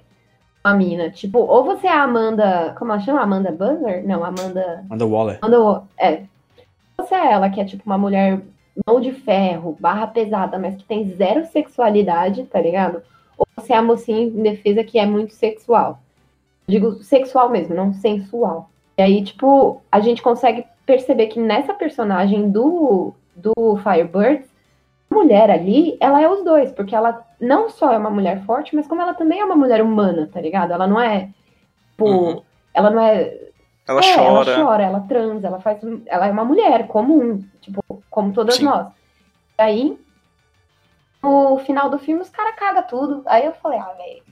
uma 0.64 0.74
mina, 0.74 1.10
tipo, 1.10 1.38
ou 1.38 1.64
você 1.64 1.86
é 1.86 1.92
a 1.92 2.02
Amanda. 2.02 2.74
Como 2.78 2.92
ela 2.92 3.00
chama? 3.00 3.20
Amanda 3.20 3.50
Buzzer? 3.50 4.06
Não, 4.06 4.24
Amanda. 4.24 4.84
Amanda 4.88 5.06
Waller. 5.06 5.40
Quando 5.40 5.82
é. 5.98 6.22
Você 6.96 7.14
é 7.14 7.32
ela, 7.32 7.50
que 7.50 7.60
é 7.60 7.64
tipo 7.64 7.82
uma 7.84 7.98
mulher 7.98 8.40
mão 8.86 9.00
de 9.00 9.12
ferro, 9.12 9.76
barra 9.78 10.06
pesada, 10.06 10.58
mas 10.58 10.76
que 10.76 10.84
tem 10.84 11.14
zero 11.16 11.46
sexualidade, 11.46 12.44
tá 12.44 12.60
ligado? 12.60 13.02
Ou 13.38 13.46
você 13.56 13.72
é 13.72 13.76
a 13.76 13.82
mocinha 13.82 14.22
em 14.22 14.42
defesa 14.42 14.82
que 14.82 14.98
é 14.98 15.06
muito 15.06 15.32
sexual. 15.34 16.00
Digo 16.66 17.02
sexual 17.02 17.48
mesmo, 17.48 17.74
não 17.74 17.92
sensual. 17.92 18.70
E 18.98 19.02
aí, 19.02 19.22
tipo, 19.22 19.82
a 19.92 20.00
gente 20.00 20.22
consegue 20.22 20.64
perceber 20.86 21.26
que 21.26 21.38
nessa 21.40 21.74
personagem 21.74 22.50
do, 22.50 23.12
do 23.34 23.76
Firebird, 23.82 24.44
a 25.10 25.14
mulher 25.14 25.50
ali, 25.50 25.96
ela 26.00 26.20
é 26.22 26.28
os 26.28 26.42
dois, 26.44 26.72
porque 26.72 26.94
ela 26.94 27.24
não 27.40 27.68
só 27.68 27.92
é 27.92 27.98
uma 27.98 28.10
mulher 28.10 28.42
forte, 28.44 28.74
mas 28.74 28.86
como 28.86 29.02
ela 29.02 29.12
também 29.14 29.40
é 29.40 29.44
uma 29.44 29.56
mulher 29.56 29.82
humana, 29.82 30.28
tá 30.32 30.40
ligado? 30.40 30.72
Ela 30.72 30.86
não 30.86 31.00
é, 31.00 31.28
tipo, 31.90 32.06
Uhum. 32.06 32.42
ela 32.72 32.90
não 32.90 33.00
é 33.02 33.38
Ela 33.86 34.00
é, 34.00 34.14
chora. 34.14 34.26
ela 34.26 34.44
chora, 34.64 34.82
ela 34.84 35.00
transa, 35.00 35.46
ela 35.46 35.60
faz. 35.60 35.78
Ela 36.06 36.26
é 36.28 36.30
uma 36.32 36.44
mulher 36.44 36.86
comum, 36.88 37.44
tipo, 37.60 37.82
como 38.10 38.32
todas 38.32 38.56
Sim. 38.56 38.64
nós. 38.64 38.88
E 39.58 39.62
aí, 39.62 39.98
no 41.22 41.58
final 41.58 41.90
do 41.90 41.98
filme, 41.98 42.20
os 42.22 42.30
caras 42.30 42.56
cagam 42.56 42.82
tudo. 42.84 43.22
Aí 43.26 43.44
eu 43.46 43.52
falei, 43.54 43.78
ah, 43.78 43.94
velho, 43.96 44.22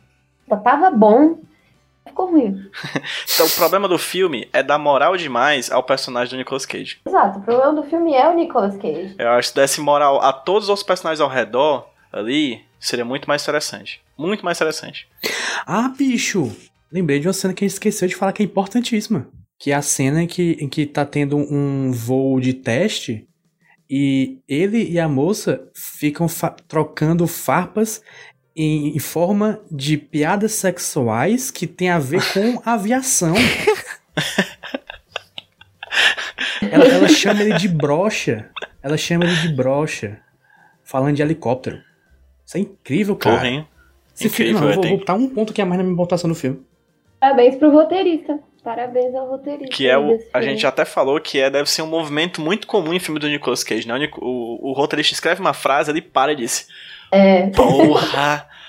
já 0.48 0.56
tava 0.56 0.90
bom, 0.90 1.38
ficou 2.14 2.30
ruim. 2.32 2.64
Então, 3.34 3.46
o 3.46 3.50
problema 3.50 3.88
do 3.88 3.98
filme 3.98 4.48
é 4.52 4.62
dar 4.62 4.78
moral 4.78 5.16
demais 5.16 5.70
ao 5.70 5.82
personagem 5.82 6.30
do 6.30 6.36
Nicolas 6.38 6.64
Cage. 6.64 6.98
Exato, 7.06 7.40
o 7.40 7.42
problema 7.42 7.72
do 7.74 7.82
filme 7.88 8.14
é 8.14 8.28
o 8.28 8.34
Nicolas 8.34 8.76
Cage. 8.76 9.14
Eu 9.18 9.28
acho 9.30 9.48
que 9.48 9.54
se 9.54 9.54
desse 9.60 9.80
moral 9.80 10.20
a 10.22 10.32
todos 10.32 10.68
os 10.68 10.82
personagens 10.82 11.20
ao 11.20 11.28
redor 11.28 11.86
ali, 12.12 12.62
seria 12.80 13.04
muito 13.04 13.26
mais 13.26 13.42
interessante. 13.42 14.00
Muito 14.16 14.44
mais 14.44 14.56
interessante. 14.58 15.06
Ah, 15.66 15.88
bicho! 15.96 16.54
Lembrei 16.92 17.18
de 17.18 17.26
uma 17.26 17.32
cena 17.32 17.52
que 17.52 17.64
a 17.64 17.66
gente 17.66 17.74
esqueceu 17.74 18.06
de 18.06 18.14
falar 18.14 18.32
que 18.32 18.42
é 18.42 18.46
importantíssima. 18.46 19.26
Que 19.58 19.72
é 19.72 19.74
a 19.74 19.82
cena 19.82 20.22
em 20.22 20.26
que, 20.26 20.56
em 20.60 20.68
que 20.68 20.86
tá 20.86 21.04
tendo 21.04 21.36
um 21.36 21.90
voo 21.92 22.38
de 22.40 22.52
teste 22.54 23.26
e 23.90 24.38
ele 24.48 24.88
e 24.90 24.98
a 24.98 25.08
moça 25.08 25.68
ficam 25.74 26.28
fa- 26.28 26.54
trocando 26.68 27.26
farpas 27.26 28.00
em, 28.56 28.94
em 28.96 28.98
forma 28.98 29.60
de 29.70 29.96
piadas 29.96 30.52
sexuais 30.52 31.50
que 31.50 31.66
tem 31.66 31.90
a 31.90 31.98
ver 31.98 32.20
com 32.32 32.60
aviação. 32.68 33.34
ela, 36.70 36.84
ela 36.84 37.08
chama 37.08 37.42
ele 37.42 37.54
de 37.58 37.68
brocha. 37.68 38.50
Ela 38.82 38.96
chama 38.96 39.24
ele 39.24 39.36
de 39.36 39.48
brocha. 39.54 40.18
Falando 40.82 41.16
de 41.16 41.22
helicóptero. 41.22 41.80
Isso 42.44 42.56
é 42.56 42.60
incrível, 42.60 43.16
cara. 43.16 43.36
Porra, 43.36 43.48
hein? 43.48 43.68
Esse 44.14 44.28
filme, 44.28 44.52
Incrível, 44.52 44.60
não, 44.60 44.68
eu 44.68 44.74
vou, 44.74 44.82
tem- 44.82 44.90
vou 44.90 44.98
botar 45.00 45.14
um 45.14 45.28
ponto 45.28 45.52
que 45.52 45.60
é 45.60 45.64
mais 45.64 45.78
na 45.78 45.84
minha 45.84 45.96
pontuação 45.96 46.28
do 46.28 46.36
filme. 46.36 46.60
Parabéns 47.18 47.56
pro 47.56 47.70
roteirista. 47.72 48.38
Parabéns 48.64 49.14
ao 49.14 49.28
roteirista. 49.28 49.76
Que 49.76 49.86
é 49.86 49.98
o. 49.98 50.18
A 50.32 50.40
gente 50.40 50.66
até 50.66 50.86
falou 50.86 51.20
que 51.20 51.38
é, 51.38 51.50
deve 51.50 51.68
ser 51.68 51.82
um 51.82 51.86
movimento 51.86 52.40
muito 52.40 52.66
comum 52.66 52.94
em 52.94 52.98
filme 52.98 53.20
do 53.20 53.28
Nicolas 53.28 53.62
Cage, 53.62 53.86
né? 53.86 54.08
O, 54.16 54.68
o, 54.68 54.70
o 54.70 54.72
roteirista 54.72 55.12
escreve 55.12 55.42
uma 55.42 55.52
frase, 55.52 55.90
ele 55.90 56.00
para 56.00 56.32
e 56.32 56.36
diz: 56.36 56.66
É, 57.12 57.48
Porra! 57.48 58.48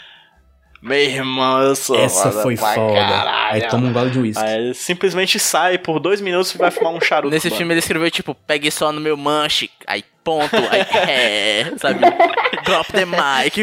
Meu 0.85 0.99
irmão, 0.99 1.61
eu 1.63 1.75
sou. 1.75 1.95
Essa 1.95 2.31
foi 2.31 2.55
foda. 2.55 2.93
caralho." 2.93 3.53
Aí 3.55 3.67
toma 3.67 3.87
um 3.87 3.93
gole 3.93 4.11
de 4.11 4.19
uísque. 4.19 4.43
Aí 4.43 4.55
ele 4.55 4.73
simplesmente 4.75 5.39
sai 5.39 5.77
por 5.79 5.99
dois 5.99 6.21
minutos 6.21 6.53
e 6.53 6.57
vai 6.59 6.69
fumar 6.69 6.93
um 6.93 7.01
charuto. 7.01 7.33
Nesse 7.33 7.47
mano. 7.47 7.57
filme 7.57 7.73
ele 7.73 7.79
escreveu 7.79 8.11
tipo, 8.11 8.35
pegue 8.35 8.69
só 8.69 8.91
no 8.91 9.01
meu 9.01 9.17
manche, 9.17 9.69
aí 9.87 10.03
ponto, 10.23 10.55
aí 10.71 10.81
é, 11.09 11.73
sabe? 11.77 11.99
Drop 12.63 12.91
the 12.91 13.05
mic. 13.05 13.55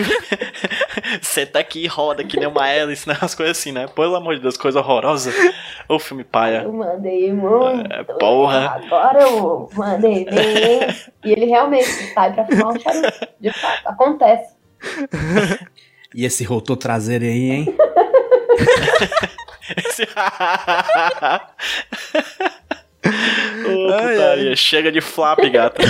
Senta 1.23 1.59
aqui 1.59 1.85
e 1.85 1.87
roda 1.87 2.23
que 2.25 2.37
nem 2.39 2.49
uma 2.49 2.69
hélice, 2.69 3.09
né? 3.09 3.17
As 3.21 3.35
coisas 3.35 3.59
assim, 3.59 3.73
né? 3.73 3.87
Pelo 3.89 4.15
amor 4.17 4.37
de 4.37 4.43
Deus, 4.43 4.57
coisa 4.57 4.81
horrorosa. 4.81 5.33
Ô 5.89 5.99
filme 5.99 6.25
paia. 6.25 6.63
eu 6.63 6.73
mandei 6.73 7.33
muito. 7.33 7.93
É, 7.93 8.03
porra. 8.05 8.81
Agora 8.85 9.23
eu 9.23 9.69
mandei 9.75 10.25
bem. 10.25 10.57
hein? 10.57 10.81
E 11.25 11.33
ele 11.33 11.47
realmente 11.47 11.87
sai 12.15 12.33
pra 12.33 12.45
fumar 12.47 12.69
um 12.75 12.81
charuto. 12.81 13.29
De 13.41 13.53
fato, 13.53 13.87
acontece. 13.87 14.55
E 16.15 16.25
esse 16.25 16.45
rotor 16.45 16.77
traseiro 16.77 17.25
aí, 17.25 17.51
hein? 17.51 17.67
Esse- 19.77 20.03
Ô, 23.65 23.87
putaria. 23.87 24.57
Chega 24.57 24.93
de 24.93 25.01
flap, 25.01 25.39
gata. 25.51 25.83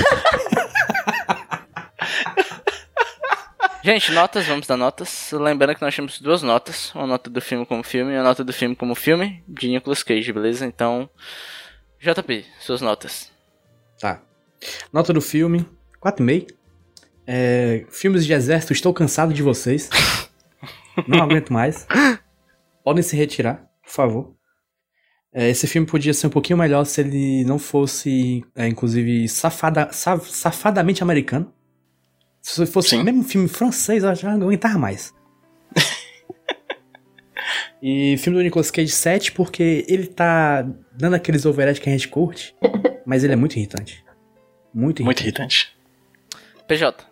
Gente, 3.85 4.13
notas, 4.13 4.47
vamos 4.47 4.67
dar 4.67 4.77
notas. 4.77 5.31
Lembrando 5.33 5.75
que 5.75 5.83
nós 5.83 5.95
temos 5.95 6.21
duas 6.21 6.43
notas. 6.43 6.95
Uma 6.95 7.07
nota 7.07 7.29
do 7.29 7.41
filme 7.41 7.67
como 7.67 7.83
filme 7.83 8.13
e 8.13 8.17
uma 8.17 8.23
nota 8.23 8.45
do 8.45 8.53
filme 8.53 8.77
como 8.77 8.95
filme 8.95 9.43
de 9.49 9.69
Nicolas 9.69 10.03
Cage, 10.05 10.33
beleza? 10.33 10.65
Então, 10.65 11.11
JP, 11.99 12.45
suas 12.61 12.81
notas. 12.81 13.31
Tá. 13.99 14.21
Nota 14.93 15.13
do 15.13 15.21
filme, 15.21 15.69
4,5. 16.01 16.47
É, 17.27 17.87
filmes 17.91 18.27
de 18.27 18.33
exército, 18.33 18.73
estou 18.73 18.93
cansado 18.93 19.33
de 19.33 19.43
vocês. 19.43 19.89
Não 21.07 21.23
aguento 21.23 21.53
mais. 21.53 21.87
Podem 22.85 23.03
se 23.03 23.17
retirar, 23.17 23.65
por 23.83 23.91
favor. 23.91 24.37
É, 25.33 25.49
esse 25.49 25.67
filme 25.67 25.87
podia 25.87 26.13
ser 26.13 26.27
um 26.27 26.31
pouquinho 26.31 26.59
melhor 26.59 26.85
se 26.85 27.01
ele 27.01 27.45
não 27.45 27.59
fosse, 27.59 28.45
é, 28.55 28.69
inclusive, 28.69 29.27
safada, 29.29 29.91
sa- 29.93 30.19
safadamente 30.21 31.03
americano. 31.03 31.53
Se 32.43 32.67
fosse 32.67 32.91
Sim. 32.91 33.03
mesmo 33.05 33.21
um 33.21 33.25
filme 33.25 33.49
francês, 33.49 34.05
eu 34.05 34.15
já 34.15 34.37
não 34.37 34.49
aguentava 34.49 34.79
mais. 34.79 35.15
e 37.83 38.17
filme 38.19 38.37
do 38.39 38.43
Nicolas 38.45 38.71
Cage 38.71 38.91
7, 38.91 39.33
porque 39.33 39.87
ele 39.89 40.07
tá 40.07 40.63
dando 40.93 41.15
aqueles 41.15 41.47
overhead 41.47 41.81
que 41.81 41.89
a 41.89 41.93
gente 41.93 42.09
curte, 42.09 42.55
mas 43.07 43.25
ele 43.25 43.33
é 43.33 43.37
muito 43.37 43.57
irritante. 43.57 44.05
Muito 44.75 45.01
irritante. 45.01 45.05
Muito 45.05 45.21
irritante. 45.23 45.77
PJ. 46.69 47.07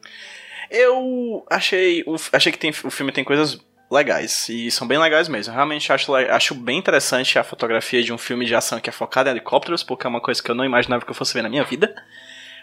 Eu 0.71 1.45
achei. 1.51 2.03
o- 2.07 2.17
Achei 2.33 2.53
que 2.53 2.59
tem, 2.59 2.71
o 2.85 2.91
filme 2.91 3.13
tem 3.13 3.25
coisas 3.25 3.59
legais. 3.91 4.49
E 4.49 4.71
são 4.71 4.87
bem 4.87 4.99
legais 4.99 5.29
mesmo. 5.29 5.51
Eu 5.53 5.57
realmente 5.57 5.93
acho, 5.93 6.15
acho 6.15 6.55
bem 6.55 6.79
interessante 6.79 7.39
a 7.39 7.45
fotografia 7.45 8.03
de 8.03 8.13
um 8.13 8.19
filme 8.19 8.47
de 8.47 8.55
ação 8.55 8.79
que 8.81 8.89
é 8.89 8.93
focado 8.93 9.29
em 9.29 9.33
helicópteros, 9.33 9.83
porque 9.83 10.07
é 10.07 10.11
uma 10.11 10.21
coisa 10.21 10.43
que 10.43 10.51
eu 10.51 10.55
não 10.55 10.65
imaginava 10.65 11.05
que 11.05 11.11
eu 11.11 11.15
fosse 11.15 11.35
ver 11.35 11.43
na 11.43 11.49
minha 11.49 11.65
vida. 11.65 11.95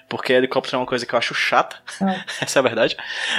Porque 0.10 0.32
helicóptero 0.32 0.78
é 0.78 0.80
uma 0.80 0.86
coisa 0.86 1.06
que 1.06 1.14
eu 1.14 1.20
acho 1.20 1.34
chata. 1.36 1.76
Ah. 2.02 2.24
Essa 2.40 2.60
é 2.60 2.62
a 2.62 2.64
verdade. 2.64 2.96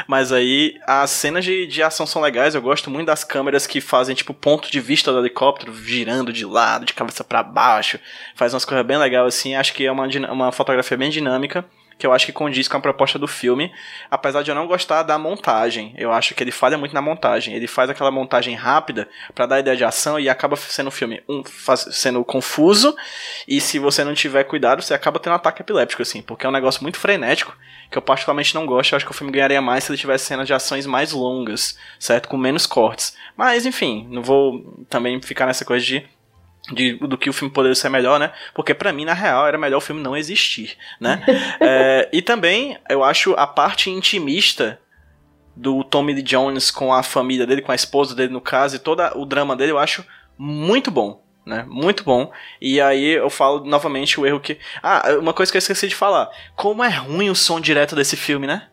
Mas 0.06 0.32
aí, 0.32 0.78
as 0.86 1.08
cenas 1.08 1.42
de, 1.42 1.66
de 1.66 1.82
ação 1.82 2.06
são 2.06 2.20
legais. 2.20 2.54
Eu 2.54 2.60
gosto 2.60 2.90
muito 2.90 3.06
das 3.06 3.24
câmeras 3.24 3.66
que 3.66 3.80
fazem, 3.80 4.14
tipo, 4.14 4.34
ponto 4.34 4.70
de 4.70 4.78
vista 4.78 5.10
do 5.10 5.18
helicóptero, 5.20 5.74
girando 5.74 6.30
de 6.30 6.44
lado, 6.44 6.84
de 6.84 6.92
cabeça 6.92 7.24
para 7.24 7.42
baixo. 7.42 7.98
Faz 8.34 8.52
umas 8.52 8.66
coisas 8.66 8.84
bem 8.84 8.98
legais, 8.98 9.26
assim. 9.28 9.54
Acho 9.54 9.72
que 9.72 9.86
é 9.86 9.90
uma, 9.90 10.06
uma 10.30 10.52
fotografia 10.52 10.94
bem 10.98 11.08
dinâmica. 11.08 11.64
Que 11.98 12.06
eu 12.06 12.12
acho 12.12 12.24
que 12.24 12.32
condiz 12.32 12.68
com 12.68 12.76
a 12.76 12.80
proposta 12.80 13.18
do 13.18 13.26
filme, 13.26 13.72
apesar 14.08 14.42
de 14.42 14.50
eu 14.50 14.54
não 14.54 14.68
gostar 14.68 15.02
da 15.02 15.18
montagem. 15.18 15.92
Eu 15.98 16.12
acho 16.12 16.34
que 16.34 16.42
ele 16.42 16.52
falha 16.52 16.78
muito 16.78 16.94
na 16.94 17.02
montagem. 17.02 17.54
Ele 17.54 17.66
faz 17.66 17.90
aquela 17.90 18.10
montagem 18.10 18.54
rápida 18.54 19.08
para 19.34 19.46
dar 19.46 19.58
ideia 19.58 19.76
de 19.76 19.84
ação 19.84 20.18
e 20.18 20.28
acaba 20.28 20.54
sendo 20.56 20.88
um 20.88 20.92
filme 20.92 21.20
um, 21.28 21.42
faz, 21.44 21.88
sendo 21.90 22.24
confuso, 22.24 22.96
e 23.46 23.60
se 23.60 23.78
você 23.78 24.04
não 24.04 24.14
tiver 24.14 24.44
cuidado, 24.44 24.80
você 24.80 24.94
acaba 24.94 25.18
tendo 25.18 25.32
um 25.32 25.36
ataque 25.36 25.62
epiléptico, 25.62 26.02
assim, 26.02 26.22
porque 26.22 26.46
é 26.46 26.48
um 26.48 26.52
negócio 26.52 26.82
muito 26.82 26.98
frenético, 26.98 27.56
que 27.90 27.98
eu 27.98 28.02
particularmente 28.02 28.54
não 28.54 28.64
gosto. 28.64 28.92
Eu 28.92 28.96
acho 28.96 29.04
que 29.04 29.10
o 29.10 29.14
filme 29.14 29.32
ganharia 29.32 29.60
mais 29.60 29.84
se 29.84 29.90
ele 29.90 29.98
tivesse 29.98 30.26
cenas 30.26 30.46
de 30.46 30.54
ações 30.54 30.86
mais 30.86 31.12
longas, 31.12 31.76
certo? 31.98 32.28
Com 32.28 32.36
menos 32.36 32.66
cortes. 32.66 33.16
Mas, 33.36 33.66
enfim, 33.66 34.06
não 34.10 34.22
vou 34.22 34.84
também 34.88 35.20
ficar 35.20 35.46
nessa 35.46 35.64
coisa 35.64 35.84
de 35.84 36.06
de, 36.72 36.94
do 36.94 37.16
que 37.16 37.30
o 37.30 37.32
filme 37.32 37.52
poderia 37.52 37.74
ser 37.74 37.88
melhor, 37.88 38.18
né? 38.18 38.32
Porque 38.54 38.74
para 38.74 38.92
mim, 38.92 39.04
na 39.04 39.14
real, 39.14 39.46
era 39.46 39.58
melhor 39.58 39.78
o 39.78 39.82
filme 39.82 40.02
não 40.02 40.16
existir, 40.16 40.76
né? 41.00 41.22
é, 41.60 42.08
e 42.12 42.20
também, 42.20 42.76
eu 42.88 43.02
acho 43.02 43.34
a 43.34 43.46
parte 43.46 43.90
intimista 43.90 44.78
do 45.56 45.82
Tommy 45.82 46.12
Lee 46.12 46.22
Jones 46.22 46.70
com 46.70 46.92
a 46.92 47.02
família 47.02 47.46
dele, 47.46 47.62
com 47.62 47.72
a 47.72 47.74
esposa 47.74 48.14
dele 48.14 48.32
no 48.32 48.40
caso, 48.40 48.76
e 48.76 48.78
todo 48.78 49.02
o 49.16 49.24
drama 49.24 49.56
dele, 49.56 49.72
eu 49.72 49.78
acho 49.78 50.04
muito 50.36 50.90
bom, 50.90 51.22
né? 51.44 51.64
Muito 51.68 52.04
bom. 52.04 52.30
E 52.60 52.80
aí 52.80 53.12
eu 53.12 53.30
falo 53.30 53.64
novamente 53.64 54.20
o 54.20 54.26
erro 54.26 54.38
que... 54.38 54.58
Ah, 54.82 55.02
uma 55.18 55.32
coisa 55.32 55.50
que 55.50 55.56
eu 55.56 55.60
esqueci 55.60 55.88
de 55.88 55.96
falar. 55.96 56.30
Como 56.54 56.84
é 56.84 56.88
ruim 56.88 57.30
o 57.30 57.34
som 57.34 57.60
direto 57.60 57.96
desse 57.96 58.16
filme, 58.16 58.46
né? 58.46 58.68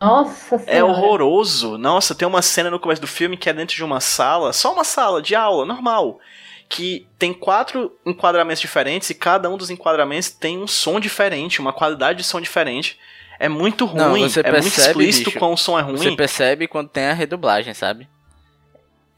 Nossa 0.00 0.62
É 0.66 0.82
horroroso. 0.82 1.78
Nossa, 1.78 2.14
tem 2.14 2.26
uma 2.26 2.42
cena 2.42 2.70
no 2.70 2.80
começo 2.80 3.00
do 3.00 3.06
filme 3.06 3.36
que 3.36 3.48
é 3.48 3.52
dentro 3.52 3.76
de 3.76 3.84
uma 3.84 4.00
sala, 4.00 4.52
só 4.52 4.72
uma 4.72 4.84
sala 4.84 5.22
de 5.22 5.34
aula, 5.34 5.64
normal 5.64 6.18
que 6.68 7.06
tem 7.18 7.32
quatro 7.32 7.92
enquadramentos 8.04 8.60
diferentes 8.60 9.10
e 9.10 9.14
cada 9.14 9.48
um 9.48 9.56
dos 9.56 9.70
enquadramentos 9.70 10.30
tem 10.30 10.58
um 10.58 10.66
som 10.66 10.98
diferente, 10.98 11.60
uma 11.60 11.72
qualidade 11.72 12.18
de 12.18 12.24
som 12.24 12.40
diferente. 12.40 12.98
É 13.38 13.48
muito 13.48 13.84
ruim, 13.84 13.98
Não, 13.98 14.16
é 14.16 14.20
percebe, 14.20 14.50
muito 14.52 14.80
explícito 14.80 15.30
bicho, 15.30 15.38
quando 15.38 15.52
o 15.52 15.56
som 15.56 15.78
é 15.78 15.82
ruim. 15.82 15.96
Você 15.96 16.16
percebe 16.16 16.66
quando 16.66 16.88
tem 16.88 17.04
a 17.06 17.12
redublagem, 17.12 17.74
sabe? 17.74 18.08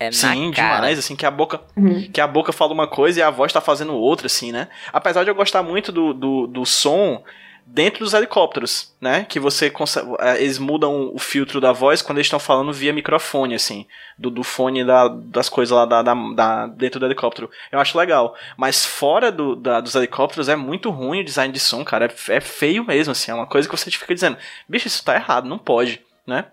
É 0.00 0.12
Sim, 0.12 0.50
na 0.50 0.54
cara. 0.54 0.74
demais, 0.76 0.98
assim, 0.98 1.16
que 1.16 1.26
a 1.26 1.30
boca 1.30 1.60
Uhum. 1.76 2.08
que 2.12 2.20
a 2.20 2.26
boca 2.26 2.52
fala 2.52 2.72
uma 2.72 2.86
coisa 2.86 3.18
e 3.18 3.22
a 3.22 3.30
voz 3.30 3.52
tá 3.52 3.60
fazendo 3.60 3.94
outra, 3.94 4.26
assim, 4.26 4.52
né? 4.52 4.68
Apesar 4.92 5.24
de 5.24 5.30
eu 5.30 5.34
gostar 5.34 5.62
muito 5.62 5.90
do, 5.90 6.12
do, 6.14 6.46
do 6.46 6.64
som 6.66 7.22
dentro 7.70 8.00
dos 8.04 8.14
helicópteros, 8.14 8.92
né? 9.00 9.24
Que 9.28 9.38
você 9.38 9.68
consegue. 9.70 10.08
eh, 10.20 10.42
Eles 10.42 10.58
mudam 10.58 11.10
o 11.14 11.18
filtro 11.18 11.60
da 11.60 11.70
voz 11.72 12.02
quando 12.02 12.18
eles 12.18 12.26
estão 12.26 12.38
falando 12.40 12.72
via 12.72 12.92
microfone, 12.92 13.54
assim. 13.54 13.86
Do, 14.18 14.30
do 14.30 14.42
fone 14.42 14.84
da, 14.84 15.06
das 15.08 15.48
coisas 15.48 15.76
lá 15.76 15.84
da, 15.84 16.02
da, 16.02 16.14
da- 16.14 16.66
dentro 16.66 16.98
do 16.98 17.06
helicóptero. 17.06 17.50
Eu 17.70 17.78
acho 17.78 17.96
legal. 17.96 18.34
Mas 18.56 18.84
fora 18.84 19.30
do, 19.30 19.54
da- 19.54 19.80
dos 19.80 19.94
helicópteros 19.94 20.48
é 20.48 20.56
muito 20.56 20.90
ruim 20.90 21.20
o 21.20 21.24
design 21.24 21.52
de 21.52 21.60
som, 21.60 21.84
cara. 21.84 22.06
É, 22.28 22.34
é 22.36 22.40
feio 22.40 22.84
mesmo, 22.84 23.12
assim. 23.12 23.30
É 23.30 23.34
uma 23.34 23.46
coisa 23.46 23.68
que 23.68 23.76
você 23.76 23.90
fica 23.90 24.14
dizendo, 24.14 24.36
bicho, 24.68 24.88
isso 24.88 25.04
tá 25.04 25.14
errado, 25.14 25.48
não 25.48 25.58
pode, 25.58 26.00
né? 26.26 26.46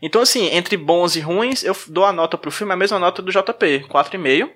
Então, 0.00 0.20
assim, 0.20 0.46
entre 0.48 0.76
bons 0.76 1.14
e 1.16 1.20
ruins, 1.20 1.62
eu 1.62 1.76
dou 1.88 2.04
a 2.04 2.12
nota 2.12 2.36
pro 2.36 2.50
filme, 2.50 2.72
a 2.72 2.76
mesma 2.76 2.98
nota 2.98 3.22
do 3.22 3.30
JP, 3.32 3.86
4,5. 3.88 4.50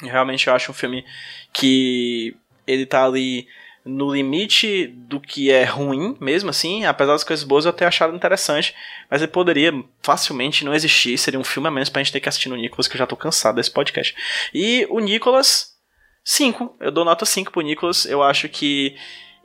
Realmente 0.00 0.46
eu 0.46 0.54
acho 0.54 0.70
um 0.70 0.74
filme 0.74 1.04
que 1.52 2.36
ele 2.66 2.84
tá 2.86 3.04
ali 3.04 3.48
no 3.86 4.12
limite 4.12 4.88
do 4.88 5.20
que 5.20 5.48
é 5.48 5.62
ruim, 5.62 6.16
mesmo 6.20 6.50
assim, 6.50 6.84
apesar 6.84 7.12
das 7.12 7.22
coisas 7.22 7.44
boas 7.44 7.64
eu 7.64 7.72
ter 7.72 7.84
achado 7.84 8.16
interessante, 8.16 8.74
mas 9.08 9.22
ele 9.22 9.30
poderia 9.30 9.72
facilmente 10.02 10.64
não 10.64 10.74
existir, 10.74 11.16
seria 11.16 11.38
um 11.38 11.44
filme 11.44 11.68
a 11.68 11.70
menos 11.70 11.88
pra 11.88 12.02
gente 12.02 12.12
ter 12.12 12.18
que 12.18 12.28
assistir 12.28 12.48
no 12.48 12.56
Nicolas, 12.56 12.88
que 12.88 12.96
eu 12.96 12.98
já 12.98 13.06
tô 13.06 13.16
cansado 13.16 13.54
desse 13.54 13.70
podcast. 13.70 14.12
E 14.52 14.84
o 14.90 14.98
Nicolas, 14.98 15.76
5, 16.24 16.78
eu 16.80 16.90
dou 16.90 17.04
nota 17.04 17.24
5 17.24 17.52
pro 17.52 17.60
Nicolas, 17.60 18.04
eu 18.06 18.24
acho 18.24 18.48
que 18.48 18.96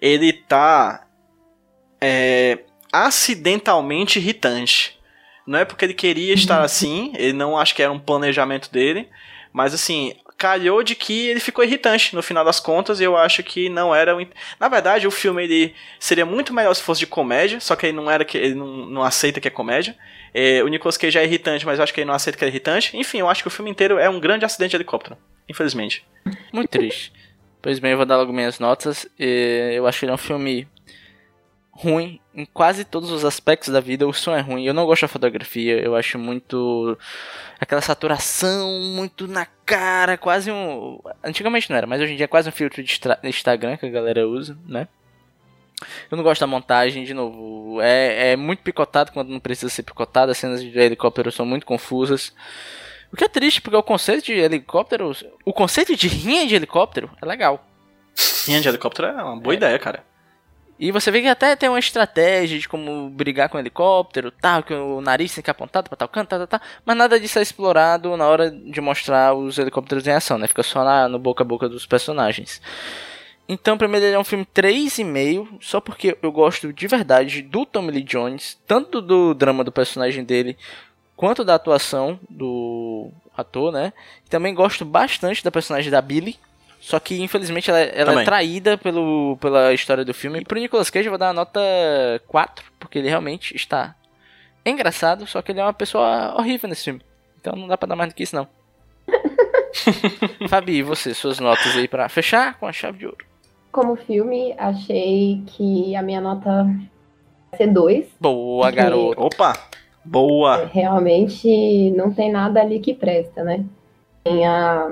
ele 0.01 0.33
tá 0.33 1.07
é, 2.01 2.57
acidentalmente 2.91 4.17
irritante. 4.17 4.99
Não 5.45 5.59
é 5.59 5.65
porque 5.65 5.85
ele 5.85 5.93
queria 5.93 6.33
estar 6.33 6.61
assim, 6.65 7.13
ele 7.15 7.33
não 7.33 7.55
acho 7.55 7.75
que 7.75 7.83
era 7.83 7.91
um 7.91 7.99
planejamento 7.99 8.71
dele, 8.71 9.07
mas 9.53 9.71
assim, 9.71 10.15
calhou 10.41 10.81
de 10.81 10.95
que 10.95 11.27
ele 11.27 11.39
ficou 11.39 11.63
irritante 11.63 12.15
no 12.15 12.23
final 12.23 12.43
das 12.43 12.59
contas 12.59 12.99
e 12.99 13.03
eu 13.03 13.15
acho 13.15 13.43
que 13.43 13.69
não 13.69 13.93
era. 13.93 14.17
Na 14.59 14.67
verdade, 14.67 15.05
o 15.05 15.11
filme 15.11 15.43
ele 15.43 15.75
seria 15.99 16.25
muito 16.25 16.51
melhor 16.51 16.73
se 16.73 16.81
fosse 16.81 17.01
de 17.01 17.05
comédia, 17.05 17.59
só 17.59 17.75
que 17.75 17.85
ele 17.85 17.95
não 17.95 18.09
era 18.09 18.25
que 18.25 18.39
ele 18.39 18.55
não, 18.55 18.67
não 18.87 19.03
aceita 19.03 19.39
que 19.39 19.47
é 19.47 19.51
comédia. 19.51 19.95
É, 20.33 20.63
o 20.63 20.67
Nicolas 20.67 20.97
Cage 20.97 21.19
é 21.19 21.23
irritante, 21.23 21.63
mas 21.63 21.77
eu 21.77 21.83
acho 21.83 21.93
que 21.93 21.99
ele 22.01 22.07
não 22.07 22.15
aceita 22.15 22.39
que 22.39 22.43
é 22.43 22.47
irritante. 22.47 22.97
Enfim, 22.97 23.19
eu 23.19 23.29
acho 23.29 23.43
que 23.43 23.49
o 23.49 23.51
filme 23.51 23.69
inteiro 23.69 23.99
é 23.99 24.09
um 24.09 24.19
grande 24.19 24.43
acidente 24.43 24.71
de 24.71 24.77
helicóptero, 24.77 25.15
infelizmente. 25.47 26.03
Muito 26.51 26.69
triste. 26.69 27.13
Pois 27.61 27.77
bem, 27.77 27.91
eu 27.91 27.97
vou 27.97 28.05
dar 28.07 28.17
logo 28.17 28.33
minhas 28.33 28.57
notas. 28.57 29.07
Eu 29.19 29.85
acho 29.85 29.99
que 29.99 30.05
ele 30.05 30.11
é 30.11 30.15
um 30.15 30.17
filme 30.17 30.67
ruim 31.81 32.19
em 32.33 32.45
quase 32.45 32.85
todos 32.85 33.11
os 33.11 33.25
aspectos 33.25 33.69
da 33.69 33.79
vida. 33.79 34.07
O 34.07 34.13
som 34.13 34.35
é 34.35 34.41
ruim. 34.41 34.65
Eu 34.65 34.73
não 34.73 34.85
gosto 34.85 35.01
da 35.01 35.07
fotografia. 35.07 35.79
Eu 35.79 35.95
acho 35.95 36.19
muito. 36.19 36.97
aquela 37.59 37.81
saturação 37.81 38.79
muito 38.95 39.27
na 39.27 39.45
cara. 39.65 40.17
Quase 40.17 40.51
um. 40.51 40.99
Antigamente 41.23 41.69
não 41.69 41.77
era, 41.77 41.87
mas 41.87 42.01
hoje 42.01 42.13
em 42.13 42.15
dia 42.15 42.25
é 42.25 42.27
quase 42.27 42.47
um 42.47 42.51
filtro 42.51 42.83
de 42.83 42.99
Instagram 43.23 43.77
que 43.77 43.85
a 43.85 43.89
galera 43.89 44.27
usa, 44.27 44.57
né? 44.67 44.87
Eu 46.11 46.15
não 46.15 46.23
gosto 46.23 46.41
da 46.41 46.47
montagem, 46.47 47.03
de 47.03 47.13
novo. 47.13 47.81
É, 47.81 48.33
é 48.33 48.35
muito 48.35 48.61
picotado 48.61 49.11
quando 49.11 49.29
não 49.29 49.39
precisa 49.39 49.69
ser 49.69 49.83
picotado. 49.83 50.31
As 50.31 50.37
cenas 50.37 50.61
de 50.61 50.77
helicóptero 50.77 51.31
são 51.31 51.45
muito 51.45 51.65
confusas. 51.65 52.33
O 53.11 53.17
que 53.17 53.25
é 53.25 53.27
triste, 53.27 53.61
porque 53.61 53.75
o 53.75 53.83
conceito 53.83 54.25
de 54.25 54.33
helicóptero. 54.33 55.11
O 55.43 55.51
conceito 55.51 55.95
de 55.95 56.07
rinha 56.07 56.45
de 56.45 56.55
helicóptero 56.55 57.09
é 57.21 57.25
legal. 57.25 57.65
Linha 58.47 58.61
de 58.61 58.67
helicóptero 58.67 59.07
é 59.07 59.23
uma 59.23 59.37
boa 59.37 59.55
ideia, 59.55 59.77
cara. 59.79 60.10
E 60.81 60.91
você 60.91 61.11
vê 61.11 61.21
que 61.21 61.27
até 61.27 61.55
tem 61.55 61.69
uma 61.69 61.77
estratégia 61.77 62.57
de 62.57 62.67
como 62.67 63.07
brigar 63.07 63.47
com 63.49 63.55
o 63.55 63.59
helicóptero, 63.59 64.31
tal, 64.31 64.63
que 64.63 64.73
o 64.73 64.99
nariz 64.99 65.31
tem 65.31 65.43
que 65.43 65.51
apontado 65.51 65.87
pra 65.87 65.95
tal 65.95 66.07
canto, 66.07 66.29
tal, 66.29 66.39
tal, 66.39 66.47
tal, 66.47 66.61
mas 66.83 66.97
nada 66.97 67.19
disso 67.19 67.37
é 67.37 67.43
explorado 67.43 68.17
na 68.17 68.25
hora 68.25 68.49
de 68.49 68.81
mostrar 68.81 69.35
os 69.35 69.59
helicópteros 69.59 70.07
em 70.07 70.11
ação, 70.11 70.39
né? 70.39 70.47
Fica 70.47 70.63
só 70.63 70.83
na, 70.83 71.07
no 71.07 71.19
boca 71.19 71.43
a 71.43 71.45
boca 71.45 71.69
dos 71.69 71.85
personagens. 71.85 72.59
Então, 73.47 73.77
pra 73.77 73.87
mim, 73.87 73.97
ele 73.97 74.15
é 74.15 74.17
um 74.17 74.23
filme 74.23 74.43
3,5, 74.43 75.59
só 75.61 75.79
porque 75.79 76.17
eu 76.19 76.31
gosto 76.31 76.73
de 76.73 76.87
verdade 76.87 77.43
do 77.43 77.63
Tommy 77.63 77.91
Lee 77.91 78.03
Jones, 78.03 78.59
tanto 78.65 79.01
do 79.01 79.35
drama 79.35 79.63
do 79.63 79.71
personagem 79.71 80.23
dele, 80.23 80.57
quanto 81.15 81.45
da 81.45 81.53
atuação 81.53 82.19
do 82.27 83.11
ator, 83.37 83.71
né? 83.71 83.93
E 84.25 84.29
também 84.31 84.55
gosto 84.55 84.83
bastante 84.83 85.43
da 85.43 85.51
personagem 85.51 85.91
da 85.91 86.01
Billy, 86.01 86.39
só 86.81 86.99
que 86.99 87.21
infelizmente 87.21 87.69
ela, 87.69 87.79
ela 87.79 88.21
é 88.21 88.25
traída 88.25 88.75
pelo, 88.75 89.37
pela 89.39 89.71
história 89.71 90.03
do 90.03 90.15
filme. 90.15 90.39
E 90.39 90.43
pro 90.43 90.59
Nicolas 90.59 90.89
Cage 90.89 91.05
eu 91.05 91.11
vou 91.11 91.19
dar 91.19 91.27
uma 91.27 91.33
nota 91.33 91.61
4, 92.27 92.65
porque 92.79 92.97
ele 92.97 93.07
realmente 93.07 93.55
está 93.55 93.95
engraçado, 94.65 95.27
só 95.27 95.43
que 95.43 95.51
ele 95.51 95.59
é 95.59 95.63
uma 95.63 95.73
pessoa 95.73 96.33
horrível 96.35 96.67
nesse 96.67 96.85
filme. 96.85 97.01
Então 97.39 97.55
não 97.55 97.67
dá 97.67 97.77
pra 97.77 97.87
dar 97.87 97.95
mais 97.95 98.11
do 98.11 98.15
que 98.15 98.23
isso 98.23 98.35
não. 98.35 98.47
Fabi, 100.49 100.77
e 100.77 100.83
você, 100.83 101.13
suas 101.13 101.39
notas 101.39 101.77
aí 101.77 101.87
pra 101.87 102.09
fechar 102.09 102.57
com 102.57 102.65
a 102.65 102.73
chave 102.73 102.97
de 102.97 103.05
ouro. 103.05 103.25
Como 103.71 103.95
filme, 103.95 104.55
achei 104.57 105.43
que 105.45 105.95
a 105.95 106.01
minha 106.01 106.19
nota 106.19 106.63
vai 106.63 107.57
ser 107.57 107.67
2. 107.67 108.07
Boa, 108.19 108.71
garoto. 108.71 109.21
Opa! 109.21 109.53
Boa! 110.03 110.65
Realmente 110.65 111.91
não 111.91 112.11
tem 112.11 112.31
nada 112.31 112.59
ali 112.59 112.79
que 112.79 112.95
presta, 112.95 113.43
né? 113.43 113.63
Tem 114.23 114.45
a, 114.47 114.91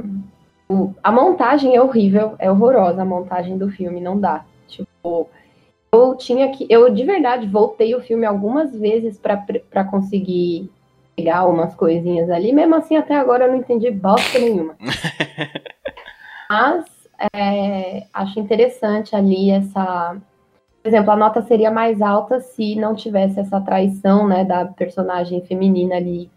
a 1.04 1.12
montagem 1.12 1.76
é 1.76 1.82
horrível, 1.82 2.36
é 2.38 2.50
horrorosa 2.52 3.02
a 3.02 3.06
montagem 3.06 3.58
do 3.58 3.70
filme, 3.70 4.00
não 4.00 4.20
dá. 4.20 4.46
Tipo, 4.68 5.28
eu 5.92 6.16
tinha 6.16 6.52
que. 6.52 6.68
Eu 6.70 6.90
de 6.94 7.04
verdade 7.04 7.48
voltei 7.48 7.96
o 7.96 8.02
filme 8.02 8.26
algumas 8.26 8.78
vezes 8.78 9.20
pra 9.20 9.84
conseguir 9.84 10.70
pegar 11.16 11.48
umas 11.48 11.74
coisinhas 11.74 12.30
ali. 12.30 12.54
Mesmo 12.54 12.76
assim, 12.76 12.96
até 12.96 13.16
agora 13.16 13.46
eu 13.46 13.52
não 13.52 13.58
entendi 13.58 13.90
bosta 13.90 14.38
nenhuma. 14.38 14.76
Mas 16.50 16.86
é, 17.36 18.06
acho 18.14 18.40
interessante 18.40 19.16
ali 19.16 19.50
essa. 19.50 20.18
Por 20.82 20.88
exemplo, 20.88 21.12
a 21.12 21.16
nota 21.16 21.42
seria 21.42 21.70
mais 21.70 22.02
alta 22.02 22.40
se 22.40 22.76
não 22.76 22.96
tivesse 22.96 23.40
essa 23.40 23.60
traição, 23.60 24.28
né, 24.28 24.46
da 24.46 24.66
personagem 24.66 25.42
feminina 25.42 25.96
ali 25.96 26.32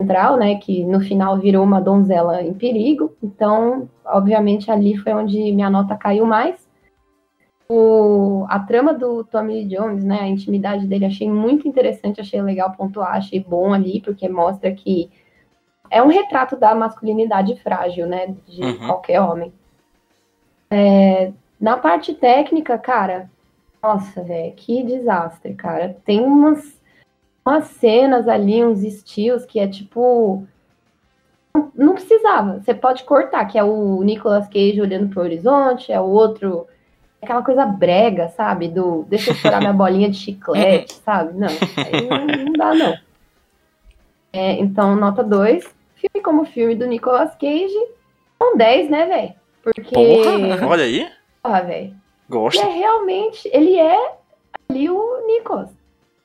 central, 0.00 0.36
né, 0.36 0.56
que 0.56 0.84
no 0.84 1.00
final 1.00 1.38
virou 1.38 1.64
uma 1.64 1.80
donzela 1.80 2.42
em 2.42 2.52
perigo. 2.52 3.14
Então, 3.22 3.88
obviamente, 4.04 4.70
ali 4.70 4.96
foi 4.96 5.12
onde 5.14 5.52
minha 5.52 5.70
nota 5.70 5.96
caiu 5.96 6.26
mais. 6.26 6.66
O, 7.68 8.46
a 8.48 8.60
trama 8.60 8.94
do 8.94 9.24
Tommy 9.24 9.54
Lee 9.54 9.64
Jones, 9.64 10.04
né, 10.04 10.20
a 10.20 10.28
intimidade 10.28 10.86
dele, 10.86 11.06
achei 11.06 11.28
muito 11.28 11.66
interessante, 11.66 12.20
achei 12.20 12.40
legal 12.40 12.72
pontuar, 12.72 13.16
achei 13.16 13.40
bom 13.40 13.72
ali, 13.72 14.00
porque 14.00 14.28
mostra 14.28 14.72
que 14.72 15.10
é 15.90 16.02
um 16.02 16.08
retrato 16.08 16.56
da 16.56 16.74
masculinidade 16.74 17.56
frágil, 17.62 18.06
né, 18.06 18.34
de 18.46 18.62
Uhum. 18.62 18.86
qualquer 18.86 19.20
homem. 19.20 19.52
É, 20.70 21.32
na 21.60 21.76
parte 21.76 22.14
técnica, 22.14 22.78
cara, 22.78 23.30
nossa, 23.82 24.22
velho, 24.22 24.52
que 24.54 24.82
desastre, 24.82 25.54
cara. 25.54 25.96
Tem 26.04 26.20
umas, 26.20 26.75
umas 27.46 27.64
cenas 27.64 28.26
ali, 28.26 28.64
uns 28.64 28.82
estilos 28.82 29.44
que 29.44 29.60
é 29.60 29.68
tipo. 29.68 30.44
Não, 31.74 31.94
precisava. 31.94 32.60
Você 32.60 32.74
pode 32.74 33.04
cortar, 33.04 33.44
que 33.46 33.56
é 33.56 33.64
o 33.64 34.02
Nicolas 34.02 34.46
Cage 34.48 34.80
olhando 34.80 35.08
pro 35.08 35.22
horizonte, 35.22 35.90
é 35.90 36.00
o 36.00 36.04
outro 36.04 36.66
aquela 37.22 37.42
coisa 37.42 37.64
brega, 37.64 38.28
sabe? 38.28 38.68
Do 38.68 39.04
deixa 39.08 39.30
eu 39.30 39.34
furar 39.34 39.60
minha 39.60 39.72
bolinha 39.74 40.10
de 40.10 40.18
chiclete, 40.18 40.94
sabe? 40.94 41.32
Não, 41.38 41.48
aí 41.48 42.08
não, 42.08 42.44
não 42.44 42.52
dá, 42.52 42.74
não. 42.74 42.98
É, 44.32 44.52
então, 44.52 44.94
nota 44.94 45.24
2. 45.24 45.64
Filme 45.94 46.22
como 46.22 46.44
filme 46.44 46.74
do 46.74 46.86
Nicolas 46.86 47.34
Cage, 47.36 47.88
um 48.40 48.56
10, 48.56 48.90
né, 48.90 49.06
velho? 49.06 49.34
Porque. 49.62 49.94
Porra, 49.94 50.66
olha 50.68 50.84
aí. 50.84 51.08
Porra, 51.42 51.62
velho. 51.62 51.94
Gosto. 52.28 52.60
é 52.60 52.68
realmente. 52.68 53.48
Ele 53.52 53.78
é 53.78 54.12
ali 54.68 54.90
o 54.90 55.26
Nicolas. 55.26 55.70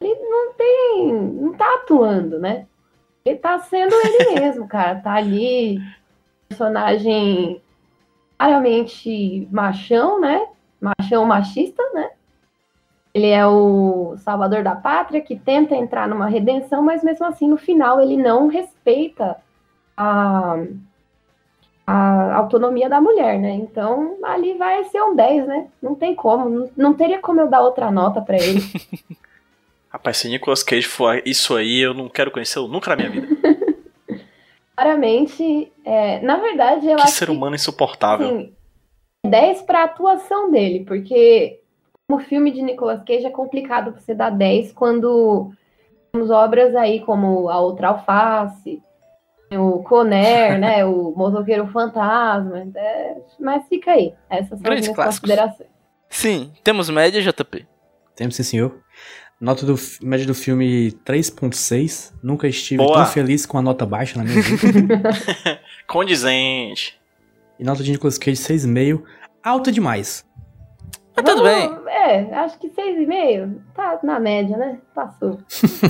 Ele 0.02 0.16
não 0.16 0.54
tem. 0.54 1.14
Não 1.14 1.54
tá 1.54 1.76
atuando, 1.76 2.39
né? 2.39 2.66
Ele 3.24 3.38
tá 3.38 3.60
sendo 3.60 3.93
ele 3.93 4.36
mesmo, 4.41 4.68
cara. 4.68 4.99
Tá 4.99 5.14
ali. 5.14 5.80
Personagem 6.49 7.62
claramente 8.38 9.47
machão, 9.52 10.20
né? 10.20 10.47
Machão 10.82 11.24
machista, 11.26 11.84
né? 11.93 12.10
Ele 13.14 13.28
é 13.28 13.45
o 13.45 14.16
salvador 14.18 14.64
da 14.64 14.76
pátria 14.76 15.22
que 15.22 15.38
tenta 15.38 15.76
entrar 15.76 16.08
numa 16.08 16.28
redenção, 16.28 16.82
mas 16.82 17.04
mesmo 17.04 17.26
assim, 17.26 17.47
no 17.47 17.58
final, 17.58 18.02
ele 18.02 18.18
não 18.18 18.47
respeita 18.47 19.38
a, 19.95 20.56
a 21.86 22.36
autonomia 22.36 22.89
da 22.89 23.02
mulher, 23.02 23.38
né? 23.38 23.52
Então, 23.52 24.18
ali 24.24 24.58
vai 24.58 24.86
ser 24.86 25.02
um 25.04 25.16
10, 25.16 25.45
né? 25.45 25.68
Não 25.82 25.93
tem 25.93 26.16
como. 26.16 26.49
Não, 26.49 26.70
não 26.76 26.93
teria 26.93 27.20
como 27.20 27.41
eu 27.41 27.49
dar 27.49 27.62
outra 27.62 27.91
nota 27.91 28.22
pra 28.22 28.38
ele. 28.38 28.62
Rapaz, 29.92 30.18
se 30.18 30.30
Nicolas 30.30 30.64
Cage 30.64 30.88
for 30.88 31.22
isso 31.26 31.56
aí, 31.56 31.80
eu 31.80 31.94
não 31.94 32.08
quero 32.08 32.32
conhecê-lo 32.32 32.68
nunca 32.68 32.92
na 32.92 32.96
minha 32.96 33.10
vida. 33.10 33.28
Claramente, 34.76 35.72
é, 35.84 36.22
na 36.22 36.38
verdade, 36.38 36.88
eu 36.88 36.96
Que 36.96 37.04
acho 37.04 37.14
ser 37.14 37.26
que 37.26 37.32
humano 37.32 37.56
insuportável. 37.56 38.28
Assim, 38.28 38.54
10 39.26 39.62
para 39.64 39.84
atuação 39.84 40.50
dele, 40.50 40.86
porque 40.86 41.60
como 42.10 42.22
filme 42.22 42.52
de 42.52 42.62
Nicolas 42.62 43.04
Cage 43.04 43.26
é 43.26 43.30
complicado 43.30 43.92
você 43.92 44.16
dar 44.16 44.32
10 44.32 44.72
quando 44.72 45.52
temos 46.12 46.32
obras 46.32 46.76
aí 46.76 47.02
como 47.02 47.50
A 47.50 47.60
Outra 47.60 47.89
Alface, 47.89 48.82
o 49.52 49.84
Conner, 49.84 50.58
né, 50.60 50.86
o 50.86 51.14
Motoqueiro 51.16 51.68
Fantasma, 51.68 52.66
é, 52.74 53.18
mas 53.39 53.68
fica 53.68 53.92
aí, 53.92 54.14
essas 54.30 54.50
são 54.50 54.60
Grandes 54.62 54.88
as 54.88 54.88
minhas 54.88 54.96
clássicos. 54.96 55.30
considerações. 55.30 55.70
Sim, 56.10 56.54
temos 56.64 56.89
média, 56.89 57.22
JP. 57.22 57.68
Temos 58.16 58.36
sim, 58.36 58.44
senhor. 58.44 58.82
Nota 59.42 59.66
do 59.66 59.76
média 60.04 60.26
do 60.28 60.36
filme 60.36 60.92
3.6. 61.04 62.14
Nunca 62.22 62.48
estive 62.48 62.78
Boa. 62.78 62.98
tão 62.98 63.06
feliz 63.08 63.44
com 63.46 63.58
a 63.58 63.62
nota 63.62 63.88
baixa 63.88 64.20
na 64.20 64.24
minha 64.24 64.39
vida. 64.39 65.02
Condizente. 65.88 66.96
e 67.60 67.64
nota 67.64 67.84
de 67.84 67.92
Nicolas 67.92 68.20
Cage 68.20 68.38
6,5. 68.39 69.02
Alta 69.44 69.72
demais. 69.72 70.24
Mas 71.16 71.26
tudo 71.26 71.44
bem. 71.44 71.70
É, 71.88 72.34
acho 72.36 72.60
que 72.60 72.70
6,5 72.70 73.58
tá 73.76 74.00
na 74.04 74.20
média, 74.20 74.56
né? 74.56 74.78
Passou. 74.94 75.39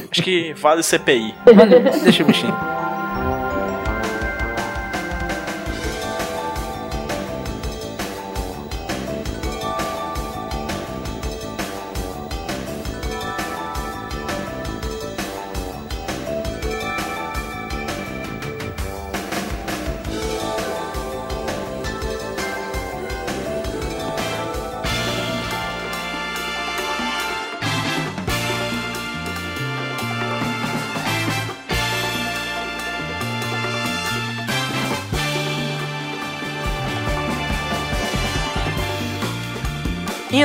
Acho 0.10 0.24
que 0.24 0.54
vale 0.54 0.82
CPI. 0.82 1.36
Mas 1.46 2.02
Deixa 2.04 2.24
o 2.24 2.28
bichinho. 2.28 2.56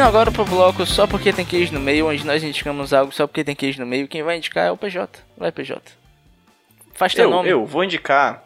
Agora 0.07 0.31
pro 0.31 0.45
bloco 0.45 0.87
só 0.87 1.05
porque 1.05 1.33
tem 1.33 1.45
queijo 1.45 1.73
no 1.75 1.81
meio, 1.81 2.07
onde 2.09 2.25
nós 2.25 2.43
indicamos 2.43 2.93
algo 2.93 3.13
só 3.13 3.27
porque 3.27 3.43
tem 3.43 3.57
queijo 3.57 3.81
no 3.81 3.87
meio. 3.87 4.07
Quem 4.07 4.23
vai 4.23 4.37
indicar 4.37 4.67
é 4.67 4.71
o 4.71 4.77
PJ. 4.77 5.19
Vai, 5.37 5.51
PJ. 5.51 5.83
Faz 6.95 7.13
teu 7.13 7.25
Eu, 7.25 7.31
nome. 7.31 7.49
eu 7.49 7.67
vou 7.67 7.83
indicar. 7.83 8.45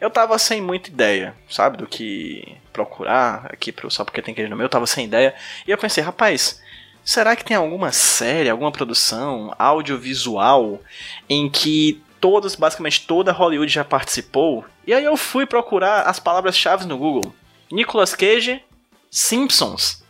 Eu 0.00 0.08
tava 0.08 0.38
sem 0.38 0.62
muita 0.62 0.88
ideia, 0.88 1.34
sabe, 1.48 1.78
do 1.78 1.86
que 1.86 2.56
procurar 2.72 3.46
aqui 3.52 3.72
pro 3.72 3.90
Só 3.90 4.04
Porque 4.04 4.22
Tem 4.22 4.34
Queijo 4.34 4.48
no 4.48 4.56
Meu. 4.56 4.66
Eu 4.66 4.70
tava 4.70 4.86
sem 4.86 5.04
ideia. 5.04 5.34
E 5.66 5.70
eu 5.70 5.76
pensei, 5.76 6.02
rapaz, 6.02 6.62
será 7.04 7.34
que 7.34 7.44
tem 7.44 7.56
alguma 7.56 7.90
série, 7.92 8.48
alguma 8.48 8.70
produção 8.72 9.54
audiovisual 9.58 10.80
em 11.28 11.50
que 11.50 12.00
todas, 12.20 12.54
basicamente 12.54 13.06
toda 13.06 13.32
Hollywood 13.32 13.70
já 13.70 13.84
participou? 13.84 14.64
E 14.86 14.94
aí 14.94 15.04
eu 15.04 15.16
fui 15.16 15.44
procurar 15.44 16.02
as 16.02 16.20
palavras-chave 16.20 16.86
no 16.86 16.96
Google. 16.96 17.34
Nicolas 17.70 18.14
Cage, 18.14 18.62
Simpsons. 19.10 20.02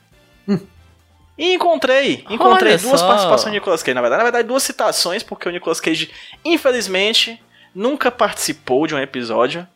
E 1.40 1.54
encontrei, 1.54 2.22
encontrei 2.28 2.72
Olha 2.72 2.82
duas 2.82 3.00
só. 3.00 3.06
participações 3.06 3.50
de 3.50 3.58
Nicolas 3.58 3.82
Cage, 3.82 3.94
na 3.94 4.02
verdade, 4.02 4.18
na 4.18 4.24
verdade 4.24 4.46
duas 4.46 4.62
citações, 4.62 5.22
porque 5.22 5.48
o 5.48 5.50
Nicolas 5.50 5.80
Cage, 5.80 6.10
infelizmente, 6.44 7.42
nunca 7.74 8.10
participou 8.10 8.86
de 8.86 8.94
um 8.94 8.98
episódio 8.98 9.66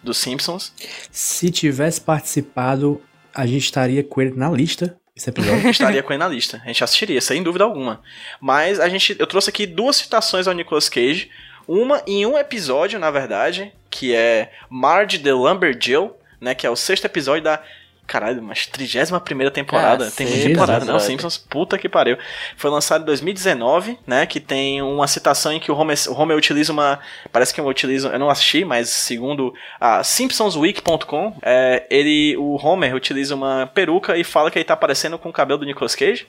dos 0.00 0.16
Simpsons. 0.16 0.72
Se 1.10 1.50
tivesse 1.50 2.00
participado, 2.00 3.02
a 3.34 3.44
gente 3.44 3.64
estaria 3.64 4.04
com 4.04 4.22
ele 4.22 4.34
na 4.36 4.48
lista. 4.48 4.96
Esse 5.16 5.28
episódio. 5.28 5.68
Estaria 5.68 6.04
com 6.04 6.12
ele 6.12 6.20
na 6.20 6.28
lista. 6.28 6.62
A 6.62 6.68
gente 6.68 6.84
assistiria, 6.84 7.20
sem 7.20 7.42
dúvida 7.42 7.64
alguma. 7.64 8.00
Mas 8.40 8.78
a 8.78 8.88
gente, 8.88 9.16
eu 9.18 9.26
trouxe 9.26 9.50
aqui 9.50 9.66
duas 9.66 9.96
citações 9.96 10.46
ao 10.46 10.54
Nicolas 10.54 10.88
Cage. 10.88 11.28
Uma 11.66 12.00
em 12.06 12.24
um 12.24 12.38
episódio, 12.38 13.00
na 13.00 13.10
verdade, 13.10 13.72
que 13.90 14.14
é 14.14 14.52
Marge 14.70 15.18
the 15.18 15.32
Lumberjill, 15.32 16.12
né? 16.40 16.54
Que 16.54 16.64
é 16.64 16.70
o 16.70 16.76
sexto 16.76 17.06
episódio 17.06 17.42
da. 17.42 17.60
Caralho, 18.06 18.42
mas 18.42 18.66
31 18.66 19.18
primeira 19.20 19.50
temporada. 19.50 20.10
tem 20.10 20.26
muita 20.26 20.42
temporada, 20.42 20.84
não? 20.84 20.96
episódio. 20.96 21.06
Simpsons, 21.06 21.38
puta 21.38 21.78
que 21.78 21.88
pariu. 21.88 22.18
Foi 22.56 22.70
lançado 22.70 23.02
em 23.02 23.06
2019, 23.06 23.98
né? 24.06 24.26
Que 24.26 24.40
tem 24.40 24.82
uma 24.82 25.06
citação 25.06 25.52
em 25.52 25.60
que 25.60 25.70
o 25.70 25.76
Homer, 25.76 25.96
o 26.08 26.12
Homer 26.12 26.36
utiliza 26.36 26.72
uma. 26.72 26.98
Parece 27.30 27.54
que 27.54 27.60
eu 27.60 27.66
utilizo. 27.66 28.08
Eu 28.08 28.18
não 28.18 28.28
assisti, 28.28 28.64
mas 28.64 28.90
segundo 28.90 29.54
a 29.80 30.02
SimpsonsWeek.com, 30.02 31.36
é, 31.42 31.86
ele, 31.88 32.36
o 32.36 32.56
Homer 32.56 32.94
utiliza 32.94 33.34
uma 33.34 33.70
peruca 33.72 34.16
e 34.16 34.24
fala 34.24 34.50
que 34.50 34.58
ele 34.58 34.64
tá 34.64 34.76
parecendo 34.76 35.18
com 35.18 35.28
o 35.28 35.32
cabelo 35.32 35.60
do 35.60 35.66
Nicolas 35.66 35.94
Cage. 35.94 36.26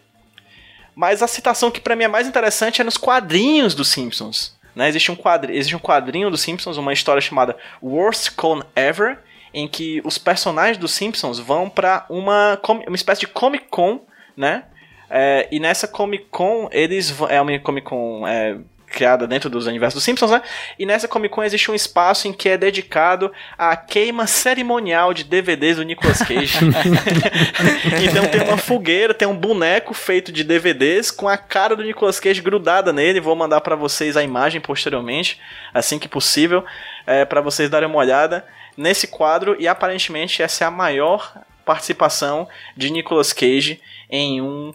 Mas 0.95 1.23
a 1.23 1.27
citação 1.27 1.71
que 1.71 1.81
pra 1.81 1.95
mim 1.95 2.03
é 2.03 2.07
mais 2.07 2.27
interessante 2.27 2.81
é 2.81 2.83
nos 2.83 2.97
quadrinhos 2.97 3.73
dos 3.73 3.87
Simpsons. 3.87 4.55
Né? 4.75 4.87
Existe, 4.89 5.11
um 5.11 5.15
quadri 5.15 5.55
existe 5.55 5.75
um 5.75 5.79
quadrinho 5.79 6.29
dos 6.29 6.41
Simpsons, 6.41 6.77
uma 6.77 6.93
história 6.93 7.21
chamada 7.21 7.55
Worst 7.81 8.31
Con 8.35 8.63
Ever, 8.75 9.19
em 9.53 9.67
que 9.67 10.01
os 10.03 10.17
personagens 10.17 10.77
dos 10.77 10.91
Simpsons 10.91 11.39
vão 11.39 11.69
pra 11.69 12.05
uma, 12.09 12.59
uma 12.87 12.95
espécie 12.95 13.21
de 13.21 13.27
Comic 13.27 13.65
Con, 13.69 14.01
né? 14.35 14.63
É, 15.09 15.47
e 15.51 15.59
nessa 15.59 15.87
Comic 15.87 16.25
Con, 16.31 16.67
eles 16.71 17.09
vão- 17.11 17.29
é 17.29 17.39
uma 17.39 17.59
Comic 17.59 17.87
Con 17.87 18.27
é, 18.27 18.57
criada 18.87 19.27
dentro 19.27 19.49
dos 19.49 19.67
universos 19.67 19.95
dos 19.95 20.03
Simpsons, 20.03 20.31
né? 20.31 20.41
E 20.77 20.85
nessa 20.85 21.07
Comic 21.07 21.33
Con 21.33 21.43
existe 21.43 21.69
um 21.69 21.75
espaço 21.75 22.27
em 22.27 22.33
que 22.33 22.49
é 22.49 22.57
dedicado 22.57 23.31
à 23.57 23.75
queima 23.75 24.25
cerimonial 24.27 25.13
de 25.13 25.23
DVDs 25.23 25.77
do 25.77 25.83
Nicolas 25.83 26.19
Cage. 26.19 26.57
então 28.03 28.27
tem 28.27 28.41
uma 28.41 28.57
fogueira, 28.57 29.13
tem 29.13 29.27
um 29.27 29.35
boneco 29.35 29.93
feito 29.93 30.31
de 30.31 30.43
DVDs 30.43 31.11
com 31.11 31.27
a 31.27 31.37
cara 31.37 31.75
do 31.75 31.83
Nicolas 31.83 32.19
Cage 32.19 32.41
grudada 32.41 32.93
nele. 32.93 33.19
Vou 33.19 33.35
mandar 33.35 33.61
pra 33.61 33.75
vocês 33.75 34.15
a 34.17 34.23
imagem 34.23 34.61
posteriormente, 34.61 35.39
assim 35.73 35.99
que 35.99 36.07
possível, 36.07 36.63
é, 37.05 37.25
para 37.25 37.41
vocês 37.41 37.69
darem 37.69 37.87
uma 37.89 37.97
olhada 37.99 38.45
nesse 38.77 39.07
quadro. 39.07 39.55
E 39.59 39.67
aparentemente 39.67 40.41
essa 40.41 40.63
é 40.63 40.67
a 40.67 40.71
maior 40.71 41.33
participação 41.65 42.47
de 42.75 42.89
Nicolas 42.89 43.31
Cage 43.33 43.79
em 44.09 44.41
um 44.41 44.73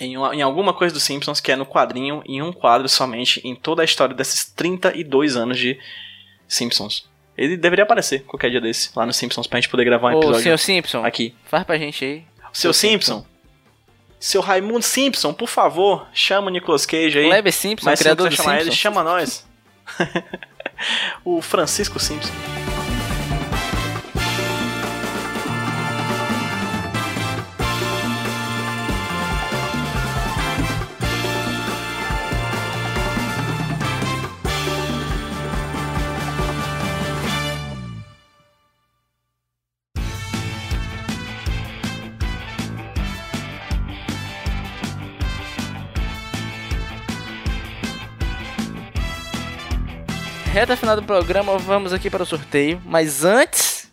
em, 0.00 0.16
uma- 0.16 0.34
em 0.34 0.40
alguma 0.40 0.72
coisa 0.72 0.92
dos 0.94 1.02
Simpsons 1.02 1.38
que 1.40 1.52
é 1.52 1.56
no 1.56 1.66
quadrinho, 1.66 2.22
em 2.26 2.40
um 2.42 2.50
quadro 2.52 2.88
somente, 2.88 3.40
em 3.44 3.54
toda 3.54 3.82
a 3.82 3.84
história 3.84 4.14
desses 4.14 4.44
32 4.46 5.36
anos 5.36 5.58
de 5.58 5.78
Simpsons. 6.48 7.06
Ele 7.36 7.56
deveria 7.56 7.84
aparecer 7.84 8.24
qualquer 8.24 8.50
dia 8.50 8.60
desse, 8.60 8.90
lá 8.96 9.04
no 9.06 9.12
Simpsons, 9.12 9.46
pra 9.46 9.60
gente 9.60 9.68
poder 9.68 9.84
gravar 9.84 10.10
um 10.12 10.14
Ô, 10.16 10.18
episódio 10.18 10.42
senhor 10.42 10.58
Simpson, 10.58 11.04
aqui. 11.04 11.34
faz 11.44 11.62
pra 11.64 11.76
gente 11.78 12.04
aí. 12.04 12.24
Seu 12.52 12.72
Simpson, 12.72 13.24
seu 14.18 14.40
Raimundo 14.40 14.82
Simpson, 14.82 15.32
por 15.32 15.48
favor, 15.48 16.06
chama 16.12 16.46
o 16.48 16.50
Nicolas 16.50 16.86
Cage 16.86 17.18
aí. 17.18 17.26
Kleber 17.28 17.52
Simpson, 17.52 17.84
Mas 17.86 17.98
se 17.98 18.04
não 18.04 18.14
criador 18.16 18.30
do 18.30 18.36
chamar 18.36 18.54
ele, 18.56 18.64
Simpsons. 18.64 18.78
chama 18.80 19.02
nós. 19.04 19.46
o 21.24 21.40
Francisco 21.42 22.00
Simpson. 22.00 22.32
Reta 50.52 50.76
final 50.76 50.94
do 50.94 51.02
programa, 51.02 51.56
vamos 51.56 51.94
aqui 51.94 52.10
para 52.10 52.22
o 52.22 52.26
sorteio. 52.26 52.78
Mas 52.84 53.24
antes, 53.24 53.90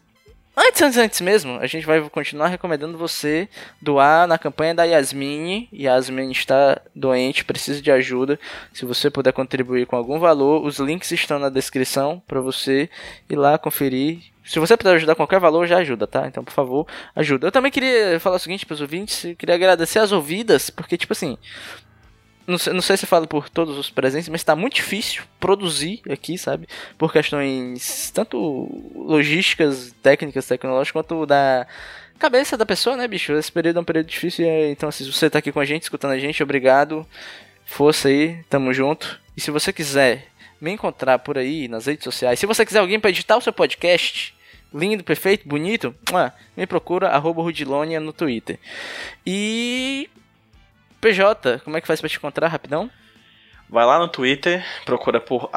antes, 0.57 0.82
antes, 0.82 0.97
antes 0.97 1.22
mesmo, 1.22 1.57
a 1.57 1.66
gente 1.66 1.86
vai 1.86 2.01
continuar 2.10 2.49
recomendando 2.49 2.97
você 2.97 3.47
doar 3.82 4.28
na 4.28 4.38
campanha 4.38 4.76
da 4.76 4.84
Yasmine. 4.84 5.70
Yasmine 5.72 6.34
está 6.34 6.82
doente, 6.93 7.45
precisa 7.45 7.82
de 7.82 7.89
ajuda. 7.89 8.38
Se 8.74 8.84
você 8.84 9.10
puder 9.10 9.32
contribuir 9.32 9.86
com 9.86 9.95
algum 9.95 10.20
valor, 10.20 10.62
os 10.66 10.80
links 10.80 11.10
estão 11.14 11.39
na 11.39 11.47
descrição 11.47 12.22
para 12.28 12.41
você 12.41 12.89
ir 13.30 13.38
lá 13.38 13.57
conferir. 13.57 14.20
Se 14.43 14.60
você 14.60 14.76
puder 14.76 14.95
ajudar 14.95 15.16
qualquer 15.16 15.39
valor, 15.39 15.66
já 15.66 15.78
ajuda, 15.78 16.07
tá? 16.07 16.28
Então, 16.28 16.43
por 16.43 16.51
favor, 16.51 16.86
ajuda. 17.16 17.47
Eu 17.47 17.53
também 17.53 17.72
queria 17.72 18.20
falar 18.20 18.36
o 18.36 18.39
seguinte 18.39 18.66
para 18.66 18.74
os 18.74 18.82
ouvintes, 18.82 19.34
queria 19.38 19.55
agradecer 19.55 19.99
as 19.99 20.12
ouvidas, 20.12 20.70
porque, 20.70 20.97
tipo 20.97 21.14
assim, 21.14 21.38
não 22.50 22.58
sei, 22.58 22.74
não 22.74 22.82
sei 22.82 22.97
se 22.97 23.06
falo 23.06 23.28
por 23.28 23.50
todos 23.50 23.78
os 23.78 23.89
presentes, 23.89 24.30
mas 24.30 24.43
tá 24.43 24.56
muito 24.56 24.76
difícil 24.76 25.24
produzir 25.39 26.02
aqui, 26.10 26.38
sabe? 26.38 26.68
Por 26.97 27.14
questões 27.14 28.12
tanto 28.12 28.70
logísticas, 28.95 29.93
técnicas, 30.02 30.47
tecnológicas, 30.47 30.91
quanto 30.91 31.26
da 31.26 31.68
cabeça 32.18 32.58
da 32.58 32.66
pessoa, 32.66 32.97
né, 32.97 33.08
bicho? 33.08 33.32
Esse 33.34 33.52
período 33.52 33.78
é 33.78 33.82
um 33.82 33.86
período 33.86 34.08
difícil, 34.08 34.45
e, 34.45 34.72
então, 34.72 34.91
se 34.91 35.10
você 35.10 35.30
tá 35.30 35.39
aqui 35.39 35.52
com 35.52 35.60
a 35.60 35.66
gente, 35.66 35.84
escutando 35.84 36.12
a 36.12 36.20
gente, 36.20 36.43
obrigado. 36.43 37.08
Força 37.66 38.10
aí, 38.10 38.43
tamo 38.50 38.74
junto. 38.74 39.20
E 39.38 39.41
se 39.41 39.52
você 39.52 39.72
quiser 39.72 40.28
me 40.60 40.72
encontrar 40.72 41.20
por 41.20 41.38
aí 41.38 41.68
nas 41.68 41.86
redes 41.86 42.04
sociais, 42.04 42.39
se 42.39 42.45
você 42.45 42.66
quiser 42.66 42.80
alguém 42.80 43.00
para 43.00 43.10
editar 43.10 43.38
o 43.38 43.41
seu 43.41 43.54
podcast, 43.54 44.36
lindo, 44.74 45.04
perfeito, 45.04 45.47
bonito, 45.47 45.95
mua, 46.12 46.34
me 46.58 46.68
procura, 46.68 47.10
arroba 47.10 47.41
Rudilonia 47.41 48.00
no 48.00 48.12
Twitter. 48.12 48.60
E. 49.26 50.10
PJ, 51.02 51.60
como 51.64 51.78
é 51.78 51.82
que 51.82 51.88
faz 51.88 52.00
pra 52.00 52.10
te 52.10 52.18
encontrar 52.18 52.47
rapidão? 52.47 52.89
Vai 53.70 53.86
lá 53.86 54.00
no 54.00 54.08
Twitter, 54.08 54.66
procura 54.84 55.22
por 55.22 55.50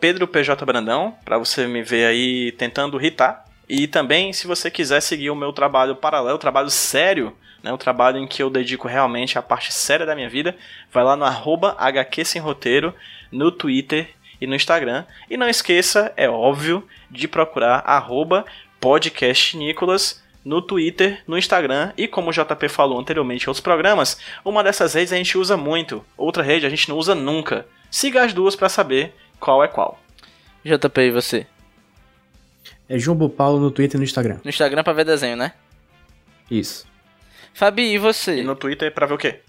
PedroPJBrandão, 0.00 1.16
pra 1.24 1.38
você 1.38 1.66
me 1.66 1.82
ver 1.82 2.06
aí 2.06 2.52
tentando 2.52 3.00
irritar. 3.00 3.44
E 3.68 3.86
também, 3.86 4.32
se 4.32 4.46
você 4.46 4.70
quiser 4.70 5.00
seguir 5.00 5.30
o 5.30 5.36
meu 5.36 5.52
trabalho 5.52 5.96
paralelo, 5.96 6.38
trabalho 6.38 6.68
sério, 6.68 7.36
né, 7.62 7.72
o 7.72 7.78
trabalho 7.78 8.18
em 8.18 8.26
que 8.26 8.42
eu 8.42 8.50
dedico 8.50 8.88
realmente 8.88 9.38
à 9.38 9.42
parte 9.42 9.72
séria 9.72 10.04
da 10.04 10.14
minha 10.14 10.28
vida, 10.28 10.56
vai 10.92 11.04
lá 11.04 11.14
no 11.14 11.24
arroba 11.24 11.76
HQ 11.78 12.24
Sem 12.24 12.42
Roteiro, 12.42 12.92
no 13.30 13.52
Twitter 13.52 14.10
e 14.40 14.46
no 14.46 14.56
Instagram. 14.56 15.04
E 15.30 15.36
não 15.36 15.48
esqueça, 15.48 16.12
é 16.16 16.28
óbvio, 16.28 16.86
de 17.08 17.28
procurar 17.28 17.84
arroba 17.86 18.44
no 20.44 20.60
Twitter, 20.60 21.22
no 21.26 21.38
Instagram 21.38 21.92
e 21.96 22.08
como 22.08 22.30
o 22.30 22.32
JP 22.32 22.68
falou 22.68 22.98
anteriormente 22.98 23.44
em 23.44 23.48
outros 23.48 23.62
programas, 23.62 24.18
uma 24.44 24.62
dessas 24.62 24.94
redes 24.94 25.12
a 25.12 25.16
gente 25.16 25.38
usa 25.38 25.56
muito, 25.56 26.04
outra 26.16 26.42
rede 26.42 26.66
a 26.66 26.70
gente 26.70 26.88
não 26.88 26.96
usa 26.96 27.14
nunca. 27.14 27.66
Siga 27.90 28.24
as 28.24 28.32
duas 28.32 28.56
para 28.56 28.68
saber 28.68 29.14
qual 29.38 29.62
é 29.62 29.68
qual. 29.68 29.98
JP, 30.64 31.00
e 31.00 31.10
você? 31.10 31.46
É 32.88 32.98
Jumbo 32.98 33.28
Paulo 33.28 33.60
no 33.60 33.70
Twitter 33.70 33.96
e 33.96 33.98
no 33.98 34.04
Instagram. 34.04 34.38
No 34.44 34.50
Instagram 34.50 34.82
pra 34.82 34.92
ver 34.92 35.04
desenho, 35.04 35.36
né? 35.36 35.52
Isso. 36.50 36.86
Fabi, 37.54 37.92
e 37.92 37.98
você? 37.98 38.38
E 38.38 38.42
no 38.42 38.56
Twitter 38.56 38.92
pra 38.92 39.06
ver 39.06 39.14
o 39.14 39.18
quê? 39.18 39.40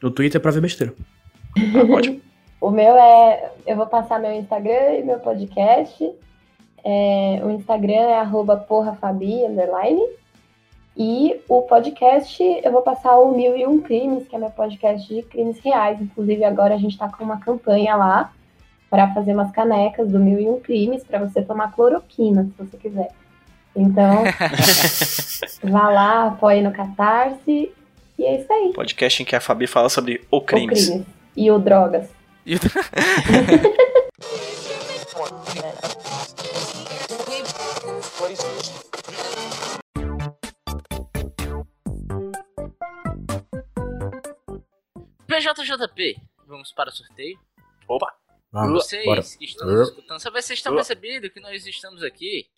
No 0.00 0.10
Twitter 0.10 0.40
é 0.40 0.42
pra 0.42 0.50
ver 0.50 0.60
besteira. 0.60 0.94
Ah, 1.56 1.92
ótimo. 1.92 2.20
O 2.62 2.70
meu 2.70 2.94
é. 2.96 3.50
Eu 3.66 3.74
vou 3.74 3.88
passar 3.88 4.20
meu 4.20 4.32
Instagram 4.32 4.98
e 4.98 5.02
meu 5.02 5.18
podcast. 5.18 6.12
É, 6.84 7.40
o 7.42 7.50
Instagram 7.50 7.92
é 7.92 8.20
arroba 8.20 8.56
porrafabi, 8.56 9.44
underline. 9.44 10.00
E 10.96 11.40
o 11.48 11.62
podcast, 11.62 12.42
eu 12.62 12.70
vou 12.70 12.82
passar 12.82 13.16
o 13.16 13.34
Mil 13.34 13.56
e 13.56 13.66
Um 13.66 13.80
Crimes, 13.80 14.28
que 14.28 14.36
é 14.36 14.38
meu 14.38 14.50
podcast 14.50 15.12
de 15.12 15.22
crimes 15.22 15.58
reais. 15.60 16.00
Inclusive, 16.00 16.44
agora 16.44 16.74
a 16.74 16.78
gente 16.78 16.92
está 16.92 17.08
com 17.08 17.24
uma 17.24 17.40
campanha 17.40 17.96
lá 17.96 18.30
para 18.90 19.12
fazer 19.14 19.32
umas 19.32 19.50
canecas 19.50 20.10
do 20.10 20.18
Mil 20.18 20.38
e 20.38 20.48
Um 20.48 20.60
Crimes 20.60 21.02
para 21.02 21.18
você 21.18 21.40
tomar 21.40 21.72
cloroquina, 21.72 22.44
se 22.44 22.52
você 22.62 22.76
quiser. 22.76 23.08
Então, 23.74 24.22
vá 25.64 25.88
lá, 25.88 26.26
apoie 26.26 26.60
no 26.60 26.72
Catarse. 26.72 27.72
E 28.18 28.24
é 28.24 28.38
isso 28.40 28.52
aí. 28.52 28.72
Podcast 28.74 29.22
em 29.22 29.26
que 29.26 29.34
a 29.34 29.40
Fabi 29.40 29.66
fala 29.66 29.88
sobre 29.88 30.20
o 30.30 30.36
O 30.36 30.40
crimes. 30.42 30.88
crimes. 30.88 31.06
E 31.34 31.50
o 31.50 31.58
drogas. 31.58 32.06
E 32.44 32.56
o- 32.56 32.58
PJJP, 45.32 46.20
vamos 46.46 46.72
para 46.72 46.90
o 46.90 46.92
sorteio. 46.92 47.40
Opa! 47.88 48.14
Vamos, 48.52 48.84
Vocês 48.84 49.04
bora. 49.06 49.22
que 49.22 49.44
estão 49.46 49.66
nos 49.66 49.88
escutando, 49.88 50.20
sabe 50.20 50.42
vocês 50.42 50.58
estão 50.58 50.72
Ué. 50.72 50.76
percebendo 50.76 51.30
que 51.30 51.40
nós 51.40 51.66
estamos 51.66 52.02
aqui 52.02 52.50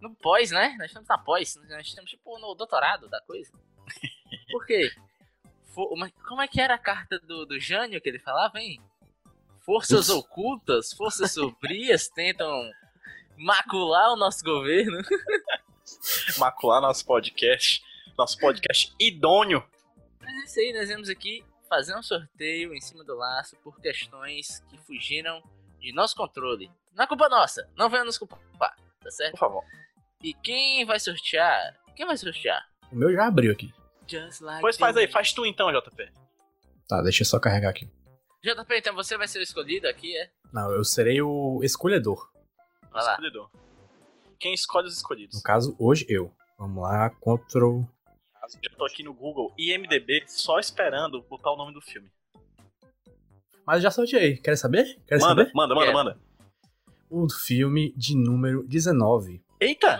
no 0.00 0.14
pós, 0.14 0.50
né? 0.50 0.74
Nós 0.78 0.86
estamos 0.86 1.06
na 1.06 1.18
pós, 1.18 1.54
nós 1.68 1.86
estamos 1.86 2.10
tipo 2.10 2.38
no 2.38 2.54
doutorado 2.54 3.08
da 3.08 3.20
coisa. 3.20 3.52
Por 4.50 4.64
quê? 4.64 4.90
Como 6.26 6.40
é 6.40 6.48
que 6.48 6.62
era 6.62 6.76
a 6.76 6.78
carta 6.78 7.18
do, 7.18 7.44
do 7.44 7.60
Jânio 7.60 8.00
que 8.00 8.08
ele 8.08 8.18
falava, 8.18 8.58
hein? 8.58 8.80
Forças 9.60 10.06
Isso. 10.06 10.18
ocultas, 10.18 10.94
forças 10.94 11.32
sombrias 11.32 12.08
tentam 12.16 12.70
macular 13.36 14.14
o 14.14 14.16
nosso 14.16 14.42
governo. 14.42 15.02
Macular 16.38 16.80
nosso 16.80 17.04
podcast. 17.04 17.82
Nosso 18.16 18.38
podcast 18.38 18.94
idôneo. 18.98 19.62
Mas 20.18 20.34
é 20.34 20.44
isso 20.44 20.60
aí, 20.60 20.72
nós 20.72 20.88
vamos 20.88 21.08
aqui 21.10 21.44
fazer 21.68 21.96
um 21.96 22.02
sorteio 22.02 22.74
em 22.74 22.80
cima 22.80 23.04
do 23.04 23.16
laço 23.16 23.56
por 23.62 23.80
questões 23.80 24.60
que 24.68 24.78
fugiram 24.78 25.42
de 25.80 25.92
nosso 25.92 26.16
controle. 26.16 26.70
Não 26.94 27.04
é 27.04 27.06
culpa 27.06 27.28
nossa, 27.28 27.68
não 27.76 27.90
venha 27.90 28.04
nos 28.04 28.18
culpar, 28.18 28.40
tá 28.58 29.10
certo? 29.10 29.32
Por 29.32 29.40
favor. 29.40 29.64
E 30.22 30.32
quem 30.34 30.84
vai 30.84 30.98
sortear? 30.98 31.78
Quem 31.94 32.06
vai 32.06 32.16
sortear? 32.16 32.64
O 32.90 32.96
meu 32.96 33.12
já 33.12 33.26
abriu 33.26 33.52
aqui. 33.52 33.72
Just 34.08 34.40
like 34.40 34.60
Pois 34.60 34.76
faz 34.76 34.96
aí, 34.96 35.08
faz 35.08 35.32
tu 35.32 35.44
então, 35.44 35.70
JP. 35.72 36.12
Tá, 36.88 37.02
deixa 37.02 37.22
eu 37.22 37.26
só 37.26 37.40
carregar 37.40 37.70
aqui. 37.70 37.90
JP, 38.42 38.76
então 38.76 38.94
você 38.94 39.18
vai 39.18 39.26
ser 39.26 39.40
o 39.40 39.42
escolhido 39.42 39.88
aqui, 39.88 40.16
é? 40.16 40.30
Não, 40.52 40.70
eu 40.70 40.84
serei 40.84 41.20
o 41.20 41.60
escolhedor. 41.62 42.30
Vai 42.92 43.02
lá. 43.02 43.12
Escolhedor. 43.12 43.50
Quem 44.38 44.54
escolhe 44.54 44.86
os 44.86 44.96
escolhidos? 44.96 45.36
No 45.36 45.42
caso, 45.42 45.74
hoje 45.78 46.06
eu. 46.08 46.32
Vamos 46.58 46.82
lá, 46.82 47.10
Ctrl. 47.10 47.82
Eu 48.62 48.70
tô 48.76 48.84
aqui 48.84 49.02
no 49.02 49.12
Google 49.12 49.52
IMDB 49.58 50.24
só 50.26 50.58
esperando 50.58 51.22
botar 51.22 51.52
o 51.52 51.56
nome 51.56 51.72
do 51.74 51.80
filme. 51.80 52.08
Mas 53.66 53.76
eu 53.76 53.82
já 53.82 53.90
sorteei. 53.90 54.36
Quer 54.36 54.56
saber? 54.56 54.98
Quer 55.06 55.18
Manda, 55.18 55.42
saber? 55.44 55.50
manda, 55.54 55.74
manda, 55.74 55.86
Quero. 55.86 55.96
manda. 55.98 56.18
O 57.10 57.28
filme 57.28 57.92
de 57.96 58.16
número 58.16 58.62
19. 58.64 59.42
Eita! 59.60 59.98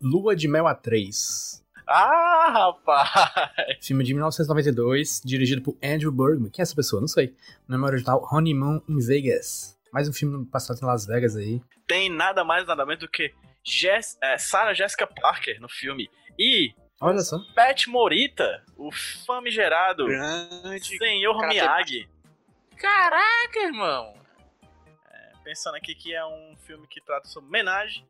Lua 0.00 0.36
de 0.36 0.46
Mel 0.48 0.64
A3. 0.64 1.62
Ah, 1.86 2.50
rapaz! 2.50 3.08
Filme 3.80 4.04
de 4.04 4.12
1992, 4.14 5.20
dirigido 5.24 5.62
por 5.62 5.76
Andrew 5.82 6.10
Bergman. 6.12 6.50
Quem 6.50 6.62
é 6.62 6.64
essa 6.64 6.74
pessoa? 6.74 7.00
Não 7.00 7.08
sei. 7.08 7.34
O 7.68 7.72
nome 7.72 7.84
original, 7.84 8.26
Honeymoon 8.30 8.80
in 8.88 8.98
Vegas. 9.00 9.78
Mais 9.92 10.08
um 10.08 10.12
filme 10.12 10.44
passado 10.46 10.78
em 10.82 10.84
Las 10.86 11.06
Vegas 11.06 11.36
aí. 11.36 11.62
Tem 11.86 12.08
nada 12.10 12.42
mais, 12.44 12.66
nada 12.66 12.84
menos 12.84 13.00
do 13.00 13.08
que 13.08 13.32
Jess, 13.62 14.18
é, 14.22 14.36
Sarah 14.38 14.74
Jessica 14.74 15.06
Parker 15.06 15.60
no 15.60 15.68
filme. 15.68 16.10
E 16.38 16.72
Olha 17.04 17.18
só. 17.20 17.38
Pat 17.54 17.86
Morita, 17.86 18.64
o 18.78 18.90
famigerado 19.26 20.06
Grande. 20.06 20.96
Senhor 20.96 21.38
Karate 21.38 21.54
Miyagi. 21.54 22.08
Caraca, 22.78 23.58
irmão! 23.58 24.14
Pensando 25.44 25.74
aqui 25.74 25.94
que 25.94 26.14
é 26.14 26.24
um 26.24 26.56
filme 26.64 26.86
que 26.86 27.02
trata 27.02 27.28
sobre 27.28 27.50
homenagem, 27.50 28.08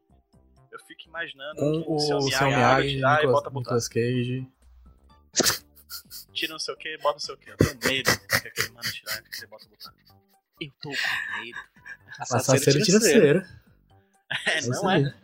eu 0.71 0.79
fico 0.87 1.09
imaginando 1.09 1.57
Com 1.57 1.83
que 1.83 1.91
o 1.91 1.99
seu 1.99 2.21
seu 2.21 2.47
Miyagi, 2.47 2.47
Miyagi, 2.47 2.89
tirar 2.95 3.15
e 3.15 3.17
Nicolas, 3.17 3.33
bota 3.33 3.51
botar. 3.51 3.75
Nicolas 3.75 3.89
Cage. 3.89 4.49
Tira 6.33 6.53
não 6.53 6.59
sei 6.61 6.75
o 6.75 6.77
que, 6.77 6.97
bota 6.99 7.15
não 7.15 7.19
sei 7.19 7.35
o 7.35 7.39
que. 7.39 7.51
Eu 7.51 7.57
tenho 7.57 7.79
medo 7.85 8.11
que 8.29 8.49
aquele 8.49 8.69
mano 8.69 8.93
tirar 8.93 9.21
e 9.29 9.37
você 9.37 9.47
bota 9.49 9.67
botar. 9.69 9.93
Eu 10.61 10.71
tô 10.81 10.91
com 10.91 11.41
medo. 11.43 11.59
Passar 12.17 12.59
cera 12.59 12.79
e 12.79 12.83
tira 12.85 13.01
cera. 13.01 13.49
É, 14.47 14.61
não 14.63 14.91
é? 14.91 15.15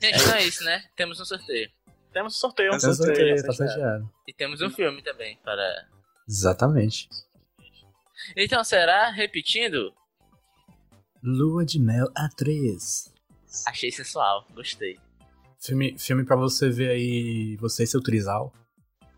Gente, 0.00 0.20
então 0.20 0.34
é 0.34 0.44
isso, 0.44 0.64
né? 0.64 0.84
Temos 0.96 1.20
um 1.20 1.24
sorteio. 1.24 1.70
Temos 2.12 2.34
um 2.34 2.38
sorteio. 2.38 2.70
Temos 2.70 2.84
um 2.84 2.92
sorteio, 2.94 3.16
sorteio, 3.16 3.36
tá 3.36 3.46
tá 3.46 3.52
sorteado. 3.52 3.80
sorteado. 3.80 4.12
E 4.28 4.32
temos 4.32 4.60
um 4.60 4.70
filme 4.70 5.02
também 5.02 5.38
para. 5.42 5.88
Exatamente. 6.28 7.08
Então 8.36 8.62
será, 8.62 9.10
repetindo, 9.10 9.92
Lua 11.22 11.64
de 11.64 11.78
Mel 11.80 12.06
A3. 12.12 13.12
achei 13.66 13.90
sensual, 13.90 14.46
gostei. 14.54 14.98
Filme, 15.60 15.96
filme 15.98 16.24
pra 16.24 16.36
você 16.36 16.68
ver 16.68 16.90
aí, 16.90 17.56
você 17.56 17.84
e 17.84 17.86
seu 17.86 18.02
trisal. 18.02 18.52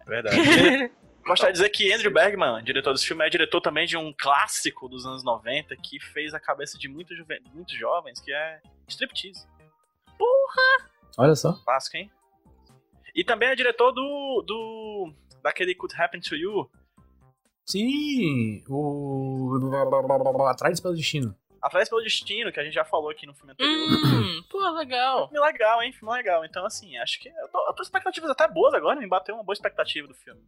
É 0.00 0.04
verdade. 0.04 0.36
Gostaria 1.26 1.52
de 1.52 1.58
dizer 1.58 1.70
que 1.70 1.92
Andrew 1.92 2.12
Bergman, 2.12 2.62
diretor 2.62 2.92
desse 2.92 3.06
filme, 3.06 3.26
é 3.26 3.30
diretor 3.30 3.60
também 3.60 3.86
de 3.86 3.96
um 3.96 4.12
clássico 4.12 4.88
dos 4.88 5.06
anos 5.06 5.24
90 5.24 5.74
que 5.76 5.98
fez 5.98 6.34
a 6.34 6.40
cabeça 6.40 6.78
de 6.78 6.88
muitos, 6.88 7.16
jovens, 7.78 8.20
que 8.20 8.32
é 8.32 8.60
Striptease. 8.86 9.46
Olha 11.16 11.34
só. 11.34 11.52
Clássico, 11.64 11.96
hein? 11.96 12.10
E 13.14 13.24
também 13.24 13.48
é 13.48 13.54
diretor 13.54 13.92
do. 13.92 14.44
do 14.46 15.12
daquele 15.42 15.74
Could 15.74 15.94
Happen 16.00 16.20
to 16.20 16.34
You, 16.34 16.68
Sim, 17.64 18.62
o. 18.68 19.58
Atrás 20.48 20.80
pelo 20.80 20.94
Destino. 20.94 21.34
Atrás 21.62 21.88
pelo 21.88 22.02
Destino, 22.02 22.52
que 22.52 22.60
a 22.60 22.64
gente 22.64 22.74
já 22.74 22.84
falou 22.84 23.08
aqui 23.08 23.26
no 23.26 23.34
filme 23.34 23.52
anterior. 23.52 23.72
Hum, 23.72 24.42
pô, 24.50 24.58
legal. 24.72 25.28
Filme 25.28 25.46
legal, 25.46 25.82
hein? 25.82 25.92
Filme 25.92 26.14
legal. 26.14 26.44
Então, 26.44 26.66
assim, 26.66 26.96
acho 26.98 27.18
que. 27.18 27.30
Eu 27.30 27.48
tô, 27.48 27.66
eu 27.66 27.72
tô 27.72 27.82
expectativas 27.82 28.28
até 28.30 28.46
boas 28.46 28.74
agora, 28.74 29.00
me 29.00 29.08
bateu 29.08 29.34
uma 29.34 29.42
boa 29.42 29.54
expectativa 29.54 30.06
do 30.06 30.14
filme. 30.14 30.42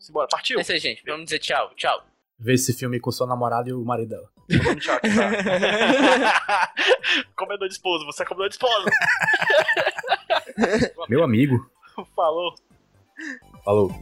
Simbora, 0.00 0.26
partiu? 0.28 0.58
É 0.58 0.62
isso 0.62 0.72
aí, 0.72 0.78
gente. 0.78 1.02
Vamos 1.06 1.24
dizer 1.24 1.38
tchau. 1.38 1.70
Tchau. 1.76 2.02
Ver 2.38 2.54
esse 2.54 2.72
filme 2.72 2.98
com 2.98 3.12
sua 3.12 3.26
namorada 3.26 3.68
e 3.68 3.72
o 3.72 3.84
marido 3.84 4.08
dela. 4.08 4.30
Tchau, 4.48 4.76
tchau. 4.80 5.00
comedor 7.36 7.68
de 7.68 7.74
esposo, 7.74 8.06
você 8.06 8.22
é 8.22 8.26
comedor 8.26 8.48
de 8.48 8.54
esposo. 8.54 8.86
Meu 11.08 11.22
amigo. 11.22 11.70
Falou. 12.16 12.54
Falou. 13.62 13.92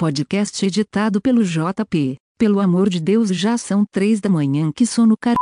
Podcast 0.00 0.64
editado 0.64 1.20
pelo 1.20 1.44
JP. 1.44 2.16
Pelo 2.38 2.58
amor 2.58 2.88
de 2.88 2.98
Deus, 2.98 3.28
já 3.28 3.58
são 3.58 3.84
três 3.84 4.18
da 4.18 4.30
manhã 4.30 4.72
que 4.72 4.86
sono 4.86 5.14
car... 5.14 5.34